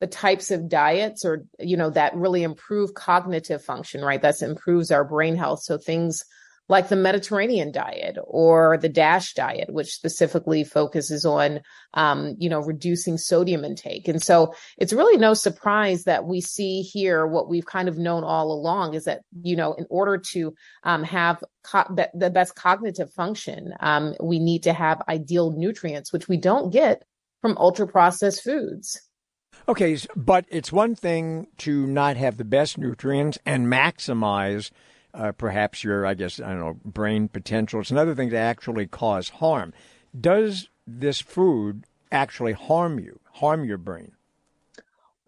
the 0.01 0.07
types 0.07 0.51
of 0.51 0.69
diets 0.69 1.25
or 1.25 1.45
you 1.59 1.77
know 1.77 1.91
that 1.91 2.15
really 2.15 2.43
improve 2.43 2.95
cognitive 2.95 3.65
function 3.65 4.01
right 4.05 4.23
that 4.23 4.41
improves 4.43 4.93
our 4.93 5.05
brain 5.05 5.35
health 5.35 5.61
so 5.63 5.77
things 5.77 6.25
like 6.69 6.89
the 6.89 6.97
Mediterranean 6.97 7.73
diet 7.73 8.19
or 8.25 8.77
the 8.79 8.89
DASH 8.89 9.35
diet, 9.35 9.73
which 9.73 9.89
specifically 9.89 10.65
focuses 10.65 11.25
on, 11.25 11.61
um, 11.95 12.37
you 12.39 12.49
know, 12.49 12.61
reducing 12.61 13.17
sodium 13.17 13.65
intake. 13.65 14.07
And 14.07 14.23
so 14.23 14.55
it's 14.77 14.93
really 14.93 15.17
no 15.17 15.35
surprise 15.35 16.05
that 16.05 16.27
we 16.27 16.41
see 16.41 16.83
here 16.83 17.27
what 17.27 17.49
we've 17.49 17.67
kind 17.67 17.89
of 17.89 17.97
known 17.97 18.23
all 18.23 18.53
along 18.53 18.95
is 18.95 19.05
that, 19.05 19.23
you 19.43 19.57
know, 19.57 19.73
in 19.75 19.87
order 19.89 20.19
to 20.33 20.55
um, 20.83 21.03
have 21.05 21.43
co- 21.63 21.97
the 22.15 22.31
best 22.31 22.55
cognitive 22.55 23.13
function, 23.13 23.73
um, 23.81 24.15
we 24.21 24.39
need 24.39 24.65
to 24.65 24.73
have 24.73 25.03
ideal 25.09 25.53
nutrients, 25.53 26.13
which 26.13 26.29
we 26.29 26.37
don't 26.37 26.71
get 26.71 27.05
from 27.41 27.57
ultra 27.57 27.87
processed 27.87 28.43
foods. 28.43 29.01
Okay, 29.69 29.99
but 30.17 30.45
it's 30.49 30.73
one 30.73 30.95
thing 30.95 31.47
to 31.59 31.87
not 31.87 32.17
have 32.17 32.37
the 32.37 32.45
best 32.45 32.79
nutrients 32.79 33.39
and 33.45 33.67
maximize 33.67 34.71
uh, 35.15 35.33
perhaps 35.33 35.83
your, 35.85 36.07
I 36.07 36.15
guess, 36.15 36.41
I 36.41 36.49
don't 36.49 36.61
know, 36.61 36.81
brain 36.85 37.29
potential. 37.29 37.81
It's 37.81 37.91
another 37.91 38.15
thing 38.15 38.31
to 38.31 38.37
actually 38.37 38.87
cause 38.87 39.29
harm. 39.29 39.73
Does 40.19 40.69
this 40.87 41.21
food 41.21 41.85
actually 42.11 42.53
harm 42.53 42.99
you, 42.99 43.21
harm 43.35 43.65
your 43.65 43.79
brain? 43.79 44.13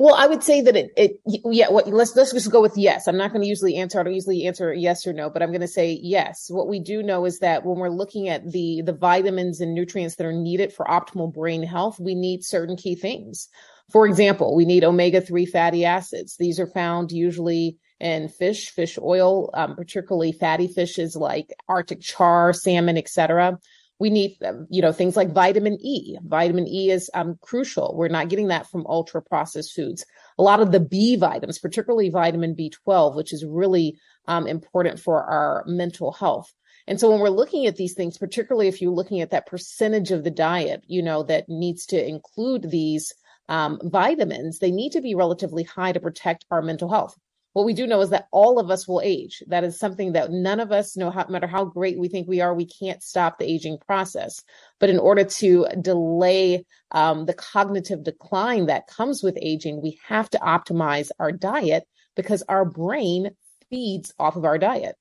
Well, 0.00 0.14
I 0.14 0.26
would 0.28 0.42
say 0.42 0.62
that 0.62 0.76
it, 0.76 0.92
it 0.96 1.20
yeah. 1.26 1.68
What, 1.68 1.86
let's 1.86 2.16
let's 2.16 2.32
just 2.32 2.50
go 2.50 2.62
with 2.62 2.78
yes. 2.78 3.06
I'm 3.06 3.18
not 3.18 3.32
going 3.32 3.42
to 3.42 3.46
usually 3.46 3.76
answer. 3.76 4.00
I 4.00 4.02
don't 4.02 4.14
usually 4.14 4.46
answer 4.46 4.72
yes 4.72 5.06
or 5.06 5.12
no, 5.12 5.28
but 5.28 5.42
I'm 5.42 5.50
going 5.50 5.60
to 5.60 5.68
say 5.68 5.98
yes. 6.02 6.46
What 6.48 6.68
we 6.68 6.80
do 6.80 7.02
know 7.02 7.26
is 7.26 7.40
that 7.40 7.66
when 7.66 7.76
we're 7.76 7.90
looking 7.90 8.26
at 8.30 8.50
the 8.50 8.80
the 8.82 8.94
vitamins 8.94 9.60
and 9.60 9.74
nutrients 9.74 10.16
that 10.16 10.26
are 10.26 10.32
needed 10.32 10.72
for 10.72 10.86
optimal 10.86 11.30
brain 11.30 11.62
health, 11.62 12.00
we 12.00 12.14
need 12.14 12.44
certain 12.44 12.76
key 12.76 12.94
things. 12.94 13.50
For 13.92 14.06
example, 14.06 14.56
we 14.56 14.64
need 14.64 14.84
omega 14.84 15.20
three 15.20 15.44
fatty 15.44 15.84
acids. 15.84 16.36
These 16.38 16.58
are 16.58 16.66
found 16.66 17.12
usually 17.12 17.76
and 18.00 18.32
fish, 18.32 18.70
fish 18.70 18.98
oil, 19.00 19.50
um, 19.54 19.76
particularly 19.76 20.32
fatty 20.32 20.68
fishes 20.68 21.14
like 21.16 21.52
Arctic 21.68 22.00
char, 22.00 22.52
salmon, 22.52 22.96
etc. 22.96 23.58
We 23.98 24.08
need, 24.08 24.38
um, 24.42 24.66
you 24.70 24.80
know, 24.80 24.92
things 24.92 25.16
like 25.16 25.34
vitamin 25.34 25.76
E. 25.82 26.16
Vitamin 26.24 26.66
E 26.66 26.90
is 26.90 27.10
um, 27.12 27.38
crucial. 27.42 27.94
We're 27.94 28.08
not 28.08 28.30
getting 28.30 28.48
that 28.48 28.66
from 28.70 28.86
ultra 28.86 29.20
processed 29.20 29.74
foods. 29.74 30.06
A 30.38 30.42
lot 30.42 30.60
of 30.60 30.72
the 30.72 30.80
B 30.80 31.16
vitamins, 31.16 31.58
particularly 31.58 32.08
vitamin 32.08 32.56
B12, 32.56 33.14
which 33.14 33.34
is 33.34 33.44
really 33.44 33.98
um, 34.26 34.46
important 34.46 35.00
for 35.00 35.22
our 35.22 35.64
mental 35.66 36.12
health. 36.12 36.50
And 36.86 36.98
so 36.98 37.10
when 37.10 37.20
we're 37.20 37.28
looking 37.28 37.66
at 37.66 37.76
these 37.76 37.94
things, 37.94 38.16
particularly 38.16 38.68
if 38.68 38.80
you're 38.80 38.90
looking 38.90 39.20
at 39.20 39.30
that 39.30 39.46
percentage 39.46 40.10
of 40.10 40.24
the 40.24 40.30
diet, 40.30 40.82
you 40.86 41.02
know, 41.02 41.22
that 41.24 41.48
needs 41.48 41.86
to 41.86 42.08
include 42.08 42.70
these 42.70 43.12
um, 43.48 43.78
vitamins, 43.84 44.58
they 44.58 44.70
need 44.70 44.92
to 44.92 45.02
be 45.02 45.14
relatively 45.14 45.62
high 45.62 45.92
to 45.92 46.00
protect 46.00 46.46
our 46.50 46.62
mental 46.62 46.88
health. 46.88 47.16
What 47.52 47.66
we 47.66 47.72
do 47.72 47.86
know 47.86 48.00
is 48.00 48.10
that 48.10 48.28
all 48.30 48.60
of 48.60 48.70
us 48.70 48.86
will 48.86 49.00
age. 49.02 49.42
That 49.48 49.64
is 49.64 49.78
something 49.78 50.12
that 50.12 50.30
none 50.30 50.60
of 50.60 50.70
us 50.70 50.96
know, 50.96 51.10
how, 51.10 51.24
no 51.24 51.30
matter 51.30 51.48
how 51.48 51.64
great 51.64 51.98
we 51.98 52.08
think 52.08 52.28
we 52.28 52.40
are, 52.40 52.54
we 52.54 52.66
can't 52.66 53.02
stop 53.02 53.38
the 53.38 53.50
aging 53.50 53.78
process. 53.78 54.42
But 54.78 54.90
in 54.90 54.98
order 54.98 55.24
to 55.24 55.66
delay 55.80 56.64
um, 56.92 57.26
the 57.26 57.34
cognitive 57.34 58.04
decline 58.04 58.66
that 58.66 58.86
comes 58.86 59.22
with 59.22 59.36
aging, 59.40 59.82
we 59.82 59.98
have 60.06 60.30
to 60.30 60.38
optimize 60.38 61.10
our 61.18 61.32
diet 61.32 61.84
because 62.14 62.44
our 62.48 62.64
brain 62.64 63.30
feeds 63.68 64.12
off 64.18 64.36
of 64.36 64.44
our 64.44 64.58
diet. 64.58 64.94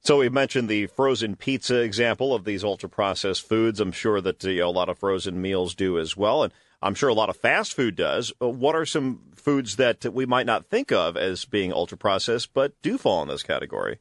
So 0.00 0.18
we 0.18 0.28
mentioned 0.28 0.68
the 0.68 0.86
frozen 0.86 1.36
pizza 1.36 1.80
example 1.80 2.34
of 2.34 2.44
these 2.44 2.64
ultra 2.64 2.88
processed 2.88 3.46
foods. 3.46 3.78
I'm 3.78 3.92
sure 3.92 4.20
that 4.20 4.42
you 4.42 4.58
know, 4.58 4.68
a 4.68 4.70
lot 4.70 4.88
of 4.88 4.98
frozen 4.98 5.40
meals 5.40 5.74
do 5.74 5.98
as 5.98 6.16
well. 6.16 6.42
And 6.42 6.52
I'm 6.80 6.94
sure 6.94 7.08
a 7.08 7.14
lot 7.14 7.28
of 7.28 7.36
fast 7.36 7.74
food 7.74 7.96
does. 7.96 8.32
Uh, 8.40 8.48
what 8.48 8.74
are 8.74 8.86
some 8.86 9.20
foods 9.34 9.76
that 9.76 10.04
we 10.12 10.26
might 10.26 10.46
not 10.46 10.66
think 10.66 10.92
of 10.92 11.16
as 11.16 11.44
being 11.44 11.72
ultra 11.72 11.98
processed, 11.98 12.54
but 12.54 12.80
do 12.82 12.98
fall 12.98 13.22
in 13.22 13.28
this 13.28 13.42
category? 13.42 13.98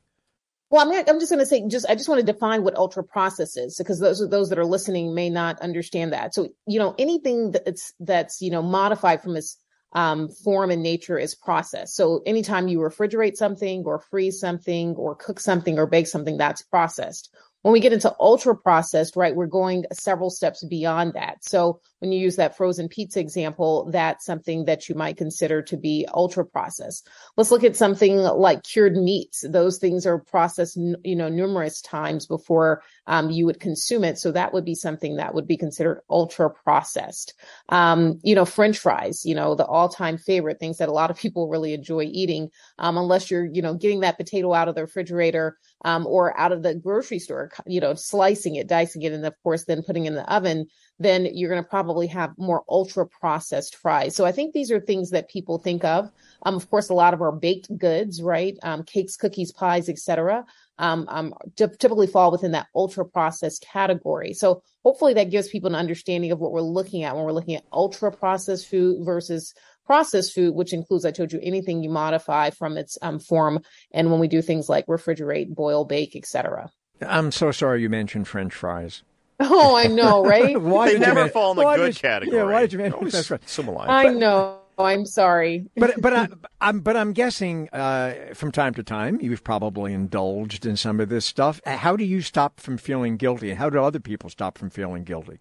Well, 0.69 0.85
I'm, 0.85 1.05
I'm 1.07 1.19
just 1.19 1.31
going 1.31 1.39
to 1.39 1.45
say, 1.45 1.65
just 1.67 1.85
I 1.89 1.95
just 1.95 2.09
want 2.09 2.19
to 2.19 2.31
define 2.31 2.63
what 2.63 2.75
ultra 2.75 3.03
processed 3.03 3.57
is, 3.57 3.77
because 3.77 3.99
those 3.99 4.27
those 4.29 4.49
that 4.49 4.59
are 4.59 4.65
listening 4.65 5.15
may 5.15 5.29
not 5.29 5.61
understand 5.61 6.11
that. 6.11 6.33
So, 6.33 6.49
you 6.67 6.77
know, 6.77 6.93
anything 6.99 7.51
that's 7.51 7.93
that's 7.99 8.41
you 8.41 8.51
know 8.51 8.61
modified 8.61 9.21
from 9.21 9.37
its 9.37 9.57
um, 9.93 10.27
form 10.27 10.69
and 10.69 10.83
nature 10.83 11.17
is 11.17 11.35
processed. 11.35 11.95
So, 11.95 12.21
anytime 12.25 12.67
you 12.67 12.79
refrigerate 12.79 13.37
something, 13.37 13.83
or 13.85 13.99
freeze 13.99 14.41
something, 14.41 14.95
or 14.95 15.15
cook 15.15 15.39
something, 15.39 15.79
or 15.79 15.87
bake 15.87 16.07
something, 16.07 16.37
that's 16.37 16.61
processed. 16.63 17.33
When 17.67 17.73
we 17.73 17.81
get 17.81 17.91
into 17.91 18.15
ultra 18.17 18.55
processed, 18.55 19.17
right, 19.17 19.35
we're 19.35 19.45
going 19.45 19.83
several 19.91 20.29
steps 20.29 20.63
beyond 20.63 21.15
that. 21.15 21.43
So 21.43 21.81
when 21.99 22.13
you 22.13 22.17
use 22.17 22.37
that 22.37 22.55
frozen 22.55 22.87
pizza 22.87 23.19
example, 23.19 23.89
that's 23.91 24.23
something 24.23 24.63
that 24.65 24.87
you 24.87 24.95
might 24.95 25.17
consider 25.17 25.61
to 25.63 25.75
be 25.75 26.07
ultra 26.13 26.45
processed. 26.45 27.09
Let's 27.35 27.51
look 27.51 27.65
at 27.65 27.75
something 27.75 28.19
like 28.19 28.63
cured 28.63 28.95
meats. 28.95 29.43
Those 29.45 29.79
things 29.79 30.05
are 30.05 30.17
processed, 30.17 30.77
you 30.77 31.17
know, 31.17 31.27
numerous 31.27 31.81
times 31.81 32.25
before 32.25 32.83
um, 33.07 33.31
you 33.31 33.45
would 33.45 33.59
consume 33.59 34.03
it. 34.03 34.17
So 34.19 34.31
that 34.33 34.53
would 34.53 34.65
be 34.65 34.75
something 34.75 35.15
that 35.15 35.33
would 35.33 35.47
be 35.47 35.57
considered 35.57 36.01
ultra 36.09 36.49
processed. 36.49 37.33
Um, 37.69 38.19
you 38.23 38.35
know, 38.35 38.45
French 38.45 38.77
fries, 38.77 39.25
you 39.25 39.33
know, 39.33 39.55
the 39.55 39.65
all 39.65 39.89
time 39.89 40.17
favorite 40.17 40.59
things 40.59 40.77
that 40.77 40.89
a 40.89 40.93
lot 40.93 41.09
of 41.09 41.17
people 41.17 41.47
really 41.47 41.73
enjoy 41.73 42.03
eating, 42.03 42.49
um, 42.77 42.97
unless 42.97 43.31
you're, 43.31 43.45
you 43.45 43.61
know, 43.61 43.73
getting 43.73 44.01
that 44.01 44.17
potato 44.17 44.53
out 44.53 44.67
of 44.67 44.75
the 44.75 44.81
refrigerator 44.81 45.57
um, 45.85 46.05
or 46.05 46.37
out 46.39 46.51
of 46.51 46.61
the 46.61 46.75
grocery 46.75 47.19
store, 47.19 47.51
you 47.65 47.79
know, 47.79 47.93
slicing 47.93 48.55
it, 48.55 48.67
dicing 48.67 49.01
it, 49.01 49.13
and 49.13 49.25
of 49.25 49.33
course, 49.41 49.65
then 49.65 49.81
putting 49.83 50.05
in 50.05 50.15
the 50.15 50.33
oven 50.33 50.67
then 50.99 51.27
you're 51.33 51.49
going 51.49 51.63
to 51.63 51.69
probably 51.69 52.07
have 52.07 52.33
more 52.37 52.63
ultra 52.67 53.05
processed 53.05 53.75
fries. 53.75 54.15
So 54.15 54.25
I 54.25 54.31
think 54.31 54.53
these 54.53 54.71
are 54.71 54.79
things 54.79 55.11
that 55.11 55.29
people 55.29 55.59
think 55.59 55.83
of. 55.83 56.09
Um, 56.43 56.55
of 56.55 56.69
course, 56.69 56.89
a 56.89 56.93
lot 56.93 57.13
of 57.13 57.21
our 57.21 57.31
baked 57.31 57.75
goods, 57.77 58.21
right? 58.21 58.57
Um, 58.63 58.83
cakes, 58.83 59.15
cookies, 59.15 59.51
pies, 59.51 59.89
etc. 59.89 60.45
Um, 60.79 61.05
um, 61.09 61.33
typically 61.55 62.05
fall 62.05 62.31
within 62.31 62.51
that 62.51 62.67
ultra 62.75 63.03
processed 63.03 63.65
category. 63.65 64.33
So 64.33 64.61
hopefully 64.83 65.15
that 65.15 65.31
gives 65.31 65.49
people 65.49 65.69
an 65.69 65.75
understanding 65.75 66.31
of 66.31 66.39
what 66.39 66.51
we're 66.51 66.61
looking 66.61 67.03
at 67.03 67.15
when 67.15 67.25
we're 67.25 67.31
looking 67.31 67.55
at 67.55 67.65
ultra 67.73 68.11
processed 68.11 68.67
food 68.67 69.03
versus 69.03 69.55
processed 69.87 70.33
food, 70.33 70.53
which 70.53 70.73
includes, 70.73 71.05
I 71.05 71.11
told 71.11 71.33
you, 71.33 71.39
anything 71.41 71.81
you 71.81 71.89
modify 71.89 72.51
from 72.51 72.77
its 72.77 72.97
um, 73.01 73.19
form. 73.19 73.61
And 73.91 74.11
when 74.11 74.19
we 74.19 74.27
do 74.27 74.43
things 74.43 74.69
like 74.69 74.85
refrigerate, 74.85 75.55
boil, 75.55 75.85
bake, 75.85 76.15
etc. 76.15 76.69
I'm 77.01 77.31
so 77.31 77.51
sorry 77.51 77.81
you 77.81 77.89
mentioned 77.89 78.27
French 78.27 78.53
fries. 78.53 79.01
Oh, 79.39 79.75
I 79.75 79.85
know, 79.85 80.25
right? 80.25 80.59
why 80.61 80.93
they 80.93 80.97
never 80.97 81.29
fall 81.29 81.51
in 81.51 81.57
the 81.57 81.75
good 81.75 81.93
did, 81.93 82.01
category. 82.01 82.37
Yeah, 82.37 82.45
why 82.45 82.61
did 82.61 82.73
you 82.73 82.79
mention 82.79 83.11
French 83.11 83.27
fries? 83.27 83.39
Similar. 83.45 83.85
I 83.87 84.09
know. 84.09 84.61
I'm 84.77 85.05
sorry. 85.05 85.65
but 85.75 85.99
but 86.01 86.13
I, 86.13 86.27
I'm 86.61 86.79
but 86.81 86.95
I'm 86.95 87.13
guessing 87.13 87.69
uh, 87.69 88.33
from 88.33 88.51
time 88.51 88.73
to 88.75 88.83
time 88.83 89.19
you've 89.21 89.43
probably 89.43 89.93
indulged 89.93 90.65
in 90.65 90.77
some 90.77 90.99
of 90.99 91.09
this 91.09 91.25
stuff. 91.25 91.61
How 91.65 91.95
do 91.95 92.03
you 92.03 92.21
stop 92.21 92.59
from 92.59 92.77
feeling 92.77 93.17
guilty, 93.17 93.53
how 93.53 93.69
do 93.69 93.81
other 93.81 93.99
people 93.99 94.29
stop 94.29 94.57
from 94.57 94.69
feeling 94.69 95.03
guilty? 95.03 95.39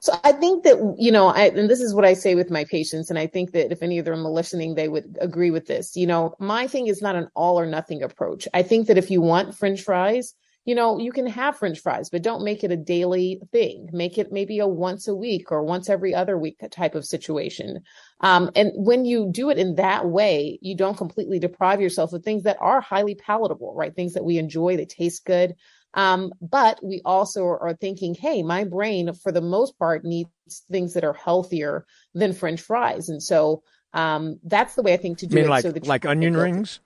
So 0.00 0.12
I 0.22 0.32
think 0.32 0.64
that 0.64 0.96
you 0.98 1.10
know, 1.10 1.28
I, 1.28 1.46
and 1.46 1.70
this 1.70 1.80
is 1.80 1.94
what 1.94 2.04
I 2.04 2.12
say 2.12 2.34
with 2.34 2.50
my 2.50 2.64
patients, 2.64 3.08
and 3.08 3.18
I 3.18 3.26
think 3.26 3.52
that 3.52 3.72
if 3.72 3.82
any 3.82 3.98
of 3.98 4.04
them 4.04 4.26
are 4.26 4.30
listening, 4.30 4.74
they 4.74 4.88
would 4.88 5.16
agree 5.20 5.50
with 5.50 5.66
this. 5.66 5.96
You 5.96 6.06
know, 6.06 6.34
my 6.38 6.66
thing 6.66 6.88
is 6.88 7.00
not 7.00 7.16
an 7.16 7.28
all 7.34 7.58
or 7.58 7.64
nothing 7.64 8.02
approach. 8.02 8.46
I 8.52 8.62
think 8.62 8.86
that 8.88 8.98
if 8.98 9.10
you 9.10 9.22
want 9.22 9.56
French 9.56 9.80
fries, 9.80 10.34
you 10.64 10.74
know, 10.74 10.98
you 10.98 11.12
can 11.12 11.26
have 11.26 11.56
french 11.56 11.80
fries, 11.80 12.08
but 12.08 12.22
don't 12.22 12.44
make 12.44 12.64
it 12.64 12.72
a 12.72 12.76
daily 12.76 13.40
thing. 13.52 13.88
Make 13.92 14.16
it 14.16 14.32
maybe 14.32 14.60
a 14.60 14.66
once 14.66 15.08
a 15.08 15.14
week 15.14 15.52
or 15.52 15.62
once 15.62 15.90
every 15.90 16.14
other 16.14 16.38
week 16.38 16.58
type 16.70 16.94
of 16.94 17.04
situation. 17.04 17.82
Um, 18.20 18.50
and 18.54 18.72
when 18.74 19.04
you 19.04 19.28
do 19.30 19.50
it 19.50 19.58
in 19.58 19.74
that 19.74 20.06
way, 20.06 20.58
you 20.62 20.74
don't 20.74 20.96
completely 20.96 21.38
deprive 21.38 21.82
yourself 21.82 22.12
of 22.12 22.22
things 22.22 22.44
that 22.44 22.56
are 22.60 22.80
highly 22.80 23.14
palatable, 23.14 23.74
right? 23.74 23.94
Things 23.94 24.14
that 24.14 24.24
we 24.24 24.38
enjoy, 24.38 24.76
they 24.76 24.86
taste 24.86 25.26
good. 25.26 25.54
Um, 25.92 26.32
but 26.40 26.82
we 26.82 27.02
also 27.04 27.44
are 27.44 27.76
thinking, 27.78 28.14
hey, 28.14 28.42
my 28.42 28.64
brain, 28.64 29.12
for 29.12 29.32
the 29.32 29.40
most 29.40 29.78
part, 29.78 30.04
needs 30.04 30.30
things 30.70 30.94
that 30.94 31.04
are 31.04 31.12
healthier 31.12 31.84
than 32.14 32.32
French 32.32 32.60
fries. 32.60 33.08
And 33.10 33.22
so 33.22 33.62
um, 33.92 34.40
that's 34.42 34.74
the 34.74 34.82
way 34.82 34.94
I 34.94 34.96
think 34.96 35.18
to 35.18 35.26
do 35.26 35.36
mean 35.36 35.44
it. 35.44 35.50
like, 35.50 35.62
so 35.62 35.72
that 35.72 35.86
like 35.86 36.04
onion 36.04 36.36
rings? 36.36 36.80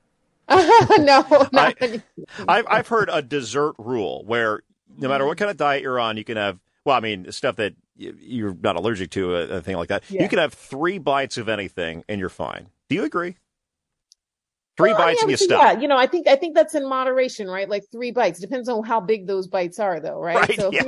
no, 0.99 1.25
I, 1.53 2.03
I've, 2.49 2.67
I've 2.69 2.89
heard 2.89 3.11
a 3.13 3.23
dessert 3.23 3.75
rule 3.79 4.25
where 4.27 4.63
no 4.97 5.09
matter 5.09 5.27
what 5.27 5.39
kind 5.39 5.51
of 5.51 5.57
diet 5.57 5.83
you're 5.83 6.01
on, 6.01 6.17
you 6.17 6.25
can 6.25 6.37
have, 6.37 6.59
well, 6.85 6.97
I 6.97 7.01
mean, 7.01 7.31
stuff 7.33 7.57
that 7.57 7.75
you're 7.97 8.55
not 8.55 8.77
allergic 8.77 9.11
to, 9.11 9.35
a, 9.37 9.49
a 9.57 9.61
thing 9.61 9.77
like 9.77 9.89
that. 9.89 10.05
Yeah. 10.11 10.23
You 10.23 10.29
can 10.29 10.39
have 10.39 10.55
three 10.55 10.99
bites 10.99 11.37
of 11.37 11.49
anything 11.49 12.05
and 12.09 12.19
you're 12.21 12.29
fine. 12.29 12.69
Do 12.89 12.95
you 12.95 13.05
agree? 13.05 13.37
Three 14.79 14.93
Well, 14.93 15.03
I 15.03 15.05
bites 15.07 15.23
mean, 15.23 15.25
and 15.25 15.31
you 15.33 15.37
stop. 15.47 15.61
Yeah, 15.75 15.81
you 15.81 15.89
know, 15.89 15.97
I 15.99 16.07
think 16.07 16.29
I 16.29 16.37
think 16.37 16.55
that's 16.55 16.75
in 16.75 16.89
moderation, 16.89 17.49
right? 17.49 17.69
Like 17.69 17.85
three 17.93 18.13
bites 18.13 18.41
depends 18.41 18.69
on 18.69 18.85
how 18.85 19.01
big 19.01 19.27
those 19.27 19.47
bites 19.49 19.79
are, 19.79 20.01
though, 20.01 20.19
right? 20.21 20.37
Right, 20.37 20.59
so 20.59 20.71
yeah. 20.73 20.85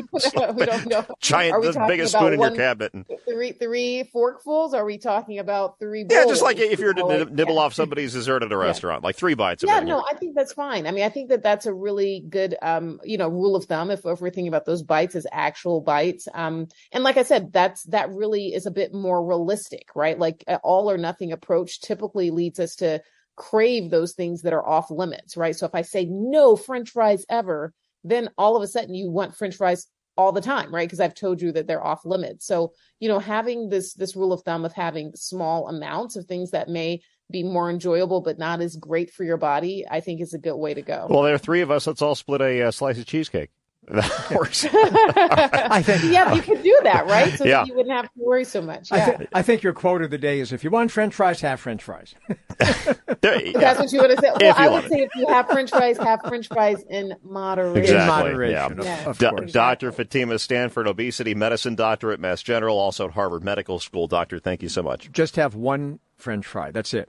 we 0.52 0.64
don't 0.64 0.86
know. 0.86 1.04
Giant, 1.20 1.54
Are 1.54 1.60
we 1.60 1.66
the 1.66 1.72
talking 1.74 1.88
biggest 1.88 2.14
about 2.14 2.20
spoon 2.22 2.32
in 2.34 2.40
your 2.40 2.50
cabinet. 2.56 2.94
And, 2.94 3.04
Three 3.28 3.52
three 3.52 4.08
forkfuls? 4.14 4.72
Are 4.74 4.84
we 4.84 4.96
talking 4.96 5.38
about 5.40 5.78
three? 5.78 6.06
yeah, 6.08 6.24
just 6.24 6.42
like 6.42 6.58
if 6.58 6.78
you're 6.78 6.94
to 6.94 7.00
You 7.00 7.08
know, 7.08 7.08
like- 7.08 7.18
nib- 7.28 7.36
nibble 7.36 7.58
off 7.58 7.74
somebody's 7.74 8.12
dessert 8.12 8.42
at 8.42 8.52
a 8.52 8.56
restaurant, 8.70 9.02
like 9.04 9.16
three 9.16 9.34
bites 9.34 9.64
yeah 9.66 9.80
no 9.80 10.04
i 10.10 10.14
think 10.14 10.34
that's 10.34 10.52
fine 10.52 10.86
i 10.86 10.90
mean 10.90 11.04
i 11.04 11.08
think 11.08 11.28
that 11.30 11.42
that's 11.42 11.66
a 11.66 11.72
really 11.74 12.24
good 12.28 12.56
um 12.62 13.00
you 13.04 13.18
know 13.18 13.28
rule 13.28 13.56
of 13.56 13.64
thumb 13.64 13.90
if, 13.90 14.00
if 14.04 14.20
we're 14.20 14.30
thinking 14.30 14.48
about 14.48 14.64
those 14.64 14.82
bites 14.82 15.14
as 15.14 15.26
actual 15.32 15.80
bites 15.80 16.28
um 16.34 16.66
and 16.92 17.02
like 17.02 17.16
i 17.16 17.22
said 17.22 17.52
that's 17.52 17.82
that 17.84 18.10
really 18.10 18.54
is 18.54 18.66
a 18.66 18.70
bit 18.70 18.92
more 18.94 19.24
realistic 19.24 19.88
right 19.94 20.18
like 20.18 20.44
an 20.46 20.58
all 20.62 20.90
or 20.90 20.96
nothing 20.98 21.32
approach 21.32 21.80
typically 21.80 22.30
leads 22.30 22.60
us 22.60 22.74
to 22.76 23.00
crave 23.36 23.90
those 23.90 24.12
things 24.12 24.42
that 24.42 24.52
are 24.52 24.66
off 24.66 24.90
limits 24.90 25.36
right 25.36 25.56
so 25.56 25.66
if 25.66 25.74
i 25.74 25.82
say 25.82 26.04
no 26.06 26.56
french 26.56 26.90
fries 26.90 27.24
ever 27.28 27.72
then 28.04 28.28
all 28.36 28.56
of 28.56 28.62
a 28.62 28.66
sudden 28.66 28.94
you 28.94 29.10
want 29.10 29.34
french 29.34 29.56
fries 29.56 29.86
all 30.16 30.32
the 30.32 30.40
time 30.40 30.74
right 30.74 30.86
because 30.86 31.00
i've 31.00 31.14
told 31.14 31.40
you 31.40 31.50
that 31.52 31.66
they're 31.66 31.84
off 31.84 32.04
limits 32.04 32.46
so 32.46 32.72
you 32.98 33.08
know 33.08 33.18
having 33.18 33.68
this 33.68 33.94
this 33.94 34.14
rule 34.16 34.32
of 34.32 34.42
thumb 34.42 34.64
of 34.64 34.72
having 34.72 35.12
small 35.14 35.68
amounts 35.68 36.16
of 36.16 36.26
things 36.26 36.50
that 36.50 36.68
may 36.68 37.00
be 37.30 37.42
more 37.42 37.70
enjoyable 37.70 38.20
but 38.20 38.38
not 38.38 38.60
as 38.60 38.76
great 38.76 39.10
for 39.10 39.24
your 39.24 39.36
body 39.36 39.86
i 39.90 40.00
think 40.00 40.20
is 40.20 40.34
a 40.34 40.38
good 40.38 40.56
way 40.56 40.74
to 40.74 40.82
go 40.82 41.06
Well, 41.08 41.22
there 41.22 41.34
are 41.34 41.38
three 41.38 41.60
of 41.60 41.70
us. 41.70 41.86
Let's 41.86 42.02
all 42.02 42.14
split 42.14 42.40
a 42.40 42.62
uh, 42.62 42.70
slice 42.70 42.98
of 42.98 43.06
cheesecake. 43.06 43.50
That 43.90 44.30
works. 44.30 44.64
I 44.72 45.82
think. 45.82 46.04
yeah 46.12 46.32
you 46.34 46.42
could 46.42 46.62
do 46.62 46.78
that 46.84 47.06
right 47.06 47.36
so 47.36 47.44
Yeah. 47.44 47.58
that 47.58 47.66
you 47.68 47.74
wouldn't 47.74 47.94
have 47.94 48.04
to 48.06 48.10
worry 48.16 48.44
so 48.44 48.62
much 48.62 48.90
I, 48.92 48.96
yeah 48.96 49.16
thi- 49.18 49.28
I 49.32 49.42
think 49.42 49.62
your 49.62 49.72
quote 49.72 50.02
of 50.02 50.10
the 50.10 50.18
day 50.18 50.40
is 50.40 50.52
if 50.52 50.62
you 50.64 50.70
want 50.70 50.90
French 50.92 51.14
fries, 51.14 51.40
have 51.40 51.60
French 51.60 51.82
fries. 51.82 52.14
There- 53.20 53.44
yeah. 53.44 53.58
that's 53.58 53.78
what 53.80 53.92
you 53.92 54.00
would 54.00 54.10
have 54.10 54.18
said 54.20 54.32
well 54.40 54.54
i 54.56 54.66
love 54.66 54.84
would 54.84 54.92
say 54.92 55.00
if 55.02 55.10
you 55.14 55.26
have 55.28 55.46
french 55.48 55.70
fries 55.70 55.98
have 55.98 56.20
french 56.22 56.48
fries 56.48 56.82
in 56.88 57.14
moderation 57.22 57.82
Exactly. 57.96 58.06
moderation, 58.30 58.82
yeah. 58.82 59.00
of- 59.02 59.06
of 59.08 59.18
Do- 59.18 59.30
course. 59.30 59.52
Dr. 59.52 59.92
Fatima 59.92 60.38
Stanford, 60.38 60.86
obesity 60.86 61.34
medicine 61.34 61.74
doctor 61.74 62.12
at 62.12 62.20
Mass 62.20 62.42
General, 62.42 62.78
also 62.78 63.06
at 63.08 63.12
Harvard 63.14 63.44
Medical 63.44 63.78
School. 63.78 64.06
Doctor, 64.06 64.38
thank 64.38 64.62
you 64.62 64.68
so 64.68 64.82
much. 64.82 65.10
Just 65.12 65.36
have 65.36 65.54
one 65.54 65.98
French 66.16 66.46
fry. 66.46 66.70
That's 66.70 66.94
it. 66.94 67.08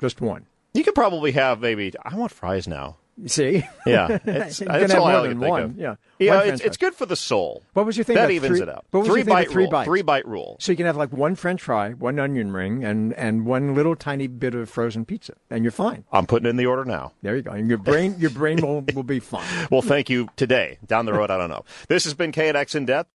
Just 0.00 0.20
one. 0.20 0.46
You 0.74 0.84
could 0.84 0.94
probably 0.94 1.32
have 1.32 1.60
maybe. 1.60 1.92
I 2.04 2.14
want 2.16 2.32
fries 2.32 2.66
now. 2.68 2.96
See? 3.26 3.64
Yeah, 3.86 4.18
it's, 4.24 4.58
that's 4.58 4.94
all 4.94 5.04
I 5.06 5.12
more 5.12 5.20
can 5.22 5.30
than 5.30 5.40
think 5.40 5.50
one. 5.50 5.62
of. 5.62 5.76
Yeah. 5.78 5.94
you 6.18 6.28
One 6.28 6.36
know, 6.38 6.42
French 6.42 6.54
it's, 6.54 6.62
it's 6.64 6.76
fry. 6.76 6.88
good 6.88 6.94
for 6.96 7.06
the 7.06 7.16
soul. 7.16 7.62
What 7.72 7.86
was 7.86 7.96
your 7.96 8.04
thing 8.04 8.16
That 8.16 8.24
about 8.24 8.32
evens 8.32 8.58
three, 8.58 8.62
it 8.62 8.68
out. 8.68 8.84
What 8.90 9.00
was 9.00 9.08
three 9.08 9.20
your 9.20 9.24
thing 9.24 9.32
about 9.32 9.44
bite 9.46 9.50
three 9.50 9.62
rule. 9.64 9.70
bites? 9.70 9.86
Three 9.86 10.02
bite 10.02 10.26
rule. 10.28 10.56
So 10.60 10.72
you 10.72 10.76
can 10.76 10.86
have 10.86 10.96
like 10.96 11.12
one 11.12 11.34
French 11.34 11.62
fry, 11.62 11.90
one 11.90 12.18
onion 12.18 12.52
ring, 12.52 12.84
and 12.84 13.12
and 13.14 13.46
one 13.46 13.74
little 13.74 13.96
tiny 13.96 14.26
bit 14.26 14.54
of 14.54 14.68
frozen 14.68 15.04
pizza, 15.04 15.34
and 15.50 15.64
you're 15.64 15.70
fine. 15.72 16.04
I'm 16.12 16.26
putting 16.26 16.48
in 16.48 16.56
the 16.56 16.66
order 16.66 16.84
now. 16.84 17.12
There 17.22 17.34
you 17.36 17.42
go. 17.42 17.52
And 17.52 17.68
your 17.68 17.78
brain, 17.78 18.16
your 18.18 18.30
brain 18.30 18.60
will, 18.60 18.82
will 18.94 19.02
be 19.02 19.20
fine. 19.20 19.46
Well, 19.70 19.82
thank 19.82 20.10
you 20.10 20.28
today. 20.36 20.78
Down 20.86 21.06
the 21.06 21.12
road, 21.12 21.30
I 21.30 21.38
don't 21.38 21.48
know. 21.50 21.64
This 21.88 22.04
has 22.04 22.12
been 22.14 22.32
KNX 22.32 22.74
in 22.74 22.84
depth. 22.86 23.08